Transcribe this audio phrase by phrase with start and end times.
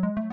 [0.00, 0.27] Hallo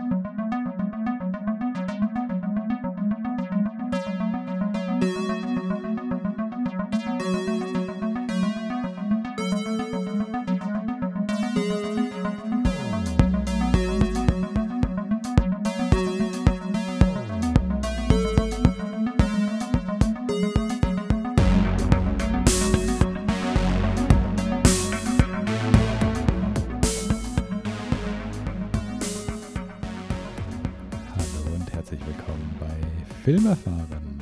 [33.40, 34.22] Filmerfahren.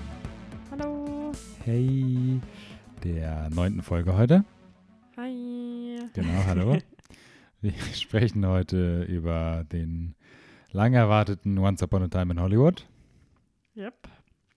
[0.71, 1.31] Hallo.
[1.63, 2.41] Hey,
[3.03, 4.43] der neunten Folge heute.
[5.17, 5.99] Hi.
[6.13, 6.77] Genau, hallo.
[7.61, 10.15] Wir sprechen heute über den
[10.71, 12.87] lang erwarteten Once Upon a Time in Hollywood.
[13.75, 13.93] Yep.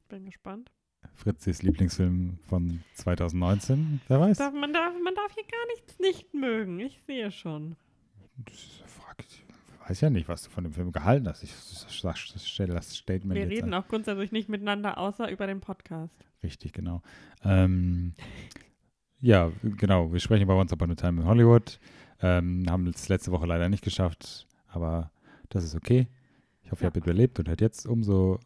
[0.09, 0.70] Bin gespannt.
[1.12, 4.00] Fritzis Lieblingsfilm von 2019.
[4.09, 4.38] Wer weiß?
[4.38, 6.80] Darf, man, darf, man darf hier gar nichts nicht mögen.
[6.80, 7.77] Ich sehe schon.
[8.38, 9.45] Das frag- Ich
[9.89, 11.43] weiß ja nicht, was du von dem Film gehalten hast.
[11.43, 13.83] Ich stelle das Statement Wir reden an.
[13.84, 16.15] auch grundsätzlich nicht miteinander, außer über den Podcast.
[16.43, 17.03] Richtig, genau.
[17.45, 18.15] Ähm,
[19.20, 20.12] ja, genau.
[20.12, 21.78] Wir sprechen über Once Upon a Time in Hollywood.
[22.20, 25.11] Ähm, haben es letzte Woche leider nicht geschafft, aber
[25.51, 26.09] das ist okay.
[26.62, 26.91] Ich hoffe, ihr Ja.
[26.91, 28.41] habt überlebt und hört jetzt umso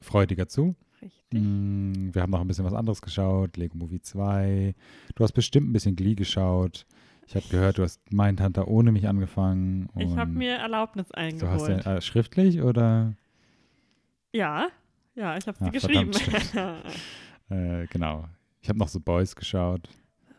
[0.00, 0.74] freudiger zu.
[1.00, 1.24] Richtig.
[1.32, 3.56] Mm, wir haben noch ein bisschen was anderes geschaut.
[3.56, 4.74] Lego Movie 2.
[5.14, 6.86] Du hast bestimmt ein bisschen Glee geschaut.
[7.26, 9.88] Ich habe gehört, du hast Mindhunter ohne mich angefangen.
[9.98, 11.16] Ich habe mir Erlaubnis Du
[11.48, 11.86] hast ja eingeholt.
[11.86, 13.14] äh, schriftlich oder?
[14.32, 14.68] ja,
[15.14, 16.12] ja, ich habe sie Ah, geschrieben.
[16.12, 16.84] verdammt,
[17.48, 18.28] Äh, genau.
[18.60, 19.88] Ich habe noch so Boys geschaut.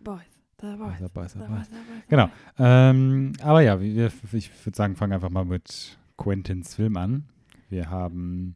[0.04, 0.20] Boys,
[0.62, 1.34] the boys, The Boys, the Boys.
[1.34, 1.76] the boys, the
[2.10, 2.30] Genau.
[2.60, 7.24] Ähm, aber ja, wir, ich würde sagen, fangen einfach mal mit Quentins Film an.
[7.70, 8.56] Wir haben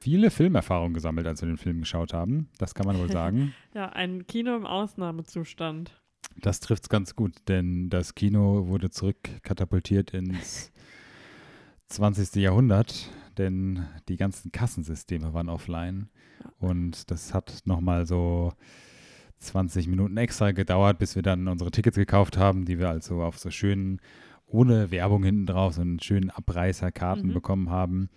[0.00, 2.48] viele Filmerfahrungen gesammelt, als wir den Film geschaut haben.
[2.58, 3.54] Das kann man wohl sagen.
[3.74, 5.92] Ja, ein Kino im Ausnahmezustand.
[6.40, 10.70] Das trifft es ganz gut, denn das Kino wurde zurückkatapultiert ins
[11.88, 12.36] 20.
[12.36, 16.08] Jahrhundert, denn die ganzen Kassensysteme waren offline.
[16.58, 18.52] Und das hat nochmal so
[19.38, 23.38] 20 Minuten extra gedauert, bis wir dann unsere Tickets gekauft haben, die wir also auf
[23.38, 24.00] so schönen,
[24.46, 27.34] ohne Werbung hinten drauf, so einen schönen Abreißerkarten Mhm.
[27.34, 28.08] bekommen haben.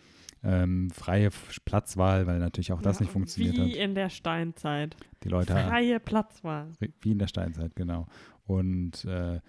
[0.41, 1.29] Ähm, freie
[1.65, 3.75] Platzwahl, weil natürlich auch das Ja, nicht funktioniert Wie hat.
[3.75, 4.95] in der Steinzeit.
[5.23, 6.69] Die Leute Freie Platzwahl.
[7.01, 8.07] wie in der Steinzeit, genau.
[8.45, 9.41] Und äh,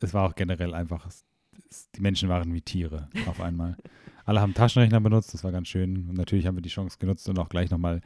[0.00, 1.26] es war auch generell einfach, es,
[1.94, 3.76] die Menschen waren wie Tiere auf einmal.
[4.24, 6.08] Alle haben Taschenrechner benutzt, das war ganz schön.
[6.08, 8.00] Und natürlich haben wir die Chance genutzt und auch gleich nochmal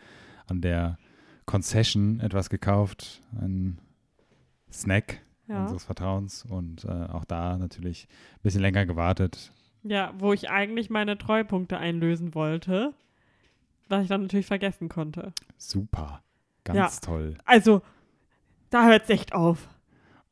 [0.46, 0.98] an der
[1.46, 3.78] Concession etwas gekauft, ein
[4.72, 5.62] Snack Ja.
[5.62, 6.44] unseres Vertrauens.
[6.44, 9.52] Und äh, auch da natürlich ein bisschen länger gewartet.
[9.82, 12.94] Ja, wo ich eigentlich meine Treupunkte einlösen wollte,
[13.88, 15.32] was ich dann natürlich vergessen konnte.
[15.58, 16.22] Super,
[16.64, 17.06] ganz Ja.
[17.06, 17.36] toll.
[17.44, 17.82] Also,
[18.70, 19.68] da hört es echt auf.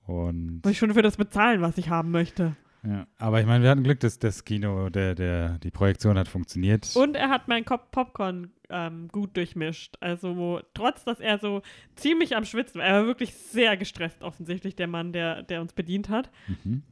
[0.07, 2.57] Und Muss ich schon für das bezahlen, was ich haben möchte.
[2.83, 6.27] ja, aber ich meine, wir hatten Glück, dass das Kino, der, der, die Projektion hat
[6.29, 6.91] funktioniert.
[6.97, 9.97] Und er hat meinen Kopf Popcorn ähm, gut durchmischt.
[10.01, 11.61] Also, wo, trotz dass er so
[11.97, 15.73] ziemlich am Schwitzen war, er war wirklich sehr gestresst, offensichtlich, der Mann, der, der uns
[15.75, 16.31] bedient hat.
[16.65, 16.83] Mhm.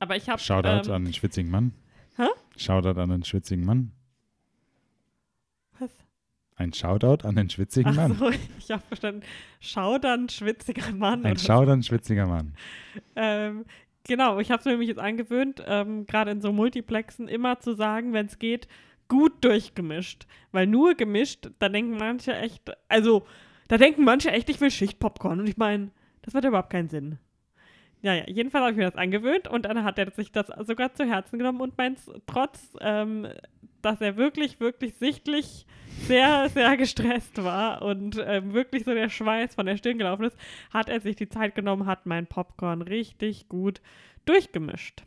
[0.00, 0.40] Aber ich habe.
[0.40, 1.72] Shoutout ähm, an den schwitzigen Mann.
[2.18, 2.26] Hä?
[2.56, 3.92] Shoutout an den schwitzigen Mann.
[5.78, 5.90] Was?
[6.56, 8.12] Ein Shoutout an den schwitzigen Mann.
[8.14, 9.22] Ach so, ich habe verstanden.
[9.60, 11.24] Schaudern, schwitziger Mann.
[11.24, 12.54] Ein an schwitziger Mann.
[13.14, 13.64] Ähm,
[14.04, 17.74] genau, ich habe es mir nämlich jetzt angewöhnt, ähm, gerade in so Multiplexen immer zu
[17.74, 18.66] sagen, wenn es geht,
[19.06, 20.26] gut durchgemischt.
[20.50, 23.24] Weil nur gemischt, da denken manche echt, also
[23.68, 25.38] da denken manche echt, ich will Schichtpopcorn.
[25.38, 25.92] Und ich meine,
[26.22, 27.18] das hat überhaupt keinen Sinn.
[28.00, 30.94] Ja, ja, jedenfalls habe ich mir das angewöhnt und dann hat er sich das sogar
[30.94, 33.26] zu Herzen genommen und meint trotz, ähm,
[33.82, 35.66] dass er wirklich, wirklich sichtlich
[36.06, 40.36] sehr, sehr gestresst war und ähm, wirklich so der Schweiß von der Stirn gelaufen ist,
[40.72, 43.80] hat er sich die Zeit genommen, hat mein Popcorn richtig gut
[44.26, 45.02] durchgemischt.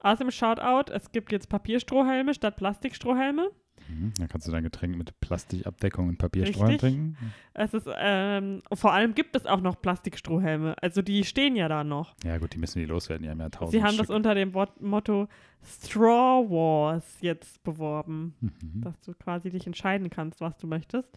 [0.00, 3.50] Außerdem Shoutout, es gibt jetzt Papierstrohhelme statt Plastikstrohhelme.
[3.88, 4.12] Mhm.
[4.18, 7.16] Dann kannst du dein Getränk mit Plastikabdeckung und Papierstreuen trinken.
[7.52, 10.74] Es ist, ähm, vor allem gibt es auch noch Plastikstrohhelme.
[10.82, 12.14] Also die stehen ja da noch.
[12.24, 13.22] Ja gut, die müssen die loswerden.
[13.24, 14.06] Die haben ja tausend Sie haben Stück.
[14.08, 15.28] das unter dem Wort Motto
[15.66, 18.82] Straw Wars jetzt beworben, Mhm.
[18.82, 21.08] dass du quasi dich entscheiden kannst, was du möchtest.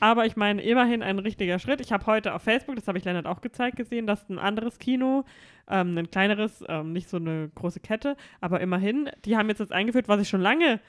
[0.00, 1.80] Aber ich meine, immerhin ein richtiger Schritt.
[1.80, 4.78] Ich habe heute auf Facebook, das habe ich Lennart auch gezeigt, gesehen, dass ein anderes
[4.80, 5.24] Kino,
[5.68, 9.70] ähm, ein kleineres, ähm, nicht so eine große Kette, aber immerhin, die haben jetzt das
[9.70, 10.80] eingeführt, was ich schon lange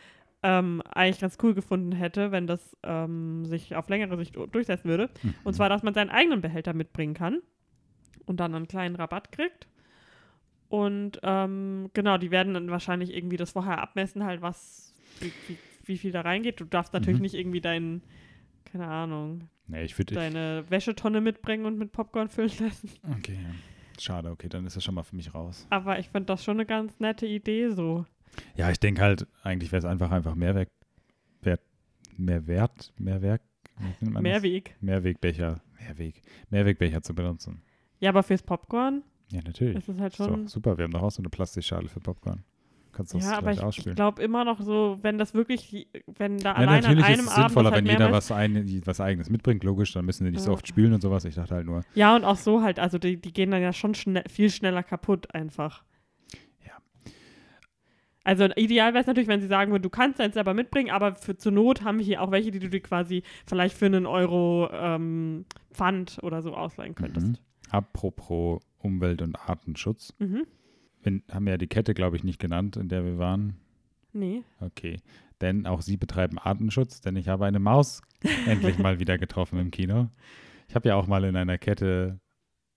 [0.46, 5.10] ähm, eigentlich ganz cool gefunden hätte, wenn das ähm, sich auf längere Sicht durchsetzen würde.
[5.24, 5.34] Mhm.
[5.44, 7.40] Und zwar, dass man seinen eigenen Behälter mitbringen kann
[8.28, 9.68] und dann einen kleinen Rabatt kriegt.
[10.70, 15.58] Und ähm, genau, die werden dann wahrscheinlich irgendwie das vorher abmessen, halt was, wie, wie,
[15.86, 16.60] wie viel da reingeht.
[16.60, 17.24] Du darfst natürlich Mhm.
[17.24, 18.04] nicht irgendwie deinen,
[18.66, 22.92] keine Ahnung, Nee, ich deine Wäschetonne mitbringen und mit Popcorn füllen lassen.
[23.18, 23.56] Okay, ja.
[24.00, 25.66] Schade, okay, dann ist das schon mal für mich raus.
[25.72, 28.06] Aber ich finde das schon eine ganz nette Idee so.
[28.56, 30.70] Ja, ich denke halt, eigentlich wäre es einfach einfach Mehrwerk,
[31.42, 31.62] Wert,
[32.18, 32.42] mehr
[32.98, 33.42] Mehrwerk,
[33.80, 34.22] das?
[34.22, 34.76] Mehrweg.
[34.82, 37.62] Mehrwegbecher, Mehrweg, Mehrwegbecher zu benutzen.
[38.00, 39.76] Ja, aber fürs Popcorn Ja, natürlich.
[39.78, 40.48] ist es halt Ist doch schon.
[40.48, 42.44] super, wir haben doch auch so eine Plastikschale für Popcorn.
[42.92, 43.96] Kannst du das Ja, aber ich, ich ausspülen.
[43.96, 47.26] glaube immer noch so, wenn das wirklich, wenn da Ja, allein an natürlich ist einem
[47.28, 50.24] es Abend sinnvoller, das halt wenn jeder was, ein, was Eigenes mitbringt, logisch, dann müssen
[50.26, 50.54] die nicht so Ja.
[50.54, 51.26] oft spülen und sowas.
[51.26, 53.74] Ich dachte halt nur, Ja, und auch so halt, also die, die gehen dann ja
[53.74, 55.84] schon schnell, viel schneller kaputt einfach.
[58.26, 61.16] Also ideal wäre es natürlich, wenn sie sagen würden, du kannst eins selber mitbringen, aber
[61.16, 64.06] für zur Not haben wir hier auch welche, die du dir quasi vielleicht für einen
[64.06, 67.28] Euro ähm, Pfand oder so ausleihen könntest.
[67.28, 67.38] Mhm.
[67.70, 70.46] apropos Umwelt- und Artenschutz, Mhm.
[71.04, 73.56] wir haben ja die Kette, glaube ich, nicht genannt, in der wir waren.
[74.14, 74.42] Nee.
[74.60, 74.98] Okay.
[75.42, 78.02] Denn auch sie betreiben Artenschutz, denn ich habe eine Maus
[78.48, 80.10] endlich mal wieder getroffen im Kino.
[80.68, 82.20] Ich habe ja auch mal in einer Kette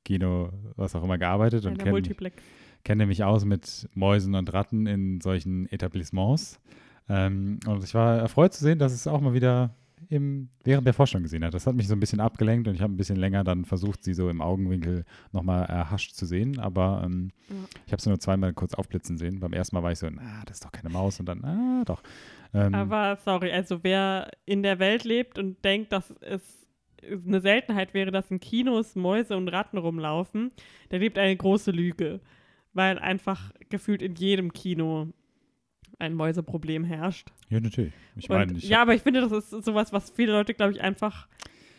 [0.04, 2.42] Kino, was auch immer, gearbeitet und Eine kenne Multiplex.
[2.84, 6.60] Kenne mich aus mit Mäusen und Ratten in solchen Etablissements.
[7.08, 9.70] Ähm, und ich war erfreut zu sehen, dass es auch mal wieder
[10.10, 11.54] im, während der Forschung gesehen hat.
[11.54, 14.04] Das hat mich so ein bisschen abgelenkt und ich habe ein bisschen länger dann versucht,
[14.04, 16.58] sie so im Augenwinkel nochmal erhascht zu sehen.
[16.60, 17.54] Aber ähm, Ja.
[17.86, 19.40] ich habe sie nur zweimal kurz aufblitzen sehen.
[19.40, 21.18] Beim ersten Mal war ich so, na, das ist doch keine Maus.
[21.20, 22.02] Und dann, ah, doch.
[22.54, 26.66] Ähm, Aber sorry, also wer in der Welt lebt und denkt, dass es
[27.26, 30.52] eine Seltenheit wäre, dass in Kinos Mäuse und Ratten rumlaufen,
[30.90, 32.20] der lebt eine große Lüge.
[32.78, 35.08] Weil einfach gefühlt in jedem Kino
[35.98, 37.32] ein Mäuseproblem herrscht.
[37.48, 37.92] ja, natürlich.
[38.14, 40.80] Ich meine, ich ja, aber ich finde, das ist sowas, was viele Leute, glaube ich,
[40.80, 41.26] einfach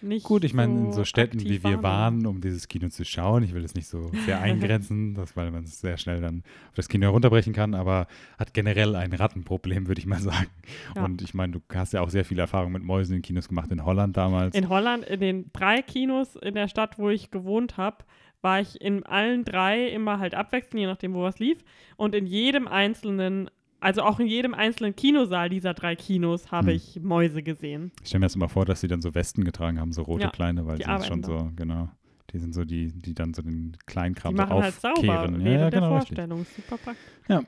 [0.01, 0.25] nicht.
[0.25, 3.53] Gut, ich meine, in so Städten, wie wir waren, um dieses Kino zu schauen, ich
[3.53, 6.89] will es nicht so sehr eingrenzen, das, weil man es sehr schnell dann auf das
[6.89, 8.07] Kino herunterbrechen kann, aber
[8.37, 10.49] hat generell ein Rattenproblem, würde ich mal sagen.
[10.95, 11.05] Ja.
[11.05, 13.71] Und ich meine, du hast ja auch sehr viel Erfahrung mit Mäusen in Kinos gemacht,
[13.71, 14.53] in Holland damals.
[14.53, 18.03] In Holland, in den drei Kinos in der Stadt, wo ich gewohnt habe,
[18.41, 21.57] war ich in allen drei immer halt abwechselnd, je nachdem, wo was lief.
[21.97, 23.49] Und in jedem einzelnen,
[23.81, 26.75] also auch in jedem einzelnen Kinosaal dieser drei Kinos habe Hm.
[26.77, 27.91] ich Mäuse gesehen.
[28.01, 30.23] ich stelle mir jetzt immer vor, dass sie dann so Westen getragen haben, so rote
[30.23, 31.89] Ja, kleine, weil die sie sind schon so, genau.
[32.31, 35.41] Die sind so die, die dann so den Kleinkram Die so machen halt sauber aufkehren.
[35.41, 36.15] ja, ja, der genau, richtig.
[36.17, 36.45] Vorstellung.
[36.55, 37.47] Super praktisch.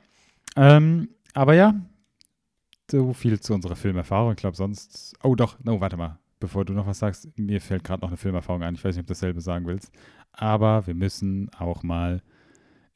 [0.56, 1.74] Ähm, aber ja,
[2.90, 4.32] so viel zu unserer Filmerfahrung.
[4.32, 5.14] Ich glaube sonst.
[5.22, 6.18] Oh doch, no, warte mal.
[6.42, 8.74] Bevor du noch was sagst, mir fällt gerade noch eine Filmerfahrung ein.
[8.74, 9.92] Ich weiß nicht, ob du dasselbe sagen willst.
[10.32, 12.20] Aber wir müssen auch mal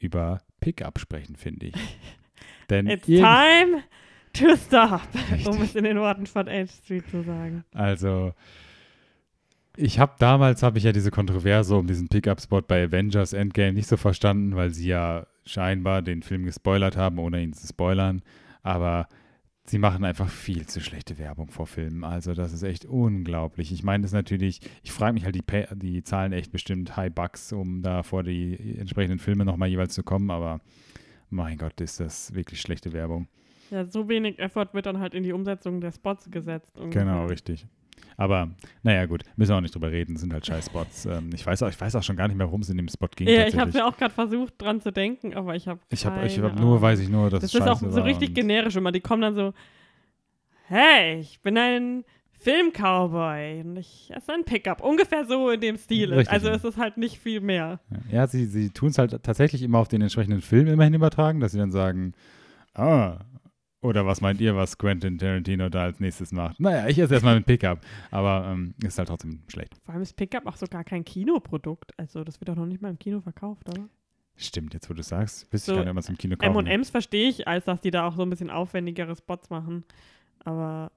[0.01, 1.75] über Pickup sprechen, finde ich.
[2.71, 3.85] Denn It's time
[4.33, 5.47] to stop, Richtig.
[5.47, 7.65] um es in den Worten von H Street zu sagen.
[7.73, 8.33] Also,
[9.77, 13.87] ich habe damals, habe ich ja diese Kontroverse um diesen Pickup-Spot bei Avengers Endgame nicht
[13.87, 18.23] so verstanden, weil sie ja scheinbar den Film gespoilert haben, ohne ihn zu spoilern.
[18.65, 19.07] Aber
[19.67, 22.05] sie machen einfach viel zu schlechte Werbung vor Filmen.
[22.05, 23.73] Also, das ist echt unglaublich.
[23.73, 27.13] Ich meine, das ist natürlich, ich frage mich halt, die, die zahlen echt bestimmt High
[27.13, 30.31] Bucks, um da vor die entsprechenden Filme nochmal jeweils zu kommen.
[30.31, 30.61] Aber
[31.31, 33.29] mein Gott, ist das wirklich schlechte Werbung.
[33.71, 36.79] Ja, so wenig Effort wird dann halt in die Umsetzung der Spots gesetzt.
[36.79, 37.05] ungefähr.
[37.05, 37.67] Genau, richtig.
[38.17, 38.51] Aber
[38.83, 41.07] naja, gut, müssen wir auch nicht drüber reden, sind halt scheiß Spots.
[41.07, 42.89] ähm, ich, weiß auch, ich weiß auch schon gar nicht mehr, worum es in dem
[42.89, 43.29] Spot ging.
[43.29, 46.27] Ja, ich habe mir auch gerade versucht, dran zu denken, aber ich habe ich habe
[46.27, 48.93] hab nur, weiß ich nur, dass Das es ist auch so richtig generisch immer.
[48.93, 49.53] Die kommen dann so,
[50.69, 52.05] hey, ich bin ein
[52.39, 54.83] Film-Cowboy und ich esse ein Pickup.
[54.83, 56.13] Ungefähr so in dem Stil.
[56.13, 56.55] Richtig, also ja.
[56.55, 57.81] es ist halt nicht viel mehr.
[58.11, 61.53] Ja, sie, sie tun es halt tatsächlich immer auf den entsprechenden Film immerhin übertragen, dass
[61.53, 62.13] sie dann sagen,
[62.75, 63.19] ah,
[63.87, 66.61] oder was meint ihr, was Quentin Tarantino da als nächstes macht?
[66.61, 67.81] Naja, ich esse erstmal mit Pickup,
[68.11, 69.75] aber ähm, ist halt trotzdem schlecht.
[69.85, 71.93] Vor allem ist Pickup auch so gar kein Kinoprodukt.
[71.99, 73.89] Also das wird doch noch nicht mal im Kino verkauft, oder?
[74.37, 76.91] Stimmt, jetzt wo du sagst, wüsste So, ich gar nicht, es im Kino kaufen M&M's
[76.91, 79.85] verstehe ich, als dass die da auch so ein bisschen aufwendigere Spots machen.
[80.45, 80.91] Aber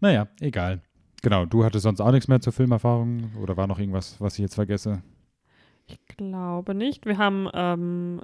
[0.00, 0.80] Naja, egal.
[1.22, 4.40] Genau, du hattest sonst auch nichts mehr zur Filmerfahrung oder war noch irgendwas, was ich
[4.40, 5.02] jetzt vergesse?
[5.90, 7.06] ich glaube nicht.
[7.06, 8.20] Wir haben ähm,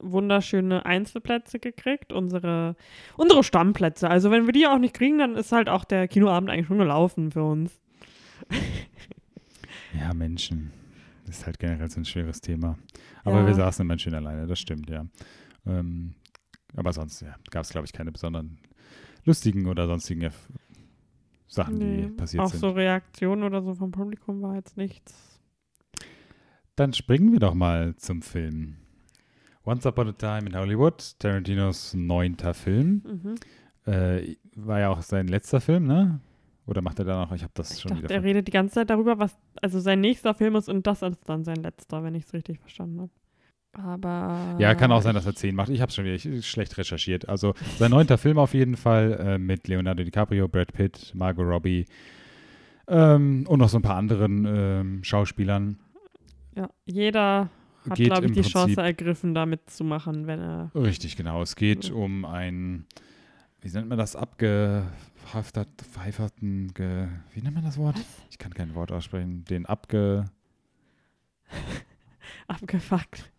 [0.00, 2.76] wunderschöne Einzelplätze gekriegt, unsere,
[3.16, 4.08] unsere Stammplätze.
[4.08, 6.78] Also wenn wir die auch nicht kriegen, dann ist halt auch der Kinoabend eigentlich schon
[6.78, 7.80] gelaufen für uns.
[9.98, 10.70] Ja, Menschen.
[11.26, 12.78] Das ist halt generell so ein schweres Thema.
[13.24, 13.46] Aber Ja.
[13.46, 15.06] wir saßen immer schön alleine, das stimmt, ja.
[15.66, 16.14] Ähm,
[16.76, 18.58] aber sonst ja, gab es, glaube ich, keine besonderen
[19.24, 20.48] lustigen oder sonstigen Erf
[21.50, 22.60] Sachen, die passiert auch sind.
[22.60, 25.40] so Reaktionen oder so vom Publikum war jetzt nichts.
[26.76, 28.76] Dann springen wir doch mal zum Film.
[29.68, 33.02] Once Upon a Time in Hollywood, Tarantinos neunter Film.
[33.04, 33.34] Mhm.
[33.92, 36.20] Äh, war ja auch sein letzter Film, ne?
[36.66, 37.32] Oder macht er da noch?
[37.32, 39.78] Ich habe das Ich schon dachte, wieder er redet die ganze Zeit darüber, was also
[39.78, 43.00] sein nächster Film ist und das ist dann sein letzter, wenn ich es richtig verstanden
[43.02, 43.10] habe.
[43.72, 45.68] Aber Ja, kann auch sein, dass er zehn macht.
[45.68, 47.28] Ich habe schon wieder ich, schlecht recherchiert.
[47.28, 51.84] Also sein neunter Film auf jeden Fall äh, mit Leonardo DiCaprio, Brad Pitt, Margot Robbie
[52.86, 55.78] ähm, und noch so ein paar anderen ähm, Schauspielern.
[56.56, 57.50] ja, jeder
[57.90, 60.70] Hat, geht glaube ich, die Prinzip Chance ergriffen, da mitzumachen, wenn er.
[60.74, 61.42] Richtig, genau.
[61.42, 61.94] Es geht Ja.
[61.94, 62.86] um einen,
[63.60, 67.96] wie nennt man das, abgehafterten, ge, wie nennt man das Wort?
[68.30, 69.44] Ich kann kein Wort aussprechen.
[69.44, 70.24] Den abge,
[72.46, 73.30] Abgefuckt.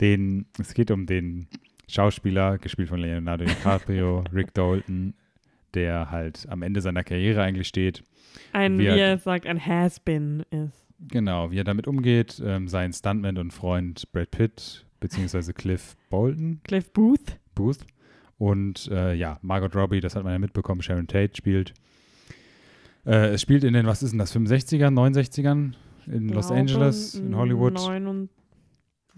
[0.00, 1.46] den, es geht um den
[1.88, 5.14] Schauspieler, gespielt von Leonardo DiCaprio, Rick Dalton,
[5.74, 8.02] der halt am Ende seiner Karriere eigentlich steht.
[8.52, 10.86] Ein, Wie er- er sagt, ein Has-Been ist.
[10.98, 12.42] Genau, wie er damit umgeht.
[12.44, 17.38] Ähm, sein Stuntman und Freund Brad Pitt, beziehungsweise Cliff Bolton, Cliff Booth.
[17.54, 17.86] Booth.
[18.36, 21.74] Und äh, ja, Margot Robbie, das hat man ja mitbekommen, Sharon Tate spielt.
[23.04, 25.74] Äh, es spielt in den, was ist denn das, 65ern, 69ern
[26.06, 27.74] in Los glaube, Angeles, in Hollywood.
[27.74, 28.28] 9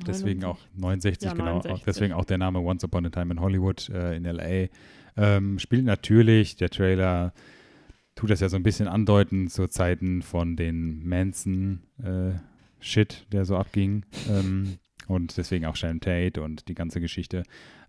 [0.06, 1.56] Deswegen auch 69, Ja, genau.
[1.56, 1.84] 69.
[1.84, 4.68] Deswegen auch der Name Once Upon a Time in Hollywood äh, in LA.
[5.16, 7.32] Ähm, spielt natürlich, der Trailer
[8.20, 14.04] tut das ja so ein bisschen andeuten zu Zeiten von den Manson-Shit, der so abging.
[14.28, 14.76] Ähm,
[15.08, 17.44] und deswegen auch Sharon Tate und die ganze Geschichte.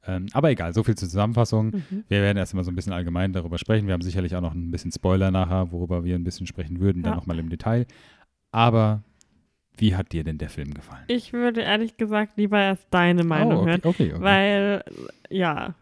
[0.07, 1.71] Ähm, aber egal, so viel zur Zusammenfassung.
[1.71, 2.05] Mhm.
[2.07, 3.87] Wir werden erstmal so ein bisschen allgemein darüber sprechen.
[3.87, 7.03] Wir haben sicherlich auch noch ein bisschen Spoiler nachher, worüber wir ein bisschen sprechen würden,
[7.03, 7.15] dann Ja.
[7.17, 7.85] nochmal im Detail.
[8.51, 9.03] Aber
[9.75, 11.03] wie hat dir denn der Film gefallen?
[11.07, 13.81] Ich würde ehrlich gesagt lieber erst deine Meinung oh, okay, hören.
[13.83, 14.23] okay, okay.
[14.23, 14.83] Weil,
[15.29, 15.75] ja.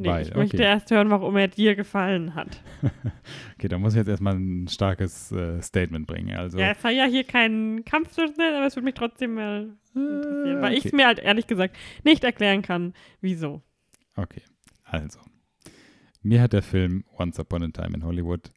[0.00, 0.64] Nee, Weil, ich möchte okay.
[0.64, 2.62] erst hören, warum er dir gefallen hat.
[3.56, 6.36] Okay, da muss ich jetzt erstmal ein starkes äh, Statement bringen.
[6.36, 9.76] Also, Ja, es soll ja hier kein Kampf zwischen aber es würde mich trotzdem mal
[9.96, 10.96] interessieren, weil ich es okay.
[10.96, 13.62] mir halt ehrlich gesagt nicht erklären kann, wieso.
[14.14, 14.42] okay,
[14.84, 15.18] also.
[16.22, 18.52] Mir hat der Film Once Upon a Time in Hollywood,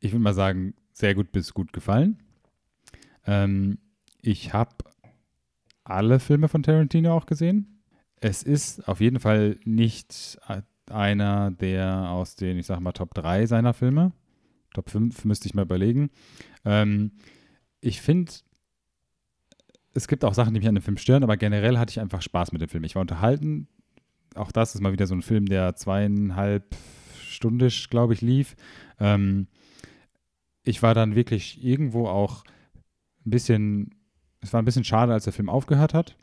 [0.00, 2.20] ich würde mal sagen, sehr gut bis gut gefallen.
[3.24, 3.78] Ähm,
[4.20, 4.74] ich habe
[5.84, 7.71] alle Filme von Tarantino auch gesehen.
[8.24, 10.38] Es ist auf jeden Fall nicht
[10.88, 14.12] einer der aus den, ich sag mal, Top 3 seiner Filme.
[14.72, 16.08] Top 5 müsste ich mal überlegen.
[16.64, 17.10] Ähm,
[17.80, 18.30] ich finde,
[19.92, 22.22] es gibt auch Sachen, die mich an dem Film stören, aber generell hatte ich einfach
[22.22, 22.84] Spaß mit dem Film.
[22.84, 23.66] Ich war unterhalten.
[24.36, 26.76] Auch das ist mal wieder so ein Film, der zweieinhalb
[27.26, 28.54] stundisch, glaube ich, lief.
[29.00, 29.48] Ähm,
[30.62, 32.44] ich war dann wirklich irgendwo auch
[33.26, 33.96] ein bisschen,
[34.40, 36.16] es war ein bisschen schade, als der Film aufgehört hat.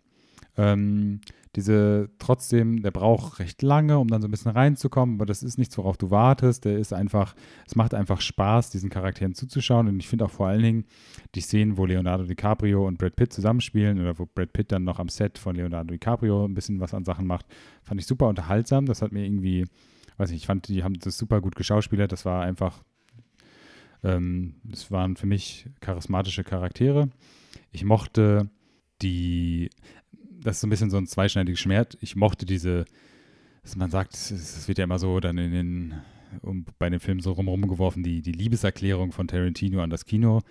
[0.60, 1.22] Ähm,
[1.56, 5.58] diese trotzdem, der braucht recht lange, um dann so ein bisschen reinzukommen, aber das ist
[5.58, 6.66] nichts, worauf du wartest.
[6.66, 7.34] Der ist einfach,
[7.66, 9.88] es macht einfach Spaß, diesen Charakteren zuzuschauen.
[9.88, 10.86] Und ich finde auch vor allen Dingen
[11.34, 15.00] die Szenen, wo Leonardo DiCaprio und Brad Pitt zusammenspielen oder wo Brad Pitt dann noch
[15.00, 17.46] am Set von Leonardo DiCaprio ein bisschen was an Sachen macht,
[17.84, 18.86] fand ich super unterhaltsam.
[18.86, 19.66] Das hat mir irgendwie,
[20.18, 22.12] weiß nicht, ich fand, die haben das super gut geschauspielert.
[22.12, 22.84] Das war einfach,
[24.04, 27.10] ähm, das waren für mich charismatische Charaktere.
[27.72, 28.50] Ich mochte
[29.02, 29.70] die,
[30.42, 31.98] das ist so ein bisschen so ein zweischneidiges Schwert.
[32.02, 32.86] Ich mochte diese,
[33.64, 35.94] dass man sagt, es- wird ja immer so dann in den,
[36.42, 40.42] um, bei den Filmen so rumrum geworfen, die, die Liebeserklärung von Tarantino an das Kino.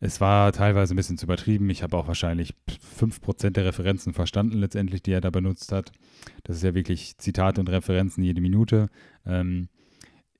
[0.00, 1.70] Es war teilweise ein bisschen zu übertrieben.
[1.70, 2.54] Ich habe auch wahrscheinlich
[2.98, 5.92] 5% der Referenzen verstanden, letztendlich, die er da benutzt hat.
[6.42, 8.88] Das ist ja wirklich Zitate und Referenzen jede Minute.
[9.24, 9.68] Ähm,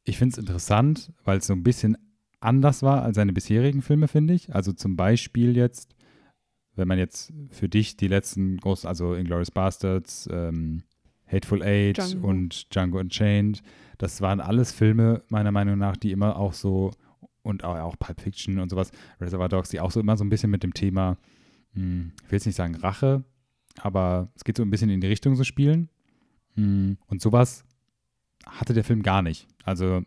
[0.05, 1.97] ich finde es interessant, weil es so ein bisschen
[2.41, 4.55] anders war als seine bisherigen Filme, finde ich.
[4.55, 5.94] Also zum Beispiel jetzt,
[6.77, 10.83] wenn man jetzt für dich die letzten großen, also Inglourious Bastards, ähm,
[11.27, 12.29] Hateful Eight Django.
[12.29, 13.63] und Django Unchained,
[13.99, 16.93] das waren alles Filme, meiner Meinung nach, die immer auch so,
[17.43, 18.91] und auch, auch Pulp Fiction und sowas,
[19.21, 21.17] Reservoir Dogs, die auch so immer so ein bisschen mit dem Thema,
[21.75, 23.25] hm, ich will jetzt nicht sagen Rache,
[23.81, 25.89] aber es geht so ein bisschen in die Richtung so spielen.
[26.55, 27.65] Hm, Und sowas
[28.47, 29.49] hatte der Film gar nicht.
[29.65, 30.03] Also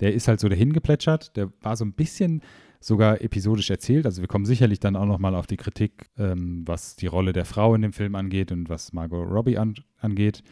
[0.00, 2.42] der ist halt so dahin geplätschert, der war so ein bisschen
[2.80, 4.06] sogar episodisch erzählt.
[4.06, 7.44] Also wir kommen sicherlich dann auch nochmal auf die Kritik, ähm, was die Rolle der
[7.44, 10.42] Frau in dem Film angeht und was Margot Robbie an, angeht.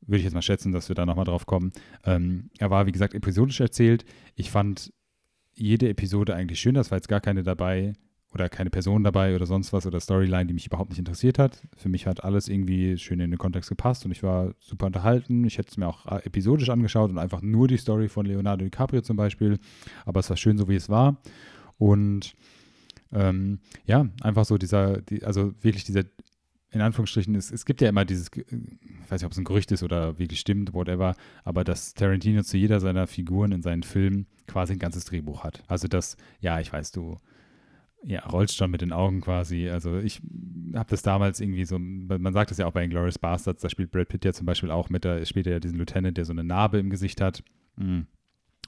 [0.00, 1.72] Würde ich jetzt mal schätzen, dass wir da nochmal drauf kommen.
[2.04, 4.04] Ähm, er war, wie gesagt, episodisch erzählt.
[4.34, 4.92] Ich fand
[5.54, 6.74] jede Episode eigentlich schön.
[6.74, 7.94] Das war jetzt gar keine dabei
[8.32, 11.62] oder keine Person dabei oder sonst was oder Storyline, die mich überhaupt nicht interessiert hat.
[11.76, 15.44] Für mich hat alles irgendwie schön in den Kontext gepasst und ich war super unterhalten.
[15.44, 18.64] Ich hätte es mir auch äh, episodisch angeschaut und einfach nur die Story von Leonardo
[18.64, 19.58] DiCaprio zum Beispiel.
[20.04, 21.16] Aber es war schön, so wie es war.
[21.78, 22.34] Und
[23.12, 26.04] ähm, ja, einfach so dieser, die, also wirklich dieser,
[26.70, 29.72] in Anführungsstrichen, es, es gibt ja immer dieses, ich weiß nicht, ob es ein Gerücht
[29.72, 31.14] ist oder wirklich stimmt, whatever,
[31.44, 35.62] aber dass Tarantino zu jeder seiner Figuren in seinen Filmen quasi ein ganzes Drehbuch hat.
[35.68, 37.18] Also das, ja, ich weiß, du
[38.02, 39.68] ja, rollst schon mit den Augen quasi.
[39.68, 40.20] Also ich
[40.74, 43.90] habe das damals irgendwie so, man sagt das ja auch bei Inglourious Bastards, da spielt
[43.90, 46.32] Brad Pitt ja zum Beispiel auch mit, da spielt er ja diesen Lieutenant, der so
[46.32, 47.42] eine Narbe im Gesicht hat.
[47.76, 48.06] Mhm.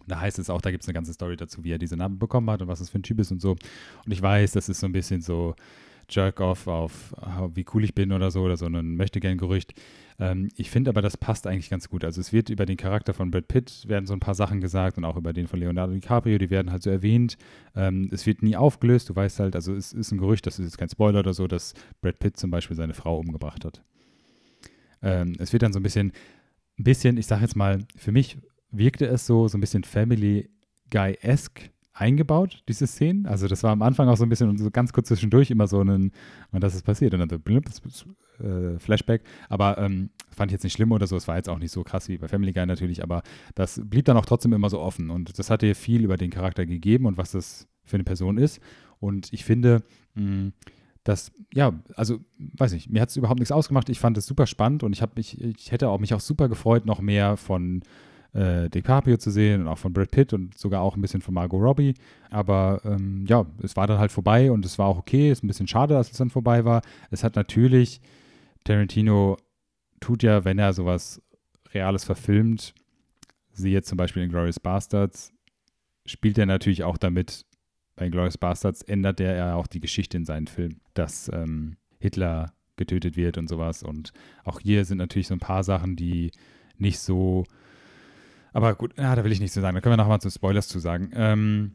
[0.08, 2.16] Da heißt es auch, da gibt es eine ganze Story dazu, wie er diese Narbe
[2.16, 3.52] bekommen hat und was das für ein Typ ist und so.
[3.52, 5.54] Und ich weiß, das ist so ein bisschen so
[6.10, 7.14] Jerk-Off auf,
[7.54, 9.74] wie cool ich bin oder so, oder so ein Möchtegern-Gerücht.
[10.18, 12.04] Ähm, ich finde aber, das passt eigentlich ganz gut.
[12.04, 14.96] Also es wird über den Charakter von Brad Pitt werden so ein paar Sachen gesagt
[14.96, 17.36] und auch über den von Leonardo DiCaprio, die werden halt so erwähnt.
[17.76, 19.08] Ähm, es wird nie aufgelöst.
[19.10, 21.46] Du weißt halt, also es ist ein Gerücht, das ist jetzt kein Spoiler oder so,
[21.46, 23.82] dass Brad Pitt zum Beispiel seine Frau umgebracht hat.
[25.02, 26.12] Ähm, es wird dann so ein bisschen,
[26.78, 28.38] ein bisschen, ich sag jetzt mal, für mich
[28.70, 30.50] wirkte es so, so ein bisschen Family
[30.90, 33.26] Guy-esque eingebaut, diese Szenen.
[33.26, 35.82] Also das war am Anfang auch so ein bisschen so ganz kurz zwischendurch immer so
[35.82, 36.12] ein,
[36.52, 37.12] und das ist passiert.
[37.14, 37.68] Und dann so blip,
[38.40, 39.22] äh, Flashback.
[39.48, 41.16] Aber ähm, fand ich jetzt nicht schlimm oder so.
[41.16, 43.22] Es war jetzt auch nicht so krass wie bei Family Guy natürlich, aber
[43.54, 45.10] das blieb dann auch trotzdem immer so offen.
[45.10, 48.38] Und das hat dir viel über den Charakter gegeben und was das für eine Person
[48.38, 48.60] ist.
[49.00, 49.82] Und ich finde,
[50.14, 50.52] mh,
[51.04, 53.88] dass, ja, also, weiß nicht, mir hat es überhaupt nichts ausgemacht.
[53.88, 56.48] Ich fand es super spannend und ich habe mich, ich hätte auch mich auch super
[56.48, 57.82] gefreut, noch mehr von
[58.32, 61.34] äh, DiCaprio zu sehen und auch von Brad Pitt und sogar auch ein bisschen von
[61.34, 61.94] Margot Robbie.
[62.30, 65.30] Aber ähm, ja, es war dann halt vorbei und es war auch okay.
[65.30, 66.82] Es ist ein bisschen schade, dass es dann vorbei war.
[67.10, 68.00] Es hat natürlich,
[68.64, 69.36] Tarantino
[70.00, 71.22] tut ja, wenn er sowas
[71.72, 72.74] Reales verfilmt,
[73.52, 75.32] sie jetzt zum Beispiel in Glorious Bastards,
[76.06, 77.44] spielt er natürlich auch damit,
[77.96, 82.52] bei Glorious Bastards ändert er ja auch die Geschichte in seinen Film, dass ähm, Hitler
[82.76, 83.82] getötet wird und sowas.
[83.82, 84.12] Und
[84.44, 86.30] auch hier sind natürlich so ein paar Sachen, die
[86.76, 87.44] nicht so
[88.52, 89.74] aber gut, ja, da will ich nichts zu sagen.
[89.74, 91.10] Da können wir nochmal zu Spoilers zu sagen.
[91.14, 91.72] Ähm,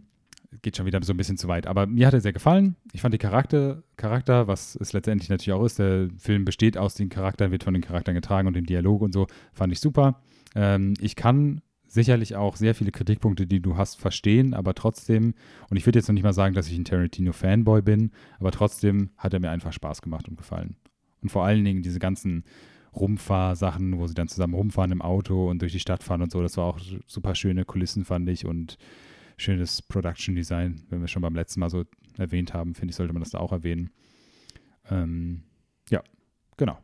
[0.61, 1.67] geht schon wieder so ein bisschen zu weit.
[1.67, 2.75] Aber mir hat er sehr gefallen.
[2.91, 6.95] Ich fand die Charakter, Charakter, was es letztendlich natürlich auch ist, der Film besteht aus
[6.95, 10.21] den Charakteren, wird von den Charakteren getragen und dem Dialog und so, fand ich super.
[10.55, 15.35] Ähm, ich kann sicherlich auch sehr viele Kritikpunkte, die du hast, verstehen, aber trotzdem,
[15.69, 19.11] und ich würde jetzt noch nicht mal sagen, dass ich ein Tarantino-Fanboy bin, aber trotzdem
[19.17, 20.75] hat er mir einfach Spaß gemacht und gefallen.
[21.21, 22.43] Und vor allen Dingen diese ganzen
[22.95, 26.41] Rumfahrsachen, wo sie dann zusammen rumfahren im Auto und durch die Stadt fahren und so.
[26.41, 28.77] Das war auch super schöne Kulissen, fand ich, und
[29.37, 31.83] schönes Production Design, wenn wir schon beim letzten Mal so
[32.17, 33.89] erwähnt haben, finde ich, sollte man das da auch erwähnen.
[34.89, 35.43] Ähm,
[35.89, 36.03] ja,
[36.57, 36.77] genau.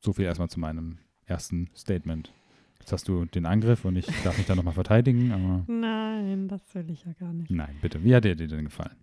[0.00, 2.32] So viel erstmal zu meinem ersten Statement.
[2.80, 5.64] Jetzt hast du den Angriff und ich darf mich da nochmal verteidigen, aber.
[5.66, 7.50] Nein, das will ich ja gar nicht.
[7.50, 8.02] Nein, bitte.
[8.02, 8.96] Wie hat dir denn gefallen?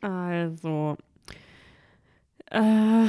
[0.00, 0.96] Also,
[2.50, 3.06] äh,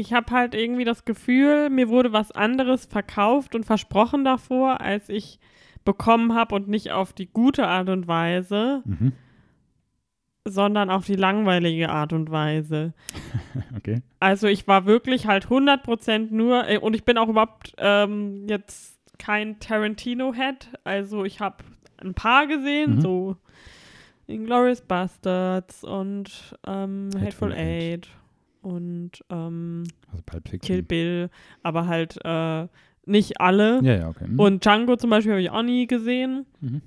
[0.00, 5.10] ich habe halt irgendwie das Gefühl, mir wurde was anderes verkauft und versprochen davor, als
[5.10, 5.38] ich
[5.84, 9.12] bekommen habe und nicht auf die gute Art und Weise, mhm.
[10.46, 12.94] sondern auf die langweilige Art und Weise.
[13.76, 14.00] okay.
[14.20, 18.98] Also ich war wirklich halt 100% nur, äh, und ich bin auch überhaupt ähm, jetzt
[19.18, 21.58] kein Tarantino-Head, also ich habe
[21.98, 23.00] ein paar gesehen, mhm.
[23.02, 23.36] so
[24.26, 28.08] Inglourious Bastards und ähm, Hateful, Hateful Eight
[28.62, 30.22] und ähm, also
[30.58, 31.30] Kill Bill,
[31.62, 32.66] aber halt äh,
[33.06, 33.80] nicht alle.
[33.82, 34.26] Ja, ja, okay.
[34.28, 34.38] Mhm.
[34.38, 36.82] Und Django zum Beispiel habe ich auch nie gesehen, mhm.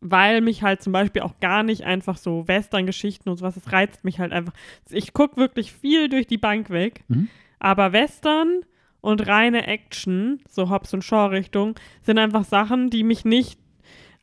[0.00, 4.04] weil mich halt zum Beispiel auch gar nicht einfach so Western-Geschichten und sowas, das reizt
[4.04, 4.52] mich halt einfach.
[4.90, 7.28] Ich gucke wirklich viel durch die Bank weg, mhm.
[7.58, 8.62] aber Western
[9.00, 13.58] und reine Action, so Hobbs und Shaw-Richtung, sind einfach Sachen, die mich nicht,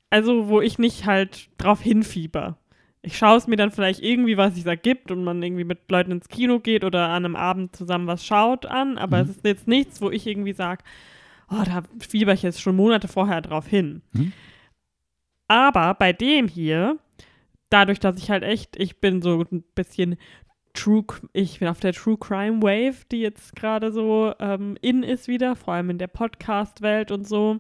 [0.10, 2.58] also wo ich nicht halt drauf hinfieber
[3.04, 5.92] ich schaue es mir dann vielleicht irgendwie, was es da gibt und man irgendwie mit
[5.92, 9.24] Leuten ins Kino geht oder an einem Abend zusammen was schaut an, aber mhm.
[9.24, 10.84] es ist jetzt nichts, wo ich irgendwie sage,
[11.52, 14.02] oh, da fieber ich jetzt schon Monate vorher drauf hin.
[14.14, 14.32] Mhm.
[15.50, 16.98] Aber bei dem hier,
[17.70, 20.16] dadurch, dass ich halt echt, ich bin so ein bisschen
[20.74, 25.28] True, ich bin auf der True Crime Wave, die jetzt gerade so ähm, in ist
[25.28, 27.60] wieder, vor allem in der Podcast-Welt und so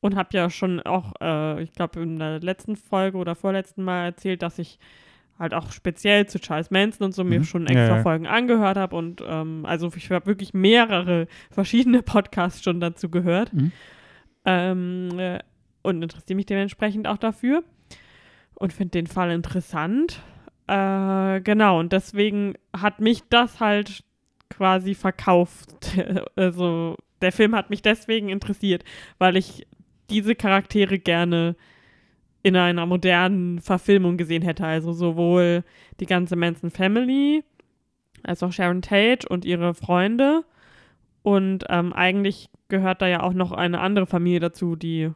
[0.00, 4.04] und habe ja schon auch, äh, ich glaube, in der letzten Folge oder vorletzten Mal
[4.04, 4.78] erzählt, dass ich
[5.38, 7.30] halt auch speziell zu Charles Manson und so mhm.
[7.30, 12.02] mir schon extra ja, Folgen angehört habe und ähm, also ich habe wirklich mehrere verschiedene
[12.02, 13.72] Podcasts schon dazu gehört mhm.
[14.44, 15.38] ähm, äh,
[15.82, 17.62] und interessiere mich dementsprechend auch dafür
[18.54, 20.20] und finde den Fall interessant.
[20.66, 24.02] Äh, genau, und deswegen hat mich das halt
[24.50, 25.70] quasi verkauft.
[26.36, 28.84] also der Film hat mich deswegen interessiert,
[29.18, 29.66] weil ich
[30.10, 31.56] diese Charaktere gerne
[32.42, 34.64] in einer modernen Verfilmung gesehen hätte.
[34.64, 35.64] Also sowohl
[36.00, 37.44] die ganze Manson Family
[38.22, 40.44] als auch Sharon Tate und ihre Freunde.
[41.22, 45.10] Und ähm, eigentlich gehört da ja auch noch eine andere Familie dazu, die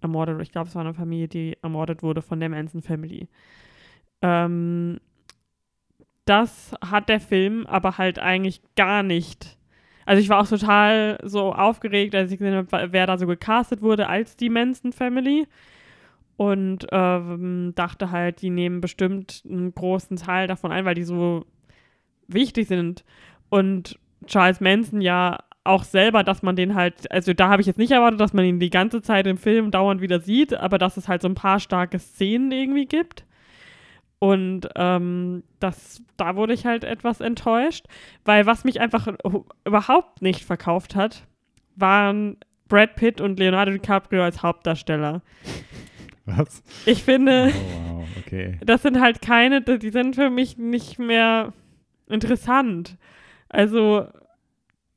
[0.00, 3.28] ermordet, ich glaube, es war eine Familie, die ermordet wurde von der Manson Family.
[4.22, 5.00] Ähm,
[6.24, 9.55] das hat der Film aber halt eigentlich gar nicht
[10.06, 13.82] also ich war auch total so aufgeregt, als ich gesehen habe, wer da so gecastet
[13.82, 15.46] wurde als die Manson Family.
[16.38, 21.44] Und ähm, dachte halt, die nehmen bestimmt einen großen Teil davon ein, weil die so
[22.28, 23.04] wichtig sind.
[23.48, 27.78] Und Charles Manson ja auch selber, dass man den halt, also da habe ich jetzt
[27.78, 30.96] nicht erwartet, dass man ihn die ganze Zeit im Film dauernd wieder sieht, aber dass
[30.96, 33.25] es halt so ein paar starke Szenen irgendwie gibt.
[34.18, 37.86] Und ähm, das, da wurde ich halt etwas enttäuscht,
[38.24, 39.08] weil was mich einfach
[39.64, 41.26] überhaupt nicht verkauft hat,
[41.76, 45.22] waren Brad Pitt und Leonardo DiCaprio als Hauptdarsteller.
[46.24, 46.62] Was?
[46.86, 48.58] Ich finde, Oh, wow, okay.
[48.64, 51.52] das sind halt keine, die sind für mich nicht mehr
[52.08, 52.96] interessant.
[53.48, 54.06] Also,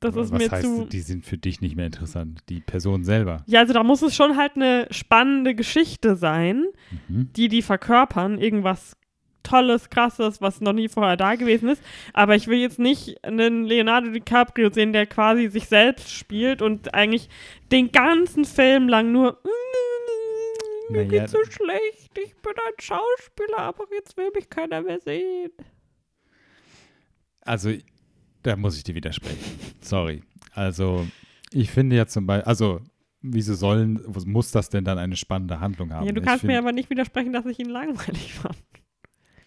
[0.00, 0.84] das Aber ist was mir heißt, zu.
[0.86, 2.40] die sind für dich nicht mehr interessant?
[2.48, 3.44] Die Person selber.
[3.46, 6.64] Ja, also da muss es schon halt eine spannende Geschichte sein,
[7.08, 7.28] Mhm.
[7.36, 8.96] die die verkörpern, irgendwas
[9.50, 11.82] Tolles, Krasses, was noch nie vorher da gewesen ist.
[12.12, 16.94] Aber ich will jetzt nicht einen Leonardo DiCaprio sehen, der quasi sich selbst spielt und
[16.94, 17.28] eigentlich
[17.72, 19.40] den ganzen Film lang nur
[20.90, 24.98] mir Naja, geht's so schlecht, ich bin ein Schauspieler, aber jetzt will mich keiner mehr
[25.00, 25.50] sehen.
[27.42, 27.72] Also,
[28.42, 29.38] da muss ich dir widersprechen.
[29.80, 30.22] Sorry.
[30.52, 31.06] Also,
[31.52, 32.80] ich finde ja zum Beispiel, also,
[33.22, 36.06] wieso sollen, muss das denn dann eine spannende Handlung haben?
[36.06, 38.56] Ja, du kannst find- mir aber nicht widersprechen, dass ich ihn langweilig fand.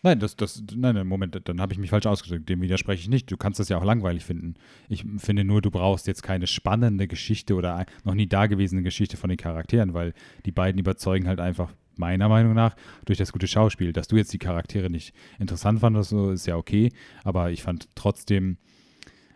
[0.05, 2.49] Nein, das, das, nein, Moment, dann habe ich mich falsch ausgedrückt.
[2.49, 3.31] Dem widerspreche ich nicht.
[3.31, 4.55] Du kannst das ja auch langweilig finden.
[4.89, 9.29] Ich finde nur, du brauchst jetzt keine spannende Geschichte oder noch nie dagewesene Geschichte von
[9.29, 10.13] den Charakteren, weil
[10.45, 13.93] die beiden überzeugen halt einfach, meiner Meinung nach, durch das gute Schauspiel.
[13.93, 16.91] Dass du jetzt die Charaktere nicht interessant fandest, ist ja okay,
[17.23, 18.57] aber ich fand trotzdem,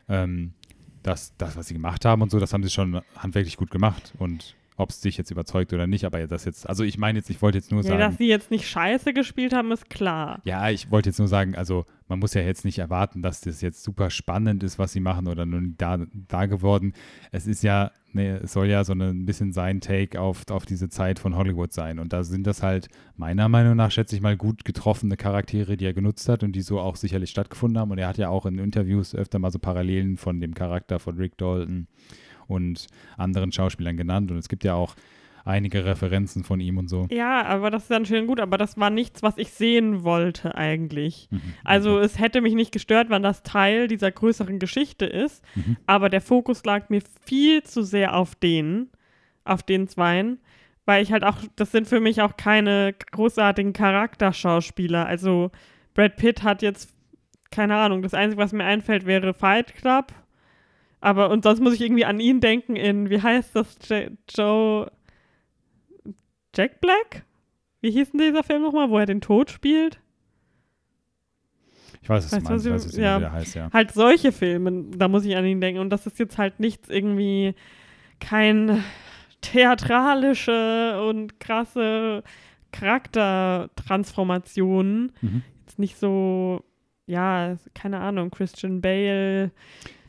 [0.10, 0.54] ähm,
[1.02, 4.14] dass das, was sie gemacht haben und so, das haben sie schon handwerklich gut gemacht.
[4.18, 7.30] Und ob es dich jetzt überzeugt oder nicht, aber das jetzt, also ich meine jetzt,
[7.32, 8.00] ich wollte jetzt nur Ja, sagen.
[8.00, 10.40] dass sie jetzt nicht scheiße gespielt haben, ist klar.
[10.46, 13.62] Ja, ich wollte jetzt nur sagen, also man muss ja jetzt nicht erwarten, dass das
[13.62, 16.94] jetzt super spannend ist, was sie machen oder nur da, da geworden.
[17.32, 20.90] Es ist ja, ne, es soll ja so ein bisschen sein Take auf, auf diese
[20.90, 21.98] Zeit von Hollywood sein.
[21.98, 25.86] Und da sind das halt meiner Meinung nach, schätze ich mal, gut getroffene Charaktere, die
[25.86, 27.90] er genutzt hat und die so auch sicherlich stattgefunden haben.
[27.92, 31.18] Und er hat ja auch in Interviews öfter mal so Parallelen von dem Charakter von
[31.18, 31.88] Rick Dalton
[32.48, 34.32] und anderen Schauspielern genannt.
[34.32, 34.96] Und es gibt ja auch
[35.46, 37.08] einige Referenzen von ihm und so.
[37.10, 40.56] Ja, aber das ist dann schön gut, aber das war nichts, was ich sehen wollte
[40.56, 41.30] eigentlich.
[41.32, 41.42] Mhm.
[41.64, 45.78] Also es hätte mich nicht gestört, wenn das Teil dieser größeren Geschichte ist, Mhm.
[45.86, 48.90] aber der Fokus lag mir viel zu sehr auf denen,
[49.46, 50.40] auf den Zweien,
[50.86, 53.72] weil ich halt auch, das sind für mich auch keine großartigen
[54.22, 55.06] Charakterschauspieler.
[55.06, 55.52] Also
[55.94, 56.94] Brad Pitt hat jetzt,
[57.52, 60.12] keine Ahnung, das Einzige, was mir einfällt, wäre Fight Club.
[61.08, 64.92] Aber und sonst muss ich irgendwie an ihn denken in, wie heißt das, J Joe
[66.54, 67.24] Jack Black?
[67.80, 70.02] Wie hieß denn dieser Film nochmal, wo er den Tod spielt?
[72.02, 73.04] Ich weiß, du, meinst, was ich weiß, was ja.
[73.04, 73.20] ja.
[73.20, 73.70] wieder heißt, ja.
[73.72, 75.80] Halt solche Filme, da muss ich an ihn denken.
[75.80, 77.56] Und das ist jetzt halt nichts irgendwie,
[78.20, 78.84] kein
[79.40, 82.22] theatralische und krasse
[82.74, 85.14] Charaktertransformationen.
[85.22, 85.42] Mhm.
[85.62, 86.66] Jetzt nicht so,
[87.08, 89.52] ja, keine Ahnung, Christian Bale,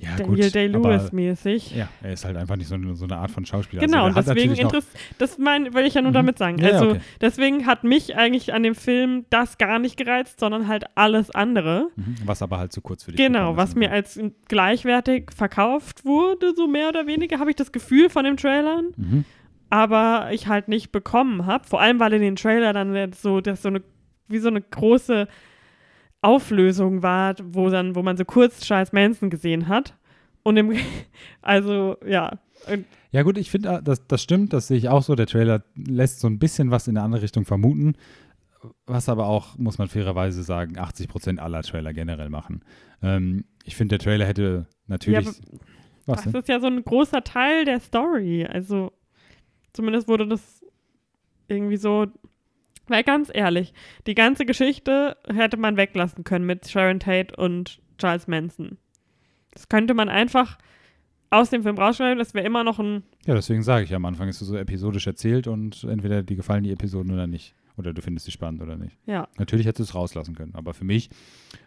[0.01, 1.75] Ja, Daniel Day-Lewis mäßig.
[1.75, 3.81] ja, er ist halt einfach nicht so eine, so eine Art von Schauspieler.
[3.83, 4.87] Genau, also, deswegen natürlich noch- interess
[5.19, 6.15] das mein, will ich ja nur Mhm.
[6.15, 6.59] damit sagen.
[6.59, 7.01] Ja, also okay.
[7.21, 11.89] deswegen hat mich eigentlich an dem Film das gar nicht gereizt, sondern halt alles andere.
[11.97, 16.53] Mhm, Was aber halt zu kurz für dich Genau, was mir als gleichwertig verkauft wurde,
[16.55, 19.25] so mehr oder weniger, habe ich das Gefühl von den Trailern, Mhm.
[19.71, 21.65] aber ich halt nicht bekommen habe.
[21.65, 23.83] Vor allem, weil in den Trailer dann so, das so eine,
[24.29, 25.29] wie so eine große
[26.21, 29.97] Auflösung war, wo dann, wo man so kurz Charles Manson gesehen hat.
[30.43, 30.75] Und im,
[31.43, 32.39] also, ja.
[33.13, 35.15] Ja gut, ich finde, das, das stimmt, das sehe ich auch so.
[35.15, 37.95] Der Trailer lässt so ein bisschen was in eine andere Richtung vermuten,
[38.87, 42.65] was aber auch, muss man fairerweise sagen, 80 Prozent aller Trailer generell machen.
[43.03, 45.27] Ähm, ich finde, der Trailer hätte natürlich...
[45.27, 45.33] Ja,
[46.09, 48.47] was Das ist ja so ein großer Teil der Story.
[48.47, 48.93] Also,
[49.75, 50.65] zumindest wurde das
[51.49, 52.07] irgendwie so.
[52.89, 53.73] Weil ganz ehrlich,
[54.07, 58.79] die ganze Geschichte hätte man weglassen können mit Sharon Tate und Charles Manson.
[59.53, 60.59] Das könnte man einfach
[61.31, 62.19] aus dem Film rausschreiben.
[62.19, 63.03] Das wäre immer noch ein.
[63.27, 66.65] Ja, deswegen sage ich am Anfang, ist es so episodisch erzählt und entweder dir gefallen
[66.65, 67.55] die Episoden oder nicht.
[67.77, 68.99] Oder du findest sie spannend oder nicht.
[69.07, 69.29] Ja.
[69.39, 70.55] Natürlich hättest du es rauslassen können.
[70.57, 71.11] Aber für mich,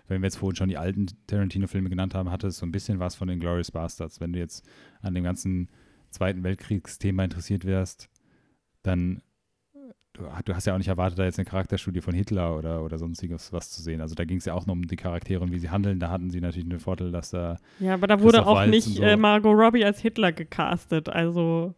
[0.08, 3.00] wenn wir jetzt vorhin schon die alten Tarantino-Filme genannt haben, hatte es so ein bisschen
[3.00, 4.20] was von den Glorious Bastards.
[4.20, 4.68] Wenn du jetzt
[5.02, 5.70] an dem ganzen
[6.10, 8.10] Zweiten Weltkriegsthema interessiert wärst,
[8.84, 9.22] dann
[10.14, 13.52] du, hast ja auch nicht erwartet, da jetzt eine Charakterstudie von Hitler oder, oder sonstiges
[13.54, 14.02] was zu sehen.
[14.02, 16.00] Also da ging es ja auch nur um die Charaktere und wie sie handeln.
[16.00, 18.96] Da hatten sie natürlich den Vorteil, dass da Ja, aber da wurde auch Waltz nicht
[18.98, 19.04] so.
[19.04, 21.10] äh, Margot Robbie als Hitler gecastet.
[21.10, 21.76] Also.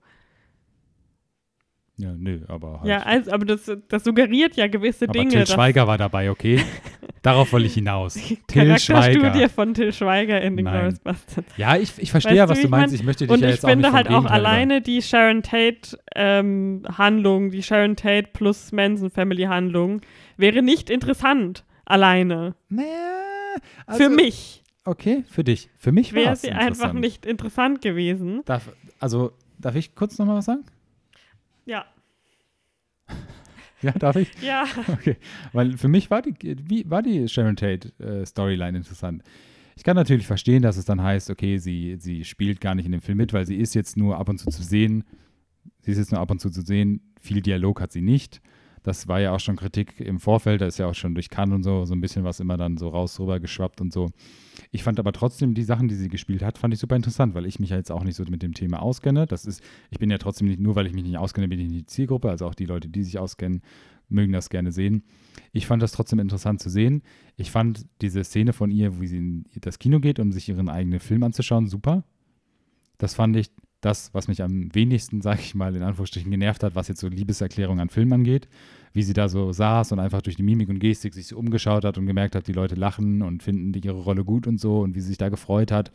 [1.97, 2.89] Ja, nö, aber halt.
[2.89, 5.29] Ja, also, aber das, das suggeriert ja gewisse aber Dinge.
[5.29, 6.59] Till Schweiger war dabei, okay?
[7.21, 8.13] Darauf wollte ich hinaus.
[8.47, 9.49] Till Schweiger.
[9.49, 11.47] von Till Schweiger in den Bastards.
[11.55, 12.93] Ja, ich, ich verstehe ja, was du ich meinst.
[12.93, 12.99] mein?
[12.99, 14.81] Ich möchte dich Und ja ich jetzt auch nicht finde vom halt auch Gegenteil alleine
[14.81, 20.01] die Sharon Tate ähm, Handlung, die Sharon Tate plus Manson Family Handlung
[20.35, 22.55] wäre nicht interessant alleine.
[22.69, 22.87] Naja,
[23.85, 25.69] also, Für mich Okay, für dich.
[25.77, 28.41] Für mich wäre es sie einfach nicht interessant gewesen.
[28.45, 30.65] Darf, also, darf ich kurz nochmal was sagen?
[31.65, 31.85] Ja.
[33.81, 34.29] Ja, darf ich?
[34.41, 34.65] Ja.
[34.87, 35.17] Okay.
[35.51, 39.23] Weil für mich war die, wie, war die Sharon Tate äh, Storyline interessant.
[39.75, 42.91] Ich kann natürlich verstehen, dass es dann heißt, okay, sie, sie spielt gar nicht in
[42.91, 45.03] dem Film mit, weil sie ist jetzt nur ab und zu zu sehen.
[45.81, 47.13] Sie ist jetzt nur ab und zu zu sehen.
[47.19, 48.41] Viel Dialog hat sie nicht.
[48.83, 50.61] Das war ja auch schon Kritik im Vorfeld.
[50.61, 52.77] Da ist ja auch schon durch Cannes und so so ein bisschen was immer dann
[52.77, 54.09] so raus rüber geschwappt und so.
[54.73, 57.45] Ich fand aber trotzdem die Sachen, die sie gespielt hat, fand ich super interessant, weil
[57.45, 59.27] ich mich ja jetzt auch nicht so mit dem Thema auskenne.
[59.27, 61.67] Das ist, ich bin ja trotzdem nicht, nur weil ich mich nicht auskenne, bin ich
[61.67, 62.31] nicht die Zielgruppe.
[62.31, 63.61] Also auch die Leute, die sich auskennen,
[64.09, 65.03] mögen das gerne sehen.
[65.51, 67.03] Ich fand das trotzdem interessant zu sehen.
[67.35, 70.69] Ich fand diese Szene von ihr, wie sie in das Kino geht, um sich ihren
[70.69, 72.03] eigenen Film anzuschauen, super.
[72.97, 76.73] Das fand ich das, was mich am wenigsten, sage ich mal, in Anführungsstrichen genervt hat,
[76.73, 78.47] was jetzt so Liebeserklärung an Film angeht.
[78.93, 81.97] Wie sie da so saß und einfach durch die Mimik und Gestik sich umgeschaut hat
[81.97, 85.01] und gemerkt hat, die Leute lachen und finden ihre Rolle gut und so und wie
[85.01, 85.91] sie sich da gefreut hat.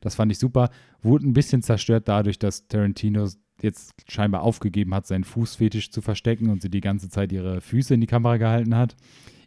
[0.00, 0.70] Das fand ich super.
[1.02, 3.28] Wurde ein bisschen zerstört dadurch, dass Tarantino
[3.62, 7.94] jetzt scheinbar aufgegeben hat, seinen Fußfetisch zu verstecken und sie die ganze Zeit ihre Füße
[7.94, 8.96] in die Kamera gehalten hat.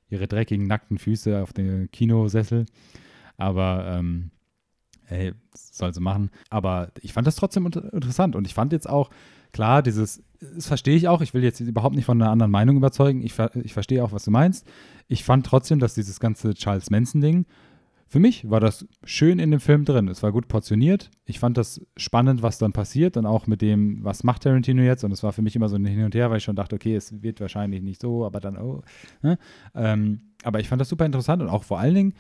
[0.10, 2.66] Ihre dreckigen, nackten Füße auf den Kinosessel.
[3.38, 4.32] Aber ähm,
[5.06, 6.32] ey, soll sie machen.
[6.50, 9.10] Aber ich fand das trotzdem inter interessant und ich fand jetzt auch,
[9.52, 12.78] klar, dieses, das verstehe ich auch, ich will jetzt überhaupt nicht von einer anderen Meinung
[12.78, 13.34] überzeugen, ich,
[13.64, 14.68] ich verstehe auch, was du meinst.
[15.08, 17.46] Ich fand trotzdem, dass dieses ganze Charles Manson-Ding,
[18.12, 20.08] für mich war das schön in dem Film drin.
[20.08, 21.12] Es war gut portioniert.
[21.26, 25.04] Ich fand das spannend, was dann passiert und auch mit dem, was macht Tarantino jetzt.
[25.04, 26.76] Und es war für mich immer so ein Hin und Her, weil ich schon dachte,
[26.76, 28.82] okay, es wird wahrscheinlich nicht so, aber dann, oh.
[29.22, 29.38] Ne?
[29.76, 32.14] Ähm, aber ich fand das super interessant und auch vor allen Dingen,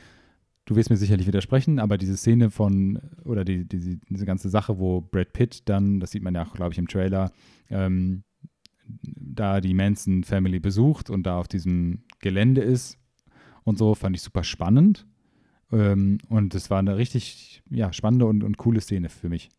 [0.66, 4.80] du wirst mir sicherlich widersprechen, aber diese Szene von, oder die, die, diese ganze Sache,
[4.80, 7.32] wo Brad Pitt dann, das sieht man ja auch, glaube ich, im Trailer,
[7.70, 8.24] ähm,
[9.04, 12.98] da die Manson Family besucht und da auf diesem Gelände ist
[13.64, 15.06] und so, fand ich super spannend.
[15.72, 19.50] Ähm, und es war eine richtig ja, spannende und, und coole Szene für mich.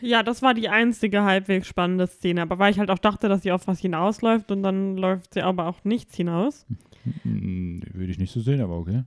[0.00, 3.42] Ja, das war die einzige halbwegs spannende Szene, aber weil ich halt auch dachte, dass
[3.42, 6.66] sie auf was hinausläuft und dann läuft sie aber auch nichts hinaus.
[7.24, 9.04] Würde ich nicht so sehen, aber okay.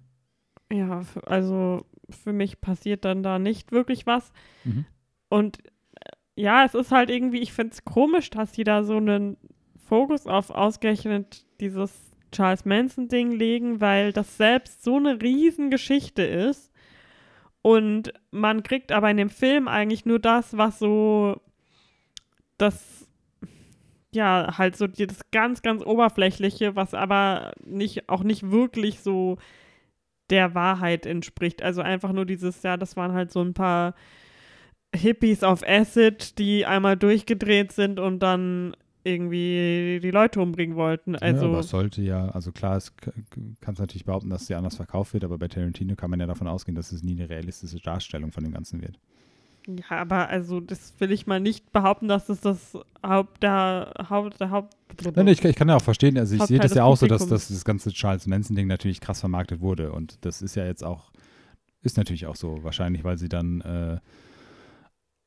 [0.72, 4.32] Ja, also für mich passiert dann da nicht wirklich was.
[4.64, 4.86] Mhm.
[5.30, 8.98] Und äh, ja, es ist halt irgendwie, ich finde es komisch, dass sie da so
[8.98, 9.38] einen
[9.88, 16.72] Fokus auf ausgerechnet dieses Charles Manson-Ding legen, weil das selbst so eine Riesengeschichte ist.
[17.62, 21.42] Und man kriegt aber in dem Film eigentlich nur das, was so
[22.58, 23.09] das
[24.13, 29.38] ja, halt so das ganz, ganz Oberflächliche, was aber nicht, auch nicht wirklich so
[30.30, 31.62] der Wahrheit entspricht.
[31.62, 33.93] Also einfach nur dieses, ja, das waren halt so ein paar
[34.95, 41.15] Hippies auf Acid, die einmal durchgedreht sind und dann irgendwie die Leute umbringen wollten.
[41.15, 44.56] Also ja, aber es sollte ja, also klar, es kann es natürlich behaupten, dass sie
[44.56, 47.30] anders verkauft wird, aber bei Tarantino kann man ja davon ausgehen, dass es nie eine
[47.30, 49.00] realistische Darstellung von dem Ganzen wird.
[49.78, 54.40] Ja, aber also das will ich mal nicht behaupten, dass das das Haupt der Haupt
[54.40, 54.76] der Haupt.
[55.16, 57.28] Nein, ich, ich, kann ja auch verstehen, also ich sehe das ja auch so, dass,
[57.28, 61.12] dass das ganze Charles Manson-Ding natürlich krass vermarktet wurde und das ist ja jetzt auch,
[61.82, 64.00] ist natürlich auch so, wahrscheinlich, weil sie dann äh,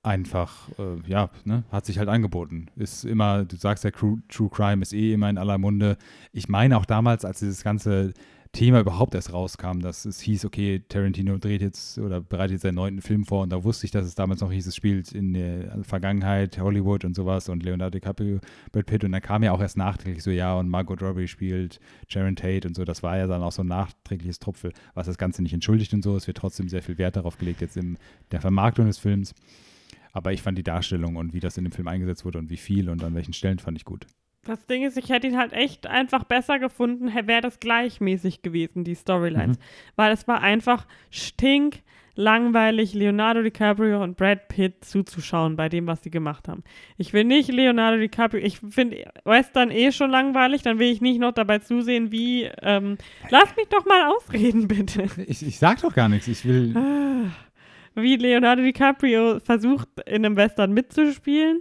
[0.03, 2.67] einfach, äh, ja, ne, hat sich halt angeboten.
[2.77, 5.97] Ist immer, du sagst ja, True, True Crime ist eh immer in aller Munde.
[6.33, 8.13] Ich meine auch damals, als dieses ganze
[8.53, 13.01] Thema überhaupt erst rauskam, dass es hieß, okay, Tarantino dreht jetzt oder bereitet seinen neunten
[13.01, 13.43] Film vor.
[13.43, 17.07] Und da wusste ich, dass es damals noch hieß, es spielt in der Vergangenheit Hollywood
[17.07, 19.05] und sowas und Leonardo DiCaprio, Brad Pitt.
[19.05, 22.69] Und dann kam ja auch erst nachträglich so, ja, und Margot Robbie spielt Sharon Tate
[22.69, 25.55] und so, das war ja dann auch so ein nachträgliches Tropfel, was das Ganze nicht
[25.55, 27.97] entschuldigt und so, es wird trotzdem sehr viel Wert darauf gelegt jetzt in
[28.33, 29.35] der Vermarktung des Films,
[30.13, 32.59] aber ich fand die Darstellung und wie das in dem Film eingesetzt wurde und wie
[32.59, 34.07] viel und an welchen Stellen fand ich gut.
[34.45, 38.83] Das Ding ist, ich hätte ihn halt echt einfach besser gefunden, wäre das gleichmäßig gewesen,
[38.83, 39.57] die Storylines.
[39.57, 39.63] Mhm.
[39.95, 41.83] Weil es war einfach stink
[42.17, 46.65] langweilig, Leonardo DiCaprio und Brad Pitt zuzuschauen bei dem, was sie gemacht haben.
[46.99, 51.21] Ich will nicht Leonardo DiCaprio, ich finde Western eh schon langweilig, dann will ich nicht
[51.21, 52.99] noch dabei zusehen, wie, ähm,
[53.31, 55.07] lass mich doch mal ausreden, bitte.
[55.25, 56.75] Ich, ich sag doch gar nichts, ich will...
[57.95, 61.61] Wie Leonardo DiCaprio versucht, in einem Western mitzuspielen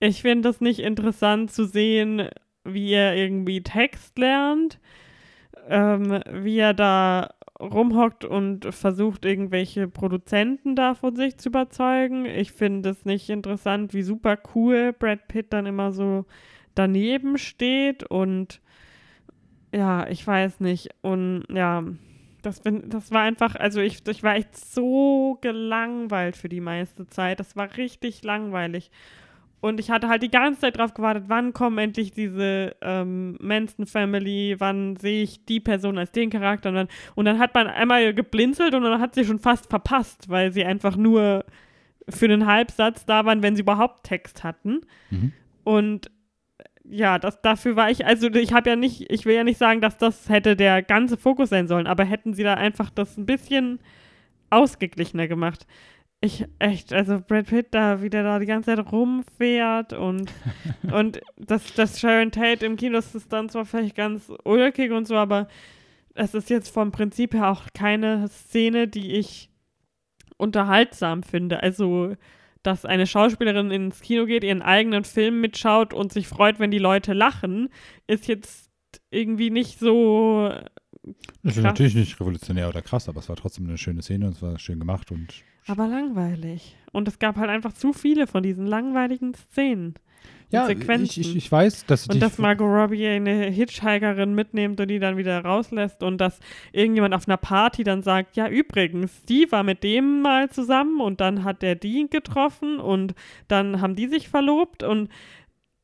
[0.00, 2.28] ich finde es nicht interessant zu sehen,
[2.64, 4.78] wie er irgendwie Text lernt,
[5.68, 12.24] ähm, wie er da rumhockt und versucht, irgendwelche Produzenten da von sich zu überzeugen.
[12.24, 16.24] Ich finde es nicht interessant, wie super cool Brad Pitt dann immer so
[16.74, 18.60] daneben steht und
[19.72, 20.90] ja, ich weiß nicht.
[21.02, 21.84] Und ja,
[22.42, 27.06] das, bin, das war einfach, also ich, ich war echt so gelangweilt für die meiste
[27.08, 27.40] Zeit.
[27.40, 28.90] Das war richtig langweilig.
[29.60, 33.86] Und ich hatte halt die ganze Zeit drauf gewartet, wann kommen endlich diese ähm, Manson
[33.86, 36.68] Family, wann sehe ich die Person als den Charakter.
[36.68, 40.28] Und dann, und dann hat man einmal geblinzelt und dann hat sie schon fast verpasst,
[40.28, 41.44] weil sie einfach nur
[42.08, 44.80] für einen Halbsatz da waren, wenn sie überhaupt Text hatten.
[45.10, 45.32] Mhm.
[45.64, 46.10] Und
[46.90, 49.80] ja, das, dafür war ich, also ich habe ja nicht, ich will ja nicht sagen,
[49.80, 53.26] dass das hätte der ganze Fokus sein sollen, aber hätten sie da einfach das ein
[53.26, 53.80] bisschen
[54.50, 55.66] ausgeglichener gemacht.
[56.20, 60.32] Ich, echt, also Brad Pitt da wieder da die ganze Zeit rumfährt und,
[60.92, 65.06] und das, das Sharon Tate im Kino, das ist dann zwar vielleicht ganz ulkig und
[65.06, 65.46] so, aber
[66.14, 69.50] es ist jetzt vom Prinzip her auch keine Szene, die ich
[70.36, 71.62] unterhaltsam finde.
[71.62, 72.16] Also,
[72.62, 76.78] dass eine Schauspielerin ins Kino geht, ihren eigenen Film mitschaut und sich freut, wenn die
[76.78, 77.68] Leute lachen,
[78.08, 78.70] ist jetzt
[79.10, 80.52] irgendwie nicht so.
[81.42, 84.32] Das ist natürlich nicht revolutionär oder krass, aber es war trotzdem eine schöne Szene und
[84.32, 85.44] es war schön gemacht und.
[85.66, 86.76] Aber langweilig.
[86.92, 89.94] Und es gab halt einfach zu viele von diesen langweiligen Szenen
[90.50, 91.20] ja, Sequenzen.
[91.20, 95.16] Ich, ich, ich weiß, dass Und dass Margot Robbie eine Hitchhikerin mitnimmt und die dann
[95.16, 96.40] wieder rauslässt und dass
[96.72, 101.20] irgendjemand auf einer Party dann sagt, ja übrigens, die war mit dem mal zusammen und
[101.20, 103.14] dann hat der die getroffen und
[103.48, 105.10] dann haben die sich verlobt und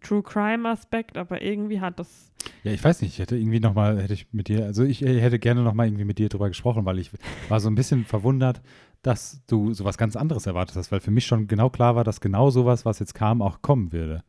[0.00, 2.32] True Crime Aspekt, aber irgendwie hat das.
[2.62, 5.38] Ja, ich weiß nicht, ich hätte irgendwie nochmal, hätte ich mit dir, also ich hätte
[5.38, 7.10] gerne nochmal irgendwie mit dir drüber gesprochen, weil ich
[7.48, 8.62] war so ein bisschen verwundert,
[9.02, 12.20] dass du sowas ganz anderes erwartet hast, weil für mich schon genau klar war, dass
[12.20, 14.22] genau sowas, was jetzt kam, auch kommen würde.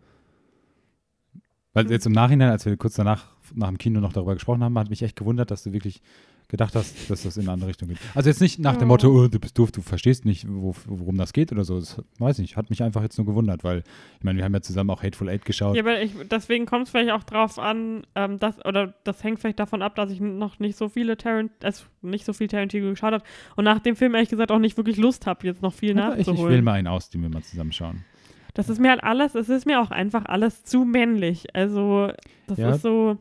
[1.74, 1.92] Weil mhm.
[1.92, 4.90] jetzt im Nachhinein, als wir kurz danach nach dem Kino noch darüber gesprochen haben, hat
[4.90, 6.02] mich echt gewundert, dass du wirklich
[6.50, 7.98] gedacht hast, dass das in eine andere Richtung geht.
[8.16, 11.18] Also jetzt nicht nach dem Motto, oh, du bist doof, du verstehst nicht, wo, worum
[11.18, 11.80] das geht oder so.
[11.80, 12.58] Das weiß ich nicht.
[12.58, 13.84] Hat mich einfach jetzt nur gewundert, weil
[14.18, 15.76] ich meine, wir haben ja zusammen auch Hateful Eight geschaut.
[15.76, 19.40] Ja, aber ich, deswegen kommt es vielleicht auch drauf an, ähm, dass, oder das hängt
[19.40, 22.90] vielleicht davon ab, dass ich noch nicht so viele Tarant, also nicht so viel Tarantino
[22.90, 23.24] geschaut habe
[23.58, 25.96] und nach dem Film ehrlich gesagt auch nicht wirklich Lust habe, jetzt noch viel ja,
[25.96, 26.38] nachzuholen.
[26.38, 28.06] Ich, ich wähle mal einen aus, den wir mal zusammen schauen.
[28.54, 31.56] Das ist mir halt alles, es ist mir auch einfach alles zu männlich.
[31.56, 32.12] Also,
[32.48, 32.72] das ja.
[32.72, 33.18] ist so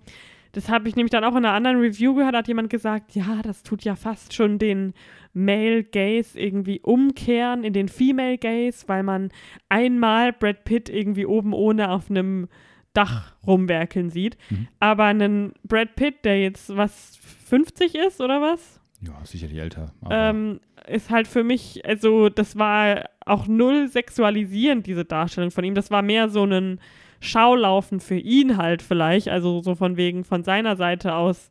[0.56, 3.42] das habe ich nämlich dann auch in einer anderen Review gehört, hat jemand gesagt, ja,
[3.42, 4.94] das tut ja fast schon den
[5.34, 9.28] Male Gaze irgendwie umkehren in den Female Gaze, weil man
[9.68, 12.48] einmal Brad Pitt irgendwie oben ohne auf einem
[12.94, 14.38] Dach rumwerkeln sieht.
[14.48, 14.68] Mhm.
[14.80, 18.80] Aber einen Brad Pitt, der jetzt was 50 ist oder was?
[19.02, 19.92] Ja, sicherlich älter.
[20.08, 25.74] Ähm, ist halt für mich, also das war auch null sexualisierend, diese Darstellung von ihm.
[25.74, 26.80] Das war mehr so ein
[27.20, 31.50] Schaulaufen für ihn halt vielleicht, also so von wegen von seiner Seite aus,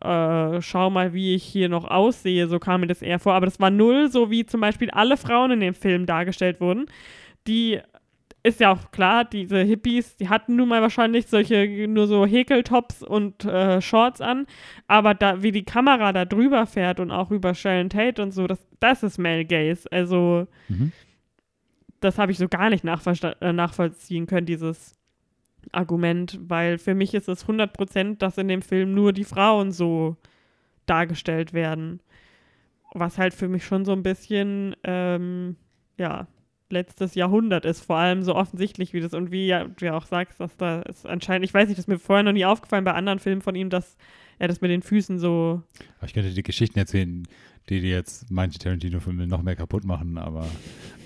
[0.00, 3.34] äh, schau mal, wie ich hier noch aussehe, so kam mir das eher vor.
[3.34, 6.86] Aber das war null, so wie zum Beispiel alle Frauen in dem Film dargestellt wurden.
[7.46, 7.80] Die
[8.46, 13.02] ist ja auch klar, diese Hippies, die hatten nun mal wahrscheinlich solche nur so Häkeltops
[13.02, 14.46] und äh, Shorts an,
[14.86, 18.46] aber da, wie die Kamera da drüber fährt und auch über Sharon Tate und so,
[18.46, 19.90] das, das ist Male Gaze.
[19.90, 20.92] Also, mhm.
[22.06, 24.94] Das habe ich so gar nicht äh, nachvollziehen können, dieses
[25.72, 30.16] Argument, weil für mich ist es 100% dass in dem Film nur die Frauen so
[30.86, 32.00] dargestellt werden.
[32.94, 35.56] Was halt für mich schon so ein bisschen, ähm,
[35.98, 36.28] ja,
[36.70, 40.06] letztes Jahrhundert ist, vor allem so offensichtlich wie das und wie ja, du ja auch
[40.06, 42.84] sagst, dass da ist anscheinend, ich weiß nicht, das ist mir vorher noch nie aufgefallen
[42.84, 43.96] bei anderen Filmen von ihm, dass
[44.38, 45.62] er das mit den Füßen so.
[46.04, 47.26] Ich könnte die Geschichten erzählen,
[47.68, 50.46] die, die jetzt manche Tarantino-Filme noch mehr kaputt machen, aber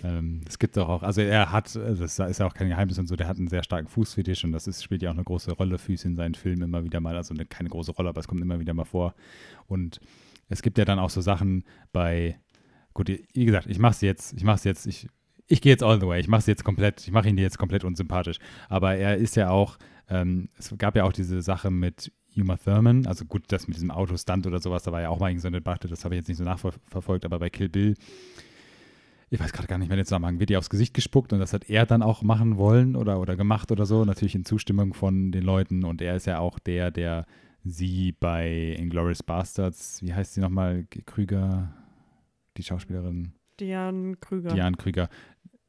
[0.05, 3.07] ähm, es gibt auch, auch, also er hat, das ist ja auch kein Geheimnis und
[3.07, 5.53] so, der hat einen sehr starken Fußfetisch und das ist, spielt ja auch eine große
[5.53, 8.29] Rolle, Füße in seinen Filmen immer wieder mal, also eine, keine große Rolle, aber es
[8.29, 9.15] kommt immer wieder mal vor.
[9.67, 10.01] Und
[10.49, 12.39] es gibt ja dann auch so Sachen bei,
[12.93, 15.09] gut, wie gesagt, ich mach's jetzt, ich mach's jetzt, ich,
[15.47, 17.85] ich gehe jetzt all the way, ich mach's jetzt komplett, ich mache ihn jetzt komplett
[17.85, 18.39] unsympathisch,
[18.69, 23.07] aber er ist ja auch, ähm, es gab ja auch diese Sache mit Uma Thurman.
[23.07, 25.59] Also gut, das mit diesem Autostunt oder sowas, da war ja auch mal so eine
[25.59, 27.95] Debatte, das habe ich jetzt nicht so nachverfolgt, aber bei Kill Bill,
[29.31, 31.53] ich weiß gerade gar nicht mehr den Zusammenhang, wird ihr aufs Gesicht gespuckt und das
[31.53, 35.33] hat er dann auch machen wollen oder, oder gemacht oder so, natürlich in Zustimmung von
[35.33, 37.27] den Leuten und er ist ja auch der, der
[37.65, 41.73] sie bei Inglourious Bastards, wie heißt sie nochmal, Krüger,
[42.57, 43.33] die Schauspielerin?
[43.59, 44.55] Diane Krüger.
[44.55, 45.09] Diane Krüger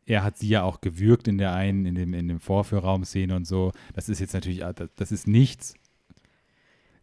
[0.06, 3.46] er hat sie ja auch gewürgt in der einen, in dem, in dem Vorführraum-Szene und
[3.46, 3.72] so.
[3.94, 4.62] Das ist jetzt natürlich,
[4.96, 5.76] das ist nichts.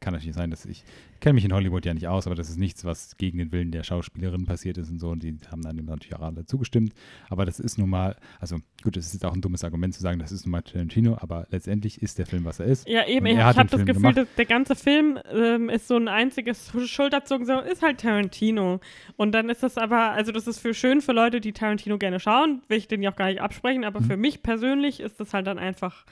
[0.01, 0.85] Kann natürlich sein, dass ich
[1.21, 3.73] kenne mich in Hollywood ja nicht aus, aber das ist nichts, was gegen den Willen
[3.73, 5.11] der Schauspielerin passiert ist und so.
[5.11, 6.93] Und die haben dann natürlich auch alle zugestimmt.
[7.29, 10.01] Aber das ist nun mal, also gut, es ist jetzt auch ein dummes Argument zu
[10.01, 12.89] sagen, das ist nun mal Tarantino, aber letztendlich ist der Film, was er ist.
[12.89, 16.09] Ja, eben, ich habe das Film Gefühl, dass der ganze Film ähm, ist so ein
[16.09, 18.81] einziges Schulterzucken, so ist halt Tarantino.
[19.17, 22.21] Und dann ist das aber, also das ist für schön für Leute, die Tarantino gerne
[22.21, 24.05] schauen, will ich den ja auch gar nicht absprechen, aber Mhm.
[24.05, 26.07] für mich persönlich ist das halt dann einfach,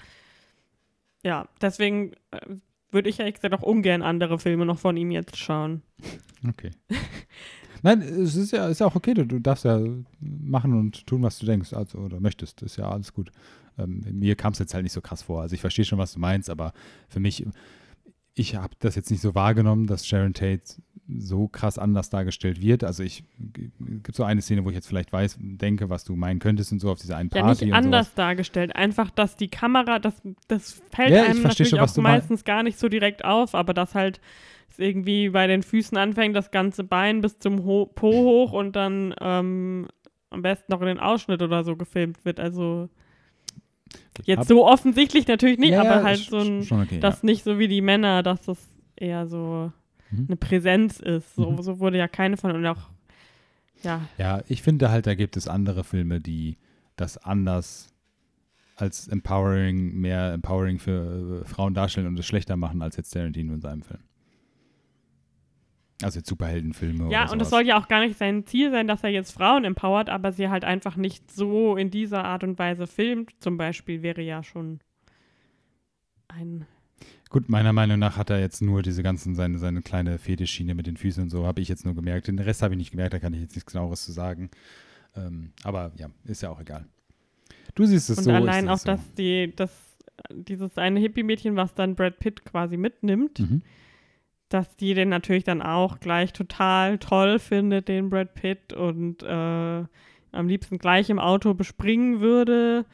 [1.22, 2.38] ja, deswegen äh,
[2.90, 5.82] würde ich ehrlich gesagt auch ungern andere Filme noch von ihm jetzt schauen.
[6.48, 6.70] Okay.
[7.82, 9.80] Nein, es ist ja, ist ja auch okay, du, du darfst ja
[10.20, 13.30] machen und tun, was du denkst, also oder möchtest, ist ja alles gut.
[13.78, 15.42] Ähm, mir kam es jetzt halt nicht so krass vor.
[15.42, 16.72] Also ich verstehe schon, was du meinst, aber
[17.08, 17.46] für mich,
[18.38, 20.62] ich habe das jetzt nicht so wahrgenommen, dass Sharon Tate
[21.08, 22.84] so krass anders dargestellt wird.
[22.84, 23.24] Also ich
[23.80, 26.80] gibt so eine Szene, wo ich jetzt vielleicht weiß, denke, was du meinen könntest und
[26.80, 28.14] so auf dieser einen Ja, Party nicht und anders sowas.
[28.16, 28.76] dargestellt.
[28.76, 32.78] Einfach, dass die Kamera, das, das fällt Ja, einem natürlich schon, auch meistens gar nicht
[32.78, 34.20] so direkt auf, aber dass halt
[34.68, 38.76] es irgendwie bei den Füßen anfängt, das ganze Bein bis zum Ho Po hoch und
[38.76, 39.86] dann ähm,
[40.28, 42.38] am besten noch in den Ausschnitt oder so gefilmt wird.
[42.40, 42.90] Also
[44.24, 47.44] jetzt Hab- so offensichtlich natürlich nicht, Ja, ja, aber halt so ein, okay, das nicht
[47.44, 48.58] so wie die Männer, dass das
[48.96, 49.72] eher so
[50.10, 50.26] Mhm.
[50.28, 51.34] eine Präsenz ist.
[51.34, 51.62] So, Mhm.
[51.62, 52.88] so wurde ja keine von und auch
[53.82, 56.56] ja, Ja, ich finde halt, da gibt es andere Filme, die
[56.96, 57.88] das anders
[58.76, 63.54] als empowering, mehr empowering für äh, Frauen darstellen und es schlechter machen als jetzt Tarantino
[63.54, 64.00] in seinem Film.
[66.02, 69.02] Also jetzt Superheldenfilme Ja, und es soll ja auch gar nicht sein Ziel sein, dass
[69.02, 72.86] er jetzt Frauen empowert, aber sie halt einfach nicht so in dieser Art und Weise
[72.86, 73.32] filmt.
[73.40, 74.80] Zum Beispiel wäre ja schon
[76.28, 76.66] ein.
[77.30, 80.86] Gut, meiner Meinung nach hat er jetzt nur diese ganzen, seine, seine kleine Fetischschiene mit
[80.86, 82.28] den Füßen und so, habe ich jetzt nur gemerkt.
[82.28, 84.50] Den Rest habe ich nicht gemerkt, da kann ich jetzt nichts genaueres zu sagen.
[85.16, 86.86] Ähm, aber ja, ist ja auch egal.
[87.74, 88.30] Du siehst es und so.
[88.30, 88.86] ich allein auch, so.
[88.86, 89.70] dass die, das,
[90.30, 93.62] dieses eine Hippie-Mädchen, was dann Brad Pitt quasi mitnimmt, Mhm.
[94.48, 99.84] Dass die den natürlich dann auch gleich total toll findet, den Brad Pitt, und äh,
[100.32, 102.84] am liebsten gleich im Auto bespringen würde.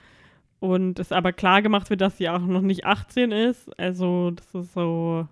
[0.60, 3.78] Und es aber klar gemacht wird, dass sie auch noch nicht 18 ist.
[3.80, 5.26] Also, das ist so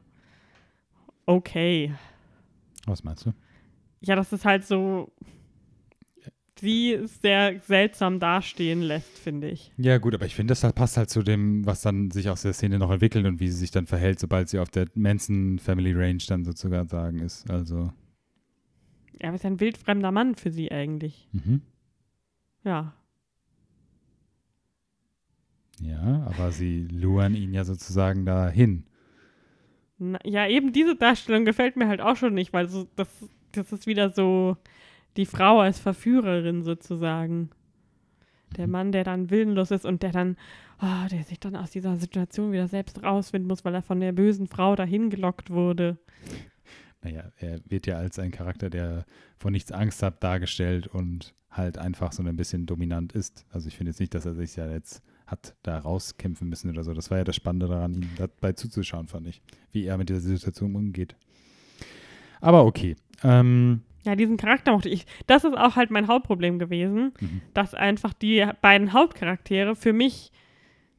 [1.25, 1.95] okay.
[2.87, 3.33] Was meinst du?
[4.01, 5.13] Ja, das ist halt so,
[6.61, 9.73] sie sehr seltsam dastehen lässt, finde ich.
[9.77, 12.53] Ja, gut, aber ich finde, das passt halt zu dem, was dann sich aus der
[12.53, 15.93] Szene noch entwickelt und wie sie sich dann verhält, sobald sie auf der Manson Family
[15.93, 17.51] Range dann sozusagen ist.
[17.51, 17.93] Also,
[19.19, 21.29] Er ist ein wildfremder Mann für sie eigentlich.
[21.33, 21.63] mhm.
[22.63, 22.95] Ja.
[25.81, 28.85] ja, aber sie luren ihn ja sozusagen dahin.
[29.99, 33.09] Na, ja, eben diese Darstellung gefällt mir halt auch schon nicht, weil so, das,
[33.53, 34.57] das ist wieder so
[35.17, 37.51] die Frau als Verführerin sozusagen.
[38.57, 40.37] Der Mann, der dann willenlos ist und der dann,
[40.83, 44.13] oh, der sich dann aus dieser Situation wieder selbst rausfinden muss, weil er von der
[44.13, 45.99] bösen Frau dahin gelockt wurde.
[47.03, 49.07] Naja, er wird ja als ein Charakter, der
[49.39, 53.47] vor nichts Angst hat, dargestellt und halt einfach so ein bisschen dominant ist.
[53.51, 56.83] Also ich finde jetzt nicht, dass er sich ja jetzt hat da rauskämpfen müssen oder
[56.83, 56.93] so.
[56.93, 59.41] Das war ja das Spannende daran, ihm dabei zuzuschauen, fand ich,
[59.71, 61.15] wie er mit dieser Situation umgeht.
[62.41, 62.97] Aber okay.
[63.23, 65.05] Ähm, Ja, diesen Charakter mochte ich.
[65.27, 67.43] Das ist auch halt mein Hauptproblem gewesen, mhm.
[67.53, 70.33] dass einfach die beiden Hauptcharaktere für mich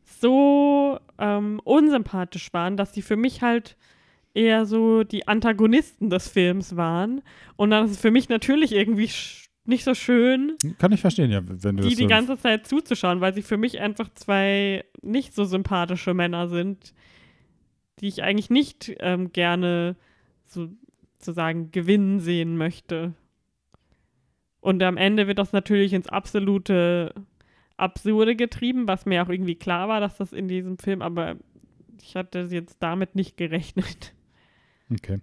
[0.04, 3.76] so ähm, unsympathisch waren, dass die für mich halt
[4.34, 7.22] eher so die Antagonisten des Films waren.
[7.56, 9.10] Und dann ist es für mich natürlich irgendwie
[9.66, 13.34] nicht so schön, Kann ich verstehen, ja, wenn du die die ganze Zeit zuzuschauen, weil
[13.34, 16.94] sie für mich einfach zwei nicht so sympathische Männer sind,
[18.00, 19.96] die ich eigentlich nicht ähm, gerne
[20.46, 20.70] so,
[21.26, 23.14] sozusagen gewinnen sehen möchte.
[24.60, 27.14] Und am Ende wird das natürlich ins absolute
[27.78, 31.36] Absurde getrieben, was mir auch irgendwie klar war, dass das in diesem Film, aber
[32.02, 34.14] ich hatte jetzt damit nicht gerechnet.
[34.92, 35.20] Okay.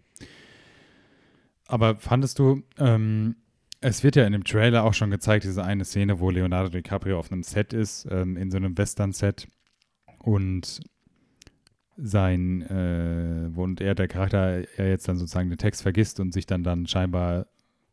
[1.66, 3.36] Aber fandest du, ähm,
[3.80, 7.18] es wird ja in dem Trailer auch schon gezeigt, diese eine Szene, wo Leonardo DiCaprio
[7.18, 9.49] auf einem Set ist, ähm, in so einem Western-Set
[10.18, 10.80] und
[11.96, 16.46] sein, äh, und er, der Charakter, er jetzt dann sozusagen den Text vergisst und sich
[16.46, 17.46] dann dann scheinbar,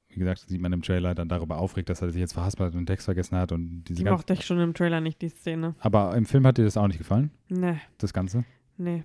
[0.10, 2.74] wie gesagt, sieht man im Trailer, dann darüber aufregt, dass er sich jetzt verhaspelt hat
[2.74, 5.22] und den Text vergessen hat und diese Die ganze, mochte ich schon im Trailer nicht,
[5.22, 5.76] die Szene.
[5.80, 8.46] Aber im Film hat dir das auch nicht gefallen, Nee, das Ganze?
[8.78, 9.04] nee.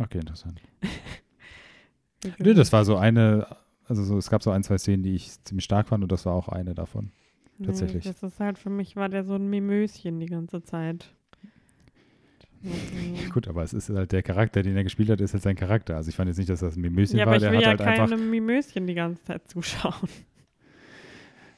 [0.00, 0.60] Okay, interessant.
[2.38, 3.46] Nö, das war so eine,
[3.86, 6.26] also so, es gab so ein, zwei Szenen, die ich ziemlich stark fand und das
[6.26, 7.10] war auch eine davon.
[7.64, 8.04] tatsächlich.
[8.04, 11.14] Nee, das ist halt für mich, war der so ein Mimöschen die ganze Zeit.
[12.64, 15.56] Also- Gut, aber es ist halt der Charakter, den er gespielt hat, ist halt sein
[15.56, 15.96] Charakter.
[15.96, 17.60] Also ich fand jetzt nicht, dass das ein Mimöschen Ja, war, aber ich der will
[17.60, 18.16] ja halt keine.
[18.16, 20.08] Mimöschen die ganze Zeit zuschauen.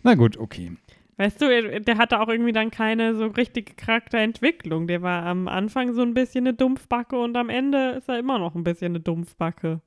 [0.03, 0.73] Na gut, okay.
[1.17, 4.87] Weißt du, der hatte auch irgendwie dann keine so richtige Charakterentwicklung.
[4.87, 8.39] Der war am Anfang so ein bisschen eine Dumpfbacke und am Ende ist er immer
[8.39, 9.83] noch ein bisschen eine Dumpfbacke.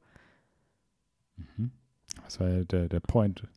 [1.38, 1.72] Mhm.
[2.24, 3.42] Was war ja der, der Point?
[3.42, 3.50] Dass,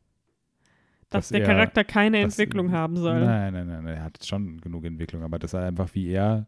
[1.10, 3.20] dass der er, Charakter keine dass, Entwicklung haben soll.
[3.20, 6.46] Nein, nein, nein, er hat schon genug Entwicklung, aber dass er einfach, wie er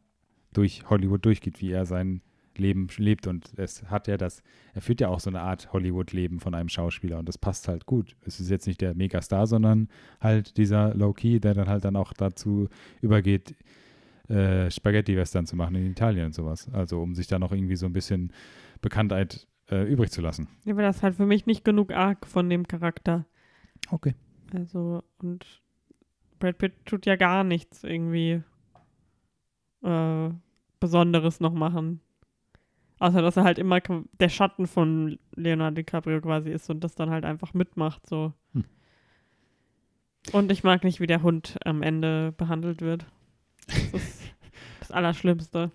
[0.53, 2.23] durch Hollywood durchgeht, wie er sein
[2.59, 4.43] Leben lebt und es hat ja das,
[4.75, 7.87] er führt ja auch so eine Art Hollywood-Leben von einem Schauspieler und das passt halt
[7.87, 8.17] gut.
[8.25, 9.89] Es ist jetzt nicht der Megastar, sondern
[10.21, 12.69] halt dieser Low-Key, der dann halt dann auch dazu
[13.01, 13.55] übergeht,
[14.29, 16.69] äh, Spaghetti-Western zu machen in Italien und sowas.
[16.73, 18.33] Also um sich da noch irgendwie so ein bisschen
[18.83, 20.49] Bekanntheit äh, übrig zu lassen.
[20.65, 23.27] Ja, aber das ist halt für mich nicht genug arg von dem Charakter.
[23.91, 24.15] Okay.
[24.55, 25.63] Also, und
[26.39, 28.43] Brad Pitt tut ja gar nichts irgendwie
[29.83, 30.31] äh,
[30.81, 32.01] Besonderes noch machen.
[33.01, 33.81] Außer, dass er halt immer
[34.19, 38.33] der Schatten von Leonardo DiCaprio quasi ist und das dann halt einfach mitmacht, so.
[38.55, 38.65] Hm.
[40.33, 43.07] Und ich mag nicht, wie der Hund am Ende behandelt wird.
[43.67, 44.23] Das ist
[44.81, 45.71] das Allerschlimmste.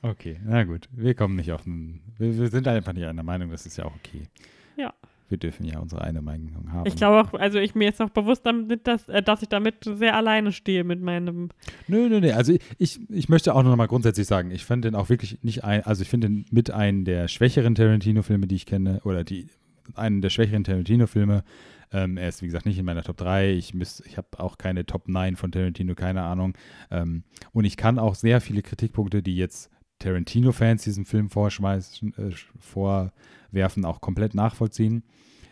[0.00, 0.88] Okay, na gut.
[0.90, 2.00] Wir kommen nicht auf einen.
[2.16, 4.28] Wir, wir sind einfach nicht einer Meinung, das ist ja auch okay.
[4.76, 4.94] Ja
[5.28, 6.86] wir dürfen ja unsere eine Meinung haben.
[6.86, 9.76] Ich glaube auch, also ich mir ist auch bewusst damit, dass, äh, dass ich damit
[9.84, 11.48] sehr alleine stehe mit meinem.
[11.88, 12.32] Nö, nö, nö.
[12.32, 15.64] Also ich, ich möchte auch noch mal grundsätzlich sagen, ich fand den auch wirklich nicht
[15.64, 19.48] ein, also ich finde den mit einem der schwächeren Tarantino-Filme, die ich kenne, oder die
[19.94, 21.44] einen der schwächeren Tarantino-Filme.
[21.92, 23.52] Ähm, er ist, wie gesagt, nicht in meiner Top 3.
[23.52, 26.54] Ich, ich habe auch keine Top 9 von Tarantino, keine Ahnung.
[26.90, 27.22] Ähm,
[27.52, 33.84] und ich kann auch sehr viele Kritikpunkte, die jetzt Tarantino-Fans diesem Film vorschmeißen, äh, vorwerfen,
[33.84, 35.02] auch komplett nachvollziehen.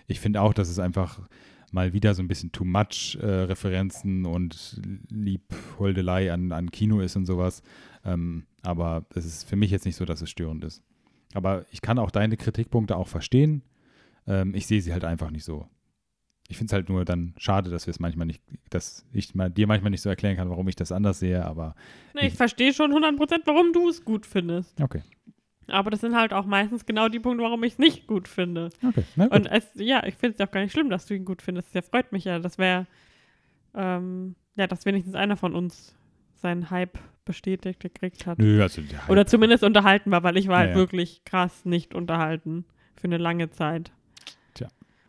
[0.06, 1.20] Ich finde auch, dass es einfach
[1.70, 4.80] mal wieder so ein bisschen too much äh, Referenzen und
[5.10, 7.62] Liebholdelei an, an Kino ist und sowas.
[8.04, 10.82] Ähm, aber es ist für mich jetzt nicht so, dass es störend ist.
[11.34, 13.62] Aber ich kann auch deine Kritikpunkte auch verstehen.
[14.26, 15.68] Ähm, ich sehe sie halt einfach nicht so.
[16.48, 19.50] Ich finde es halt nur dann schade, dass wir es manchmal nicht, dass ich mal,
[19.50, 21.74] dir manchmal nicht so erklären kann, warum ich das anders sehe, aber.
[22.14, 24.78] Nee, ich, ich verstehe schon 100%, warum du es gut findest.
[24.80, 25.02] Okay.
[25.68, 28.70] Aber das sind halt auch meistens genau die Punkte, warum ich es nicht gut finde.
[28.86, 29.36] Okay, na gut.
[29.36, 31.42] Und es, ja, ich finde es ja auch gar nicht schlimm, dass du ihn gut
[31.42, 31.74] findest.
[31.74, 32.38] Das freut mich ja.
[32.38, 32.86] Das wäre,
[33.74, 35.96] ähm, ja, dass wenigstens einer von uns
[36.34, 38.38] seinen Hype bestätigt gekriegt hat.
[38.38, 42.66] Nö, also Oder zumindest unterhalten war, weil ich war ja, halt wirklich krass nicht unterhalten.
[42.96, 43.92] Für eine lange Zeit.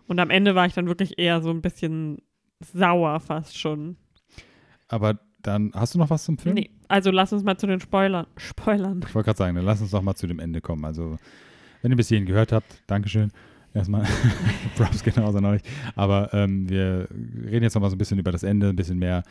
[0.08, 2.22] Und am Ende war ich dann wirklich eher so ein bisschen
[2.60, 3.98] sauer fast schon.
[4.88, 6.56] Aber dann hast du noch was zum Film?
[6.56, 8.28] Nee, also lass uns mal zu den Spoilern.
[8.38, 9.02] Spoilern.
[9.08, 10.86] Ich wollte gerade sagen, dann lass uns doch mal zu dem Ende kommen.
[10.86, 11.18] Also,
[11.82, 13.32] wenn ihr bis hierhin gehört habt, Dankeschön.
[13.74, 14.06] Erstmal,
[14.78, 15.66] Props genauso noch nicht.
[15.96, 18.98] Aber ähm, wir reden jetzt noch mal so ein bisschen über das Ende, ein bisschen
[18.98, 19.24] mehr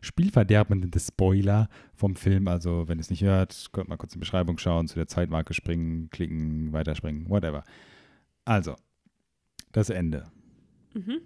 [0.00, 2.48] spielverderbende Spoiler vom Film.
[2.48, 5.06] Also, wenn ihr es nicht hört, könnt mal kurz in die Beschreibung schauen, zu der
[5.06, 7.62] Zeitmarke springen, klicken, weiterspringen, whatever.
[8.44, 8.74] Also,
[9.72, 10.24] das Ende.
[10.94, 11.20] Mhm.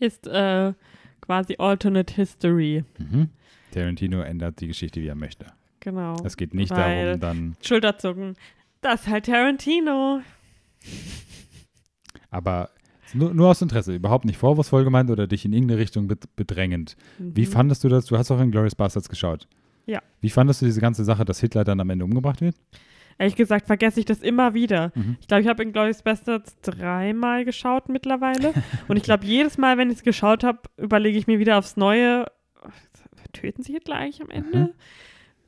[0.00, 0.72] Ist äh,
[1.20, 2.84] quasi Alternate History.
[2.98, 3.30] Mhm.
[3.72, 5.46] Tarantino ändert die Geschichte, wie er möchte.
[5.80, 6.16] Genau.
[6.24, 7.56] Es geht nicht darum, dann.
[7.62, 8.36] Schulterzucken.
[8.80, 10.20] Das ist halt Tarantino.
[12.30, 12.70] Aber
[13.14, 16.96] nur, nur, aus Interesse, überhaupt nicht vorwurfsvoll gemeint oder dich in irgendeine Richtung bedrängend.
[17.18, 17.36] Mhm.
[17.36, 18.06] Wie fandest du das?
[18.06, 19.48] Du hast auch in Glorious Bastards geschaut.
[19.86, 20.02] Ja.
[20.20, 22.56] Wie fandest du diese ganze Sache, dass Hitler dann am Ende umgebracht wird?
[23.18, 24.92] Ehrlich gesagt vergesse ich das immer wieder.
[24.94, 25.16] Mhm.
[25.20, 28.54] Ich glaube, ich habe in Glorious Bastards dreimal geschaut mittlerweile.
[28.88, 31.76] Und ich glaube, jedes Mal, wenn ich es geschaut habe, überlege ich mir wieder aufs
[31.76, 32.26] Neue,
[33.32, 34.58] töten sie Hitler eigentlich am Ende?
[34.58, 34.68] Mhm.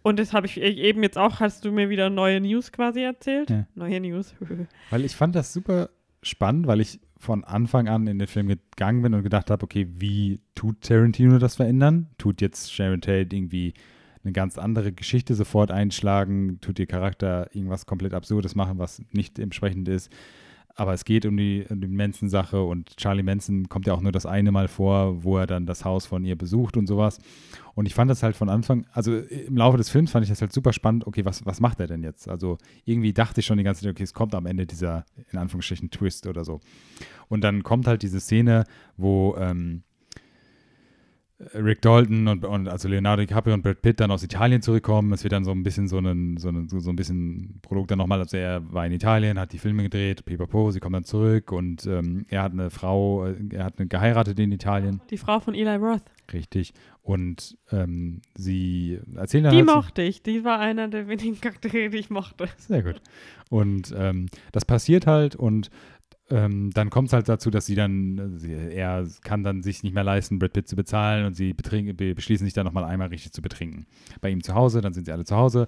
[0.03, 3.03] Und das habe ich e-, eben jetzt auch, hast du mir wieder neue News quasi
[3.03, 3.51] erzählt?
[3.51, 3.66] Ja.
[3.75, 4.35] Neue News.
[4.91, 5.91] weil ich fand das super
[6.23, 9.87] spannend, weil ich von Anfang an in den Film gegangen bin und gedacht habe, okay,
[9.99, 12.09] wie tut Tarantino das verändern?
[12.18, 13.75] Tut jetzt Sharon Tate irgendwie
[14.23, 19.39] eine ganz andere Geschichte sofort einschlagen, tut ihr Charakter irgendwas komplett Absurdes machen, was nicht
[19.39, 20.11] entsprechend ist.
[20.77, 24.12] Aber es geht um die, um die Manson-Sache und Charlie Manson kommt ja auch nur
[24.12, 27.18] das eine Mal vor, wo er dann das Haus von ihr besucht und sowas.
[27.75, 30.41] Und ich fand das halt von Anfang, also im Laufe des Films fand ich das
[30.41, 31.07] halt super spannend.
[31.07, 32.29] Okay, was, was macht er denn jetzt?
[32.29, 35.39] Also irgendwie dachte ich schon die ganze Zeit, okay, es kommt am Ende dieser, in
[35.39, 36.61] Anführungsstrichen, Twist oder so.
[37.29, 38.64] Und dann kommt halt diese Szene,
[38.97, 39.83] wo ähm,
[41.55, 45.12] Rick Dalton und, und, also Leonardo DiCaprio und Brad Pitt dann aus Italien zurückkommen.
[45.12, 47.99] Es wird dann so ein bisschen so, einen, so, einen, so ein bisschen Produkt dann
[47.99, 51.51] nochmal, also er war in Italien, hat die Filme gedreht, pipapo, sie kommen dann zurück
[51.53, 55.01] und ähm, er hat eine Frau, äh, er hat eine geheiratet in Italien.
[55.11, 56.03] Die Frau von Eli Roth.
[56.32, 56.74] Richtig.
[57.03, 61.88] Und ähm, sie erzählen dann Die halt mochte ich, die war einer der wenigen Charaktere,
[61.88, 62.49] die ich mochte.
[62.59, 63.01] Sehr gut.
[63.49, 65.70] Und ähm, das passiert halt und
[66.31, 69.95] ähm, dann kommt es halt dazu, dass sie dann, sie, er kann dann sich nicht
[69.95, 73.33] mehr leisten, Brad Pitt zu bezahlen und sie be beschließen sich dann nochmal einmal richtig
[73.33, 73.87] zu betrinken.
[74.20, 75.66] Bei ihm zu Hause, dann sind sie alle zu Hause.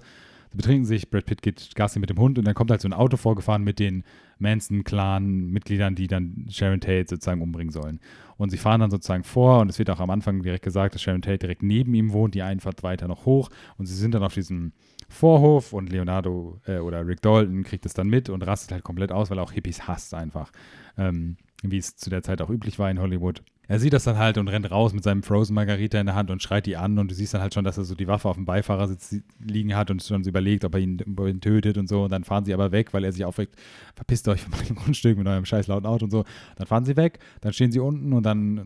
[0.53, 2.87] Sie betrinken sich, Brad Pitt geht Gassi mit dem Hund und dann kommt halt so
[2.87, 4.03] ein Auto vorgefahren mit den
[4.37, 7.99] Manson-Clan-Mitgliedern, die dann Sharon Tate sozusagen umbringen sollen.
[8.37, 11.01] Und sie fahren dann sozusagen vor und es wird auch am Anfang direkt gesagt, dass
[11.01, 14.23] Sharon Tate direkt neben ihm wohnt, die Einfahrt weiter noch hoch und sie sind dann
[14.23, 14.73] auf diesem
[15.09, 19.11] Vorhof und Leonardo äh, oder Rick Dalton kriegt es dann mit und rastet halt komplett
[19.11, 20.51] aus, weil er auch Hippies hasst einfach.
[20.97, 23.41] Ähm, wie es zu der Zeit auch üblich war in Hollywood.
[23.69, 26.29] Er sieht das dann halt und rennt raus mit seinem Frozen Margarita in der Hand
[26.29, 28.27] und schreit die an und du siehst dann halt schon, dass er so die Waffe
[28.27, 31.77] auf dem Beifahrersitz liegen hat und schon so überlegt, ob er, ihn, ob ihn tötet
[31.77, 33.55] und so und dann fahren sie aber weg, weil er sich aufregt,
[33.95, 36.25] verpisst euch von meinem Grundstück mit eurem scheiß lauten Auto und so.
[36.57, 38.63] Dann fahren sie weg, dann stehen sie unten und dann äh,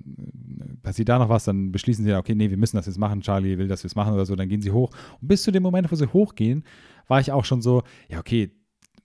[0.82, 3.60] passiert da noch was, dann beschließen sie, okay, nee, wir müssen das jetzt machen, Charlie
[3.60, 4.90] will, dass wir es machen oder so, dann gehen sie hoch
[5.22, 6.64] und bis zu dem Moment, wo sie hochgehen,
[7.08, 8.52] war ich auch schon so, ja, okay,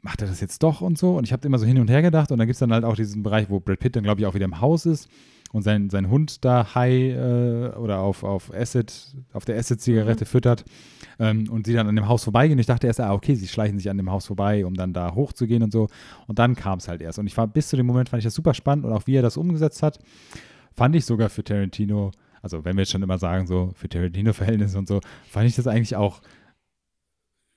[0.00, 1.16] macht er das jetzt doch und so?
[1.16, 2.84] Und ich habe immer so hin und her gedacht und dann gibt es dann halt
[2.84, 5.08] auch diesen Bereich, wo Brad Pitt dann, glaube ich, auch wieder im Haus ist
[5.52, 8.92] und sein, sein Hund da high äh, oder auf, auf Acid,
[9.32, 10.28] auf der Acid-Zigarette mhm.
[10.28, 10.64] füttert
[11.18, 12.58] ähm, und sie dann an dem Haus vorbeigehen.
[12.58, 15.14] Ich dachte erst, ah, okay, sie schleichen sich an dem Haus vorbei, um dann da
[15.14, 15.88] hochzugehen und so.
[16.26, 17.18] Und dann kam es halt erst.
[17.18, 19.16] Und ich war bis zu dem Moment, fand ich das super spannend und auch wie
[19.16, 19.98] er das umgesetzt hat,
[20.74, 24.78] fand ich sogar für Tarantino, also wenn wir jetzt schon immer sagen, so für Tarantino-Verhältnisse
[24.78, 26.22] und so, fand ich das eigentlich auch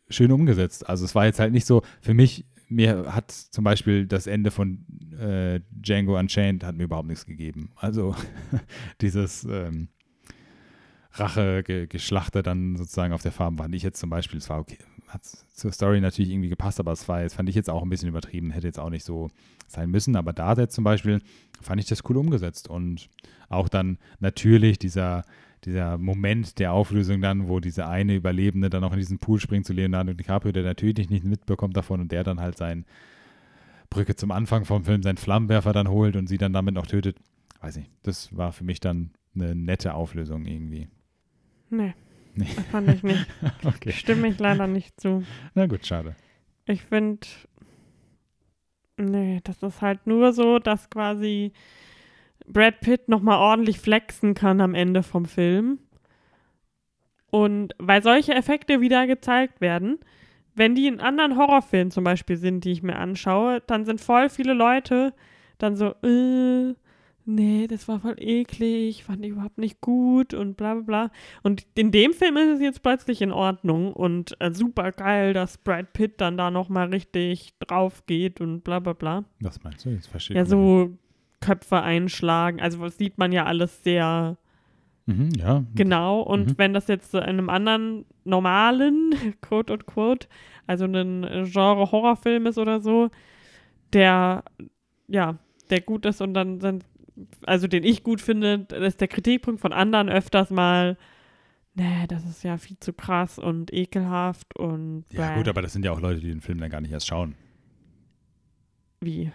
[0.10, 0.88] schön umgesetzt.
[0.88, 4.51] Also es war jetzt halt nicht so, für mich, mir hat zum Beispiel das Ende
[4.51, 4.86] von
[5.20, 7.72] äh, Django Unchained hat mir überhaupt nichts gegeben.
[7.76, 8.16] Also
[9.01, 9.89] dieses ähm,
[11.13, 15.24] Rache-Geschlachter dann sozusagen auf der Farm fand ich jetzt zum Beispiel, es war okay, hat
[15.26, 18.09] zur Story natürlich irgendwie gepasst, aber es war jetzt, fand ich jetzt auch ein bisschen
[18.09, 19.30] übertrieben, hätte jetzt auch nicht so
[19.68, 20.16] sein müssen.
[20.16, 21.22] Aber da jetzt zum Beispiel
[21.61, 23.09] fand ich das cool umgesetzt und
[23.49, 25.24] auch dann natürlich dieser
[25.66, 29.66] dieser Moment der Auflösung dann, wo diese eine Überlebende dann auch in diesen Pool springt
[29.66, 32.86] zu Leonardo DiCaprio, der natürlich nicht mitbekommt davon und der dann halt sein
[33.89, 37.18] Brücke zum Anfang vom Film, seinen Flammenwerfer dann holt und sie dann damit noch tötet.
[37.61, 40.88] Weiß nicht, das war für mich dann eine nette Auflösung irgendwie.
[41.70, 41.93] Nee,
[42.36, 42.47] nee.
[42.55, 43.26] das fand ich nicht.
[43.63, 43.91] okay.
[43.91, 45.24] Stimme ich leider nicht zu.
[45.53, 46.16] Na gut, schade.
[46.66, 47.26] Ich finde,
[48.97, 51.53] nee, das ist halt nur so, dass quasi
[52.48, 55.80] Brad Pitt nochmal ordentlich flexen kann am Ende vom Film.
[57.32, 60.00] Und weil solche Effekte wieder gezeigt werden,
[60.54, 64.30] wenn die in anderen Horrorfilmen zum Beispiel sind, die ich mir anschaue, dann sind voll
[64.30, 65.14] viele Leute
[65.58, 66.74] dann so, äh,
[67.26, 71.12] nee, das war voll eklig, fand ich überhaupt nicht gut und bla bla bla.
[71.43, 75.58] Und in dem Film ist es jetzt plötzlich in Ordnung und äh, super geil, dass
[75.58, 79.26] Brad Pitt dann da nochmal richtig drauf geht und bla bla bla.
[79.39, 79.89] Was meinst du?
[79.89, 80.38] Jetzt verstehe ich.
[80.38, 80.98] Ja, so
[81.46, 82.62] Köpfe einschlagen.
[82.62, 84.38] Also das sieht man ja alles sehr
[85.06, 85.64] mhm, ja.
[85.76, 86.22] genau.
[86.22, 86.54] Und mhm.
[86.58, 90.28] wenn das jetzt in einem anderen normalen, quote und quote,
[90.68, 93.10] also ein Genre Horrorfilm ist oder so,
[93.93, 94.43] der
[95.08, 95.38] ja,
[95.70, 96.86] der gut ist und dann sind,
[97.46, 100.98] also den ich gut finde, ist der Kritikpunkt von anderen öfters mal,
[101.76, 105.06] nee, das ist ja viel zu krass und ekelhaft und.
[105.12, 107.08] Ja, gut, aber das sind ja auch Leute, die den Film dann gar nicht erst
[107.08, 107.36] schauen.
[109.02, 109.32] Wie?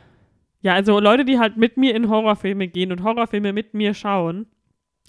[0.63, 4.47] Ja, also Leute, die halt mit mir in Horrorfilme gehen und Horrorfilme mit mir schauen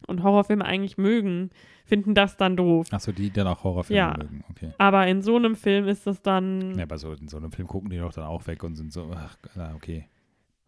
[0.07, 1.49] und Horrorfilme eigentlich mögen,
[1.85, 2.87] finden das dann doof.
[2.91, 4.17] Achso, die dann auch Horrorfilme ja.
[4.17, 4.71] mögen, okay.
[4.77, 6.77] Aber in so einem Film ist das dann.
[6.77, 8.93] Ja, aber so, in so einem Film gucken die doch dann auch weg und sind
[8.93, 10.07] so, ach, na, okay.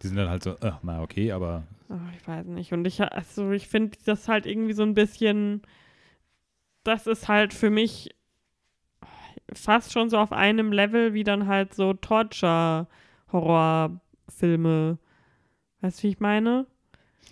[0.01, 1.63] Die sind dann halt so, ach, na, okay, aber.
[1.87, 2.73] Ach, ich weiß nicht.
[2.73, 5.61] Und ich, also ich finde das halt irgendwie so ein bisschen.
[6.83, 8.09] Das ist halt für mich
[9.53, 14.97] fast schon so auf einem Level wie dann halt so Torture-Horror- Filme.
[15.81, 16.65] Weißt du, wie ich meine?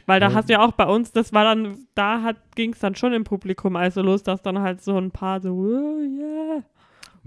[0.06, 0.34] Weil da ja.
[0.34, 3.24] hast du ja auch bei uns, das war dann, da ging es dann schon im
[3.24, 6.64] Publikum also los, dass dann halt so ein paar so, oh, yeah.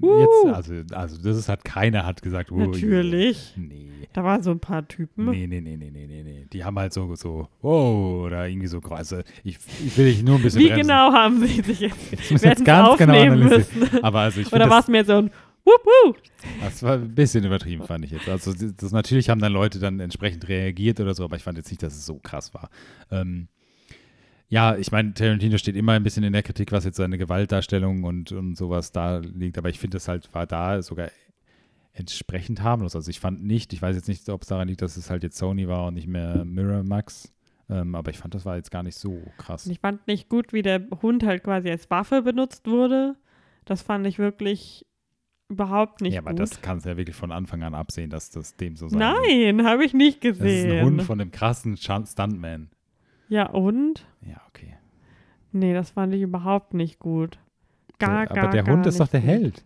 [0.01, 0.21] Uh.
[0.21, 3.55] Jetzt, also, also das ist halt, keiner hat gesagt, oh, Natürlich.
[3.57, 3.67] Yeah.
[3.69, 3.91] Nee.
[4.12, 5.31] Da waren so ein paar Typen.
[5.31, 6.47] Nee, nee, nee, nee, nee, nee, nee.
[6.53, 10.37] Die haben halt so, so, oh, oder irgendwie so, also ich, ich will dich nur
[10.37, 10.83] ein bisschen Wie bremsen.
[10.83, 14.03] genau haben sie sich jetzt, ich muss jetzt ganz genau analysieren.
[14.03, 15.31] Aber also ich Oder war es mir so ein,
[15.65, 16.17] Wup, wup.
[16.61, 18.29] Das war ein bisschen übertrieben, fand ich jetzt.
[18.29, 21.71] Also das, natürlich haben dann Leute dann entsprechend reagiert oder so, aber ich fand jetzt
[21.71, 22.69] nicht, dass es so krass war.
[23.11, 23.49] Ähm,
[24.49, 28.05] ja, ich meine, Tarantino steht immer ein bisschen in der Kritik, was jetzt seine Gewaltdarstellung
[28.05, 31.11] und, und sowas da liegt, aber ich finde, es halt war da sogar
[31.95, 32.95] entsprechend harmlos.
[32.95, 35.23] Also ich fand nicht, ich weiß jetzt nicht, ob es daran liegt, dass es halt
[35.23, 37.33] jetzt Sony war und nicht mehr Miramax,
[37.71, 39.67] ähm, aber ich fand, das war jetzt gar nicht so krass.
[39.67, 43.17] Ich fand nicht gut, wie der Hund halt quasi als Waffe benutzt wurde.
[43.65, 44.85] Das fand ich wirklich
[45.49, 46.14] überhaupt nicht.
[46.14, 46.40] Ja, aber gut.
[46.40, 49.66] das kannst du ja wirklich von Anfang an absehen, dass das dem so sein Nein,
[49.66, 50.68] habe ich nicht gesehen.
[50.68, 52.70] Das ist ein Hund von dem krassen Stuntman.
[53.28, 54.07] Ja, und?
[54.20, 54.76] Ja, okay.
[55.53, 57.38] Nee, das fand ich überhaupt nicht gut.
[57.99, 59.28] Gar, der, gar, Aber der Hund ist doch der gut.
[59.28, 59.64] Held.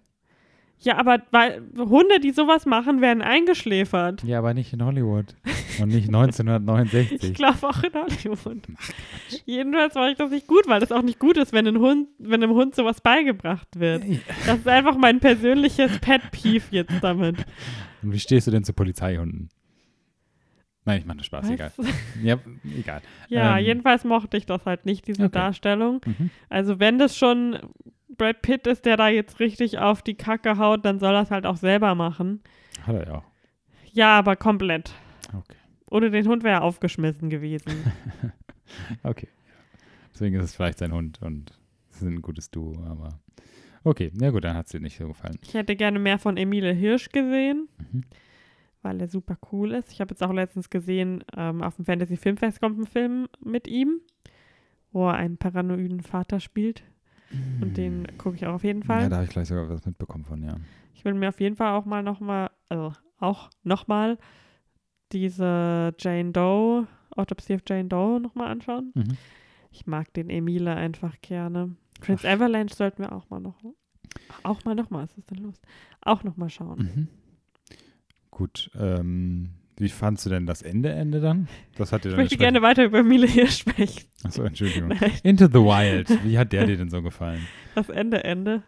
[0.81, 4.23] Ja, aber weil Hunde, die sowas machen, werden eingeschläfert.
[4.23, 5.35] Ja, aber nicht in Hollywood.
[5.81, 7.35] Und nicht Ich 1969.
[7.35, 8.63] glaube auch in Hollywood.
[9.45, 12.09] Jedenfalls war ich das nicht gut, weil das auch nicht gut ist, wenn, ein Hund,
[12.19, 14.05] wenn einem Hund sowas beigebracht wird.
[14.47, 17.45] Das ist einfach mein persönliches Pet-Peeve jetzt damit.
[18.03, 19.49] Und wie stehst du denn zu Polizeihunden?
[20.85, 21.51] Nein, ich mache nur Spaß, Was?
[21.51, 21.73] egal.
[22.23, 22.39] Ja,
[22.79, 23.03] egal.
[23.29, 25.33] Ja, Ähm, jedenfalls mochte ich das halt nicht, diese Okay.
[25.33, 26.01] Darstellung.
[26.07, 26.31] Mhm.
[26.49, 27.59] Also wenn das schon
[28.19, 31.31] Brad Pitt ist, der da jetzt richtig auf die Kacke haut, dann soll er es
[31.31, 32.43] halt auch selber machen.
[32.83, 33.25] Hat er ja auch.
[33.93, 34.93] Ja, aber komplett.
[35.33, 35.57] Okay.
[35.91, 37.73] Ohne den Hund wäre er aufgeschmissen gewesen.
[39.03, 39.29] Okay.
[40.13, 41.59] Deswegen ist es vielleicht sein Hund und
[41.89, 43.19] sie sind ein gutes Duo, aber
[43.83, 44.13] okay.
[44.21, 45.39] Ja gut, dann hat es dir nicht so gefallen.
[45.43, 48.05] Ich hätte gerne mehr von Emile Hirsch gesehen, Mhm.
[48.83, 49.91] weil er super cool ist.
[49.91, 53.67] Ich habe jetzt auch letztens gesehen, ähm, auf dem Fantasy Filmfest kommt ein Film mit
[53.67, 54.01] ihm,
[54.93, 56.83] wo er einen paranoiden Vater spielt.
[57.61, 59.03] Und den gucke ich auch auf jeden Fall.
[59.03, 60.57] Ja, da habe ich gleich sogar was mitbekommen von, ja.
[60.95, 64.19] Ich will mir auf jeden Fall auch mal nochmal, also auch nochmal
[65.13, 68.93] diese Jane Doe, Autopsy of Jane Doe nochmal anschauen.
[68.95, 69.17] Mhm.
[69.71, 71.77] Ich mag den Emile einfach gerne.
[72.01, 73.57] Prince Avalanche sollten wir auch mal noch,
[74.43, 75.61] auch mal nochmal, was ist denn los?
[76.01, 76.79] Auch nochmal schauen.
[76.79, 77.09] Mhm.
[78.31, 79.51] Gut, ähm,
[79.81, 81.49] wie fandst du denn das Ende, Ende dann?
[81.77, 84.05] Das hat dir Ich möchte gerne weiter über Emile hier sprechen.
[84.25, 84.89] Achso, Entschuldigung.
[84.89, 87.47] Nein, Into the Wild, wie hat der dir denn so gefallen?
[87.75, 88.63] das Ende, Ende.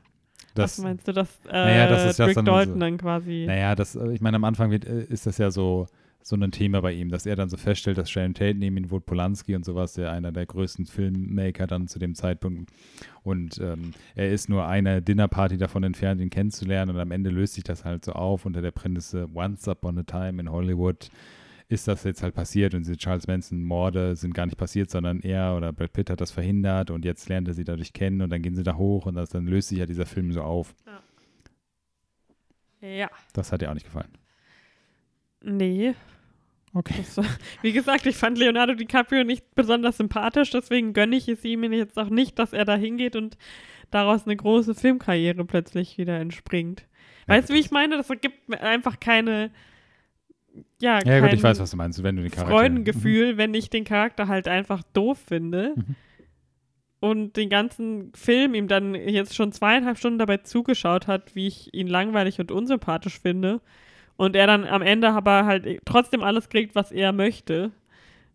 [0.54, 2.98] Das, was meinst du, dass äh, Naja, das ist ja Rick dann Dalton so- dann
[2.98, 3.44] quasi.
[3.46, 5.86] Naja, das, äh, ich meine, am Anfang wird, äh, ist das ja so,
[6.22, 8.90] so ein Thema bei ihm, dass er dann so feststellt, dass Sharon Tate neben ihm
[8.90, 12.70] wohnt, Polanski und sowas, der einer der größten Filmmaker dann zu dem Zeitpunkt.
[13.22, 16.94] Und ähm, er ist nur eine Dinnerparty davon entfernt, ihn kennenzulernen.
[16.94, 20.02] Und am Ende löst sich das halt so auf unter der Prämisse Once Upon a
[20.02, 21.10] Time in Hollywood.
[21.68, 25.54] Ist das jetzt halt passiert und diese Charles Manson-Morde sind gar nicht passiert, sondern er
[25.56, 28.42] oder Brad Pitt hat das verhindert und jetzt lernt er sie dadurch kennen und dann
[28.42, 30.74] gehen sie da hoch und das, dann löst sich ja dieser Film so auf.
[32.80, 33.08] Ja.
[33.34, 34.10] Das hat dir auch nicht gefallen.
[35.42, 35.94] Nee.
[36.72, 36.94] Okay.
[36.96, 37.26] Das,
[37.62, 41.98] wie gesagt, ich fand Leonardo DiCaprio nicht besonders sympathisch, deswegen gönne ich es ihm jetzt
[41.98, 43.36] auch nicht, dass er da hingeht und
[43.90, 46.86] daraus eine große Filmkarriere plötzlich wieder entspringt.
[47.26, 47.96] Weißt du, wie ich meine?
[47.96, 49.50] Das ergibt mir einfach keine.
[50.80, 52.52] Ja, Ja, kein gut, ich weiß, was du meinst, wenn du den Charakter.
[52.52, 55.74] Freudengefühl, wenn ich den Charakter halt einfach doof finde.
[55.76, 55.96] Mhm.
[57.02, 61.72] Und den ganzen Film ihm dann jetzt schon zweieinhalb Stunden dabei zugeschaut hat, wie ich
[61.72, 63.60] ihn langweilig und unsympathisch finde.
[64.20, 67.70] Und er dann am Ende aber halt trotzdem alles kriegt, was er möchte,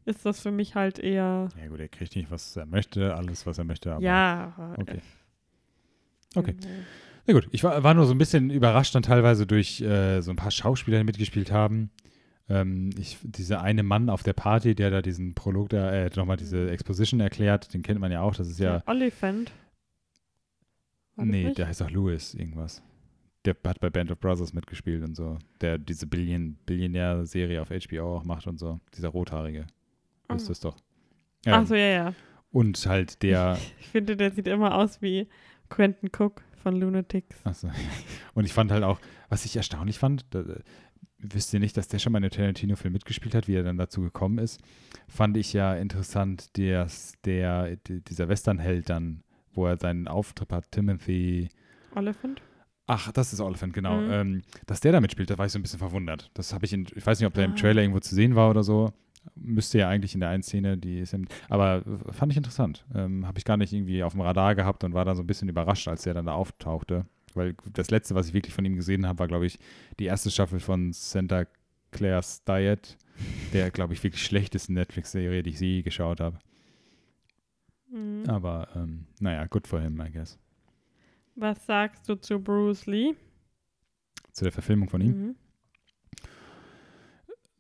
[0.06, 1.50] ist das für mich halt eher.
[1.54, 1.62] Mhm.
[1.62, 3.94] Ja, gut, er kriegt nicht, was er möchte, alles, was er möchte.
[3.94, 4.74] Aber ja.
[4.78, 5.00] Okay.
[6.34, 6.56] Okay.
[7.28, 10.32] Na gut, ich war, war nur so ein bisschen überrascht dann teilweise durch äh, so
[10.32, 11.92] ein paar Schauspieler, die mitgespielt haben.
[12.50, 16.38] Ähm, ich, dieser eine Mann auf der Party, der da diesen Prolog, da, äh, nochmal
[16.38, 18.34] diese Exposition erklärt, den kennt man ja auch.
[18.34, 18.82] Das ist ja.
[18.88, 19.52] Oliphant.
[21.16, 22.82] Nee, der heißt auch Louis, irgendwas.
[23.46, 25.38] Der hat bei Band of Brothers mitgespielt und so.
[25.62, 28.80] Der diese Billion, Billionär-Serie auf HBO auch macht und so.
[28.96, 29.68] Dieser Rothaarige.
[30.34, 30.48] Ist Ah.
[30.50, 30.76] das doch.
[31.46, 32.14] Ach Ähm, so, ja, ja.
[32.52, 33.58] Und halt der.
[33.80, 35.28] Ich finde, der sieht immer aus wie
[35.70, 37.38] Quentin Cook von Lunatics.
[37.46, 37.70] Achso.
[38.34, 40.60] Und ich fand halt auch, was ich erstaunlich fand, da, äh,
[41.20, 43.78] wisst ihr nicht, dass der schon mal in einem Tarantino-Film mitgespielt hat, wie er dann
[43.78, 44.60] dazu gekommen ist,
[45.08, 49.24] fand ich ja interessant, dass der, d- dieser Westernheld dann,
[49.54, 51.50] wo er seinen Auftritt hat, Timothy,
[51.96, 52.42] Oliphant?
[52.88, 54.12] Ach, das ist Oliphant, genau, Mhm.
[54.12, 56.30] ähm, dass der da mitspielt, da war ich so ein bisschen verwundert.
[56.34, 57.56] Das habe ich, in, ich weiß nicht, ob der im Ah.
[57.56, 58.94] Trailer irgendwo zu sehen war oder so.
[59.36, 61.82] Müsste ja eigentlich in der einen Szene, die ist im, aber
[62.12, 62.86] fand ich interessant.
[62.94, 65.28] Ähm, habe ich gar nicht irgendwie auf dem Radar gehabt und war dann so ein
[65.28, 67.06] bisschen überrascht, als der dann da auftauchte.
[67.34, 69.58] Weil das letzte, was ich wirklich von ihm gesehen habe, war, glaube ich,
[70.00, 71.46] die erste Staffel von Santa
[71.92, 72.98] Claire's Diet,
[73.52, 76.38] der, glaube ich, wirklich schlechteste Netflix-Serie, die ich je geschaut habe.
[77.92, 78.24] Mhm.
[78.30, 80.38] Aber ähm, naja, good for him, I guess.
[81.36, 83.16] Was sagst du zu Bruce Lee?
[84.32, 85.12] Zu der Verfilmung von ihm.
[85.12, 85.36] Mhm.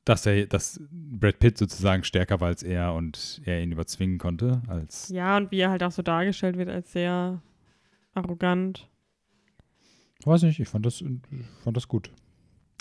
[0.06, 4.62] Dass er, dass Brad Pitt sozusagen stärker war als er und er ihn überzwingen konnte,
[4.68, 7.42] als Ja, und wie er halt auch so dargestellt wird als sehr
[8.14, 8.88] arrogant.
[10.24, 11.20] Weiß nicht, ich fand das, ich
[11.64, 12.12] fand das gut.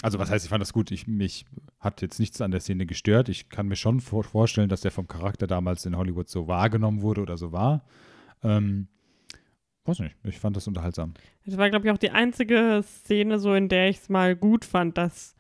[0.02, 0.90] Also was heißt, ich fand das gut?
[0.90, 1.46] Ich, mich
[1.80, 3.28] hat jetzt nichts an der Szene gestört.
[3.28, 7.00] Ich kann mir schon vor, vorstellen, dass der vom Charakter damals in Hollywood so wahrgenommen
[7.00, 7.84] wurde oder so war.
[8.42, 8.88] Ähm,
[9.86, 11.14] weiß nicht, ich fand das unterhaltsam.
[11.44, 14.64] Das war, glaube ich, auch die einzige Szene, so in der ich es mal gut
[14.64, 15.36] fand, dass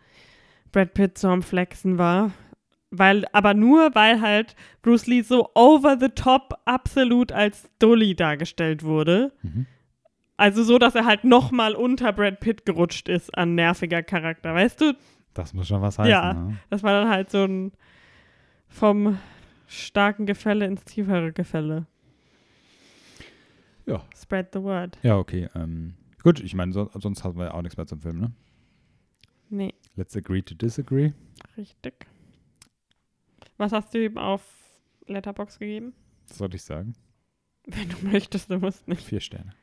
[0.72, 2.32] Brad Pitt so am Flexen war.
[2.90, 8.84] Weil, aber nur, weil halt Bruce Lee so over the top absolut als Dully dargestellt
[8.84, 9.32] wurde.
[9.42, 9.66] Mhm.
[10.36, 14.54] Also so, dass er halt nochmal unter Brad Pitt gerutscht ist an nerviger Charakter.
[14.54, 14.94] Weißt du,
[15.32, 16.10] Das muss schon was heißen.
[16.10, 16.34] Ja.
[16.34, 16.56] ne?
[16.70, 17.72] das war dann halt so ein
[18.68, 19.18] vom
[19.66, 21.86] starken Gefälle ins tiefere Gefälle.
[23.86, 24.02] Ja.
[24.16, 24.98] Spread the word.
[25.02, 25.48] Ja, okay.
[25.54, 28.32] Ähm, Gut, ich meine, so, sonst haben wir ja auch nichts mehr zum Film, ne?
[29.50, 31.12] Nee, Let's agree to disagree.
[31.56, 32.06] richtig.
[33.58, 34.42] Was hast du ihm auf
[35.06, 35.92] Letterbox gegeben?
[36.28, 36.94] Was soll ich sagen?
[37.66, 39.02] Wenn du möchtest, du musst nicht.
[39.06, 39.54] Vier Sterne.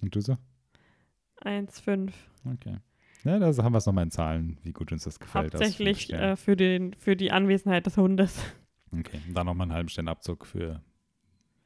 [0.00, 0.36] Und du so?
[1.42, 2.12] 1,5.
[2.54, 2.78] Okay.
[3.24, 5.54] Ja, da haben wir es nochmal in Zahlen, wie gut uns das gefällt.
[5.54, 6.32] Hauptsächlich Sternen.
[6.32, 8.42] äh, für, den, für die Anwesenheit des Hundes.
[8.90, 10.82] Okay, und dann nochmal einen halben Stern Abzug für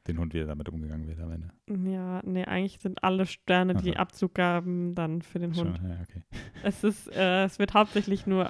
[0.07, 1.49] den Hund, wie er damit umgegangen wird am Ende.
[1.91, 3.99] Ja, nee, eigentlich sind alle Sterne, die Aha.
[4.01, 5.77] Abzug gaben, dann für den Hund.
[5.77, 6.23] Schon, ja, okay.
[6.63, 8.49] Es ist, äh, es wird hauptsächlich nur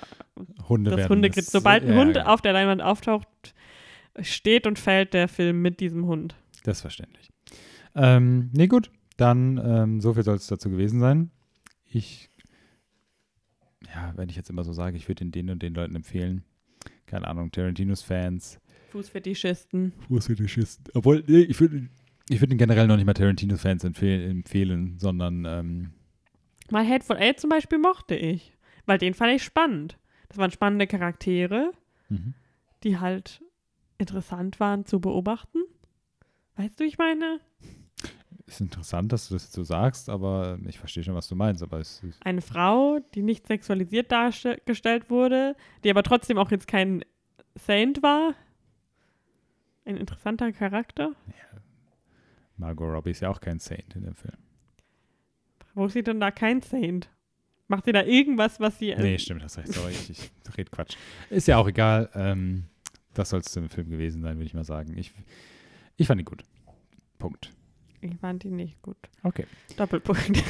[0.69, 1.37] Hunde das Hundegrid.
[1.45, 3.27] das- Sobald ein ja, Hund ja, auf der Leinwand auftaucht,
[4.21, 6.35] steht und fällt der Film mit diesem Hund.
[6.63, 7.29] Das ist verständlich.
[7.95, 8.91] Ähm, nee, gut.
[9.17, 11.31] Dann, ähm, so viel soll es dazu gewesen sein.
[11.85, 12.29] Ich,
[13.93, 16.43] ja, wenn ich jetzt immer so sage, ich würde ihn den und den Leuten empfehlen.
[17.05, 18.59] Keine Ahnung, Tarantinos-Fans,
[18.89, 19.93] Fußfetischisten.
[20.07, 20.85] Fußfetischisten.
[20.93, 21.87] Obwohl, nee, ich würde
[22.29, 25.91] ich würd ihn generell noch nicht mal Tarantinos-Fans empfehl empfehlen, sondern, ähm,
[26.69, 28.53] My Hateful Eight zum Beispiel mochte ich,
[28.85, 29.97] weil den fand ich spannend.
[30.27, 31.71] Das waren spannende Charaktere,
[32.09, 32.33] mhm.
[32.83, 33.41] die halt
[33.97, 35.59] interessant waren zu beobachten.
[36.57, 37.39] Weißt du, ich meine?
[38.47, 41.61] ist interessant, dass du das jetzt so sagst, aber ich verstehe schon, was du meinst.
[41.61, 46.67] Aber es ist, Eine Frau, die nicht sexualisiert dargestellt wurde, die aber trotzdem auch jetzt
[46.67, 47.03] kein
[47.55, 48.35] Saint war.
[49.87, 51.13] Ein interessanter Charakter.
[52.57, 54.35] Margot Robbie ist ja auch kein Saint in dem Film.
[55.75, 57.09] Wo ist sie denn da kein Saint?
[57.69, 58.93] Macht sie da irgendwas, was sie.
[58.93, 59.71] Nee, stimmt, hast recht.
[59.71, 60.97] Sorry, ich, ich rede Quatsch.
[61.29, 62.09] Ist ja auch egal.
[62.15, 62.65] Ähm,
[63.13, 64.97] das soll es zum Film gewesen sein, würde ich mal sagen.
[64.97, 65.13] Ich,
[65.95, 66.43] ich fand ihn gut.
[67.17, 67.53] Punkt.
[68.01, 68.97] Ich fand die nicht gut.
[69.23, 69.45] Okay.
[69.77, 70.43] Doppelpunkt.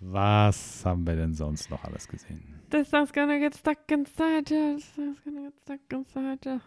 [0.00, 2.42] Was haben wir denn sonst noch alles gesehen?
[2.70, 4.74] This song's gonna get stuck inside you.
[4.74, 6.60] This song's gonna get stuck inside you.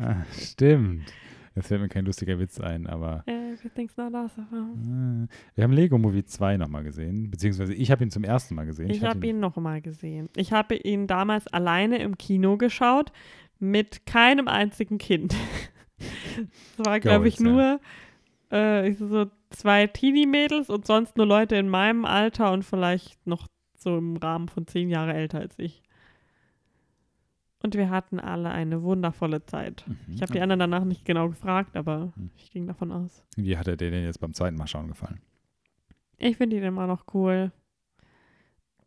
[0.00, 1.12] Ah, stimmt.
[1.54, 5.28] Jetzt fällt mir kein lustiger Witz ein, aber everything's not awesome.
[5.28, 7.30] äh, wir haben Lego Movie 2 nochmal gesehen.
[7.30, 8.88] Beziehungsweise ich habe ihn zum ersten Mal gesehen.
[8.88, 10.30] Ich hatte habe ihn noch mal gesehen.
[10.34, 13.12] Ich habe ihn damals alleine im Kino geschaut
[13.58, 15.34] mit keinem einzigen Kind.
[16.76, 17.44] Es war, glaube ich, ja.
[17.44, 17.80] nur
[18.50, 23.46] äh, ich so zwei Teenie-Mädels und sonst nur Leute in meinem Alter und vielleicht noch
[23.76, 25.82] so im Rahmen von zehn Jahre älter als ich.
[27.62, 29.84] Und wir hatten alle eine wundervolle Zeit.
[29.86, 30.14] Mhm.
[30.14, 32.30] Ich habe die anderen danach nicht genau gefragt, aber Mhm.
[32.36, 33.24] ich ging davon aus.
[33.36, 35.20] Wie hat er dir denn jetzt beim zweiten Mal schauen gefallen?
[36.18, 37.52] Ich finde ihn immer noch cool.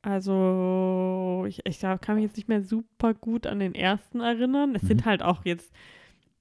[0.01, 4.75] Also, ich, ich kann mich jetzt nicht mehr super gut an den ersten erinnern.
[4.75, 4.87] Es Mhm.
[4.87, 5.73] sind halt auch jetzt,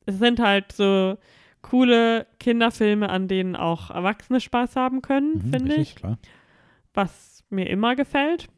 [0.06, 1.16] es sind halt so
[1.62, 5.96] coole Kinderfilme, an denen auch Erwachsene Spaß haben können, Mhm, finde ich.
[5.96, 6.18] klar.
[6.92, 8.48] Was mir immer gefällt.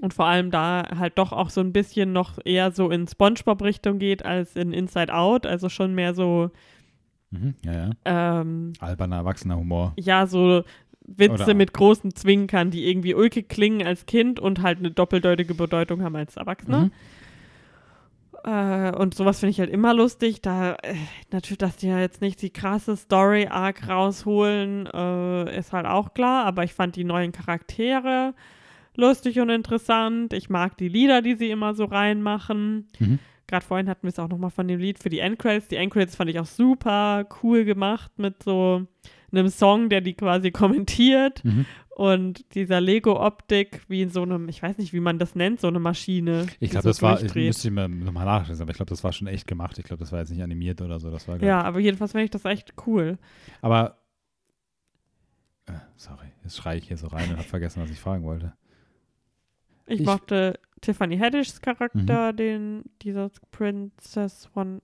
[0.00, 3.98] Und vor allem da halt doch auch so ein bisschen noch eher so in Spongebob-Richtung
[3.98, 5.44] geht als in Inside Out.
[5.46, 6.50] Also schon mehr so,
[7.30, 7.90] Mhm, ja, ja.
[8.40, 9.92] ähm, Alberner, erwachsener Humor.
[9.96, 10.62] ja, so
[11.06, 15.54] Witze Oder- mit großen Zwinkern, die irgendwie ulkig klingen als Kind und halt eine doppeldeutige
[15.54, 16.84] Bedeutung haben als Erwachsener.
[16.84, 16.92] Mhm.
[18.44, 20.40] Äh, und sowas finde ich halt immer lustig.
[20.40, 20.94] Da äh,
[21.30, 26.46] natürlich, dass die ja jetzt nicht die krasse Story-Arc rausholen, äh, ist halt auch klar.
[26.46, 28.32] Aber ich fand die neuen Charaktere
[28.96, 30.32] lustig und interessant.
[30.32, 32.88] Ich mag die Lieder, die sie immer so reinmachen.
[32.98, 33.18] Mhm.
[33.46, 35.68] Gerade vorhin hatten wir es auch nochmal von dem Lied für die Endcredits.
[35.68, 38.86] Die Endcredits fand ich auch super cool gemacht mit so
[39.32, 41.66] einem Song, der die quasi kommentiert Mhm.
[41.96, 45.66] und dieser Lego-Optik wie in so einem, ich weiß nicht, wie man das nennt, so
[45.68, 46.46] eine Maschine.
[46.60, 49.02] Ich glaube, so das war, ich müsste ich mal nochmal nachlesen, aber ich glaube, das
[49.02, 49.78] war schon echt gemacht.
[49.78, 51.10] Ich glaube, das war jetzt nicht animiert oder so.
[51.10, 53.18] Das war, Ja, aber jedenfalls finde ich das echt cool.
[53.62, 53.98] Aber,
[55.66, 58.52] äh, sorry, jetzt schreie ich hier so rein und habe vergessen, was ich fragen wollte.
[59.90, 61.62] Ich, Ich- mochte Tiffany Haddishs Mhm.
[61.62, 64.80] Charakter, den dieser Princess von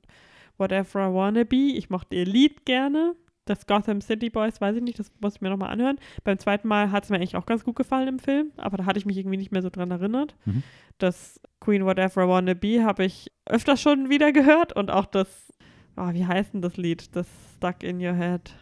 [0.59, 1.73] Whatever I Wanna Be.
[1.75, 3.15] Ich mochte ihr Lied gerne.
[3.45, 5.99] Das Gotham City Boys, weiß ich nicht, das muss ich mir nochmal anhören.
[6.25, 8.87] Beim zweiten Mal hat es mir eigentlich auch ganz gut gefallen im Film, aber da
[8.87, 10.35] hatte ich mich irgendwie nicht mehr so dran erinnert.
[10.47, 10.65] Mhm.
[10.99, 15.53] Das Queen Whatever I Wanna Be habe ich öfter schon wieder gehört und auch das,
[15.97, 17.15] oh, wie heißt denn das Lied?
[17.15, 18.53] Das Stuck in Your Head.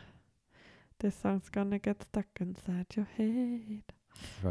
[0.99, 3.85] This song's gonna get stuck inside your head.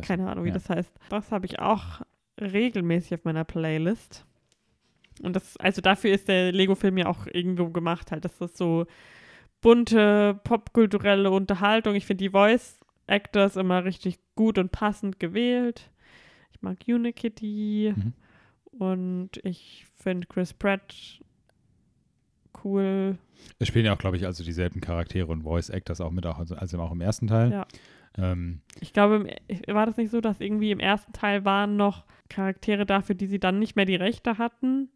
[0.01, 0.53] Keine Ahnung, wie Ja.
[0.55, 0.91] das heißt.
[1.09, 2.01] Das habe ich auch
[2.39, 4.25] regelmäßig auf meiner Playlist.
[5.21, 8.25] Und das, also dafür ist der Lego-Film ja auch irgendwo gemacht, halt.
[8.25, 8.85] Das ist so
[9.61, 11.95] bunte, popkulturelle Unterhaltung.
[11.95, 15.91] Ich finde die Voice Actors immer richtig gut und passend gewählt.
[16.53, 18.13] Ich mag Unikitty Mhm.
[18.79, 21.19] und ich finde Chris Pratt
[22.63, 23.17] cool.
[23.59, 26.39] Es spielen ja auch, glaube ich, also dieselben Charaktere und Voice Actors auch mit, auch,
[26.39, 27.51] also, also auch im ersten Teil.
[27.51, 27.67] Ja.
[28.17, 29.35] Ähm, Ich glaube,
[29.67, 33.39] war das nicht so, dass irgendwie im ersten Teil waren noch Charaktere dafür, die sie
[33.39, 34.89] dann nicht mehr die Rechte hatten?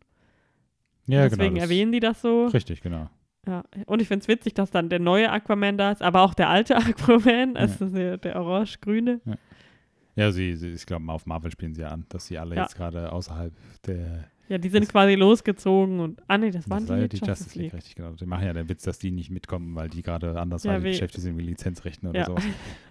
[1.07, 1.55] ja, Deswegen genau.
[1.55, 2.47] das- erwähnen die das so.
[2.47, 3.09] Richtig, genau.
[3.47, 6.33] Ja, und ich finde es witzig, dass dann der neue Aquaman da ist, aber auch
[6.33, 9.21] der alte Aquaman, also der, der orange-grüne.
[10.15, 12.63] Ja, sie, sie ich glaube, auf Marvel spielen sie ja an, dass sie alle Ja.
[12.63, 13.53] jetzt gerade außerhalb
[13.85, 14.25] der.
[14.49, 17.07] Ja, die sind Das- quasi losgezogen und, ah nee, das waren das war die, ja
[17.09, 18.11] die Justice League, richtig, genau.
[18.11, 21.21] Die machen ja den Witz, dass die nicht mitkommen, weil die gerade andersweitig wie- beschäftigt
[21.23, 22.25] sind, wie Lizenzrechten oder Ja.
[22.27, 22.43] sowas.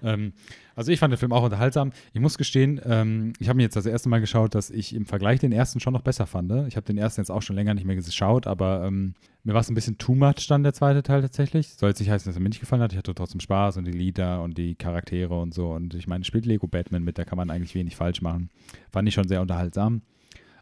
[0.02, 0.32] ähm,
[0.74, 1.92] also ich fand den Film auch unterhaltsam.
[2.12, 5.06] Ich muss gestehen, ähm, ich habe mir jetzt das erste Mal geschaut, dass ich im
[5.06, 6.52] Vergleich den ersten schon noch besser fand.
[6.68, 9.60] Ich habe den ersten jetzt auch schon länger nicht mehr geschaut, aber ähm, mir war
[9.62, 11.68] es ein bisschen too much dann der zweite Teil tatsächlich.
[11.70, 12.92] Soll jetzt nicht heißen, dass er mir nicht gefallen hat.
[12.92, 15.70] Ich hatte trotzdem Spaß und die Lieder und die Charaktere und so.
[15.70, 18.50] Und ich meine, spielt Lego Batman mit, da kann man eigentlich wenig falsch machen.
[18.90, 20.02] Fand ich schon sehr unterhaltsam.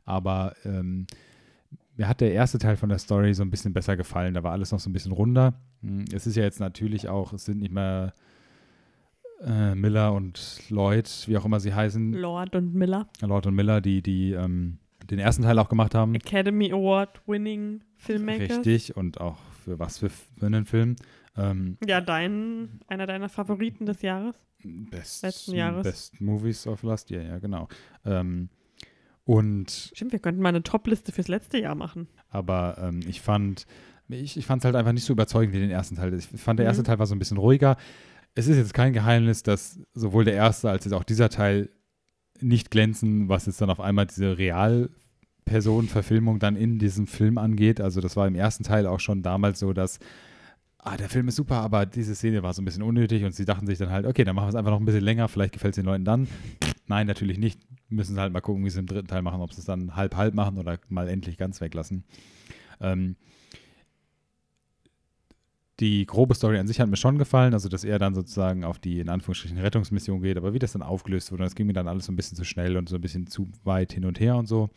[0.04, 1.06] Aber ähm,
[1.96, 4.34] mir hat der erste Teil von der Story so ein bisschen besser gefallen.
[4.34, 5.54] Da war alles noch so ein bisschen runder.
[5.82, 8.12] Hm, Es ist ja jetzt natürlich auch, es sind nicht mehr
[9.44, 13.08] äh, Miller und Lloyd, wie auch immer sie heißen, Lord und Miller.
[13.20, 14.78] Lord und Miller, die, die ähm,
[15.10, 16.14] den ersten Teil auch gemacht haben.
[16.14, 18.58] Academy Award winning Filmmakers.
[18.58, 20.96] Richtig, und auch für was für, für einen Film.
[21.36, 24.34] Ähm, Ja, dein, einer deiner Favoriten des Jahres.
[24.62, 25.82] best, Letzten Jahres.
[25.82, 27.68] Best Movies of Last Year, ja, genau.
[28.04, 28.48] Ähm,
[29.24, 32.08] und Stimmt, wir könnten mal eine Top-Liste fürs letzte Jahr machen.
[32.28, 33.66] aber ähm, ich fand
[34.08, 36.12] ich, ich fand es halt einfach nicht so überzeugend wie den ersten Teil.
[36.12, 36.86] Ich fand, der erste Mhm.
[36.86, 37.76] Teil war so ein bisschen ruhiger.
[38.34, 41.70] Es ist jetzt kein Geheimnis, dass sowohl der erste als auch dieser Teil
[42.40, 47.80] nicht glänzen, was jetzt dann auf einmal diese Realpersonenverfilmung dann in diesem Film angeht.
[47.80, 49.98] Also das war im ersten Teil auch schon damals so, dass
[50.78, 53.44] ah, der Film ist super, aber diese Szene war so ein bisschen unnötig und sie
[53.46, 55.54] dachten sich dann halt, okay, dann machen wir es einfach noch ein bisschen länger, vielleicht
[55.54, 56.28] gefällt es den Leuten dann.
[56.86, 57.60] Nein, natürlich nicht.
[57.94, 59.94] Müssen sie halt mal gucken, wie sie im dritten Teil machen, ob sie es dann
[59.96, 62.04] halb-halb machen oder mal endlich ganz weglassen.
[62.80, 63.16] Ähm,
[65.80, 68.78] die grobe Story an sich hat mir schon gefallen, also dass er dann sozusagen auf
[68.78, 71.88] die in Anführungsstrichen Rettungsmission geht, aber wie das dann aufgelöst wurde, das ging mir dann
[71.88, 74.36] alles so ein bisschen zu schnell und so ein bisschen zu weit hin und her
[74.36, 74.70] und so.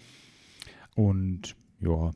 [0.95, 2.11] Und ja,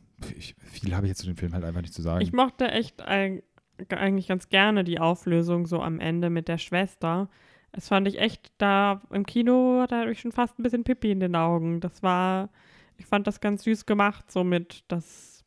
[0.58, 2.24] viel habe ich jetzt zu dem Film halt einfach nicht zu sagen.
[2.24, 3.44] Ich mochte echt eig-
[3.90, 7.30] eigentlich ganz gerne die Auflösung so am Ende mit der Schwester.
[7.74, 11.12] Es fand ich echt da im Kino, da hatte ich schon fast ein bisschen Pipi
[11.12, 11.80] in den Augen.
[11.80, 12.50] Das war,
[12.98, 15.44] ich fand das ganz süß gemacht, so mit, dass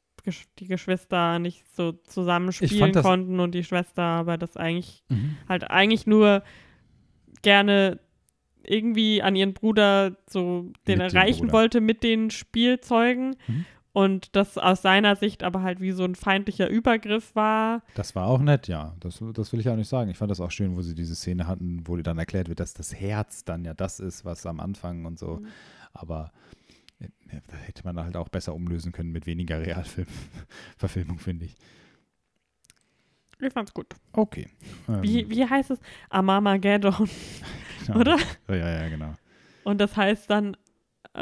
[0.58, 5.04] die Geschwister nicht so zusammen fand spielen das- konnten und die Schwester aber das eigentlich
[5.10, 5.36] Mhm.
[5.50, 6.42] halt eigentlich nur
[7.42, 8.00] gerne
[8.66, 13.66] irgendwie an ihren Bruder so den Mit erreichen wollte mit den Spielzeugen Mhm.
[13.94, 17.80] Und das aus seiner Sicht aber halt wie so ein feindlicher Übergriff war.
[17.94, 18.96] Das war auch nett, ja.
[18.98, 20.10] Das, das will ich auch nicht sagen.
[20.10, 22.74] Ich fand das auch schön, wo sie diese Szene hatten, wo dann erklärt wird, dass
[22.74, 25.36] das Herz dann ja das ist, was am Anfang und so.
[25.36, 25.46] Mhm.
[25.92, 26.32] Aber
[26.98, 27.06] äh,
[27.46, 31.56] da hätte man halt auch besser umlösen können mit weniger Realfilm-Verfilmung, finde ich.
[33.40, 33.94] Ich fand's gut.
[34.12, 34.48] Okay.
[34.88, 35.78] Ähm, Wie, wie heißt es?
[36.10, 37.08] Amamageddon,
[37.86, 38.00] genau.
[38.00, 38.18] oder?
[38.48, 39.14] Ja, ja, ja, genau.
[39.62, 40.56] Und das heißt dann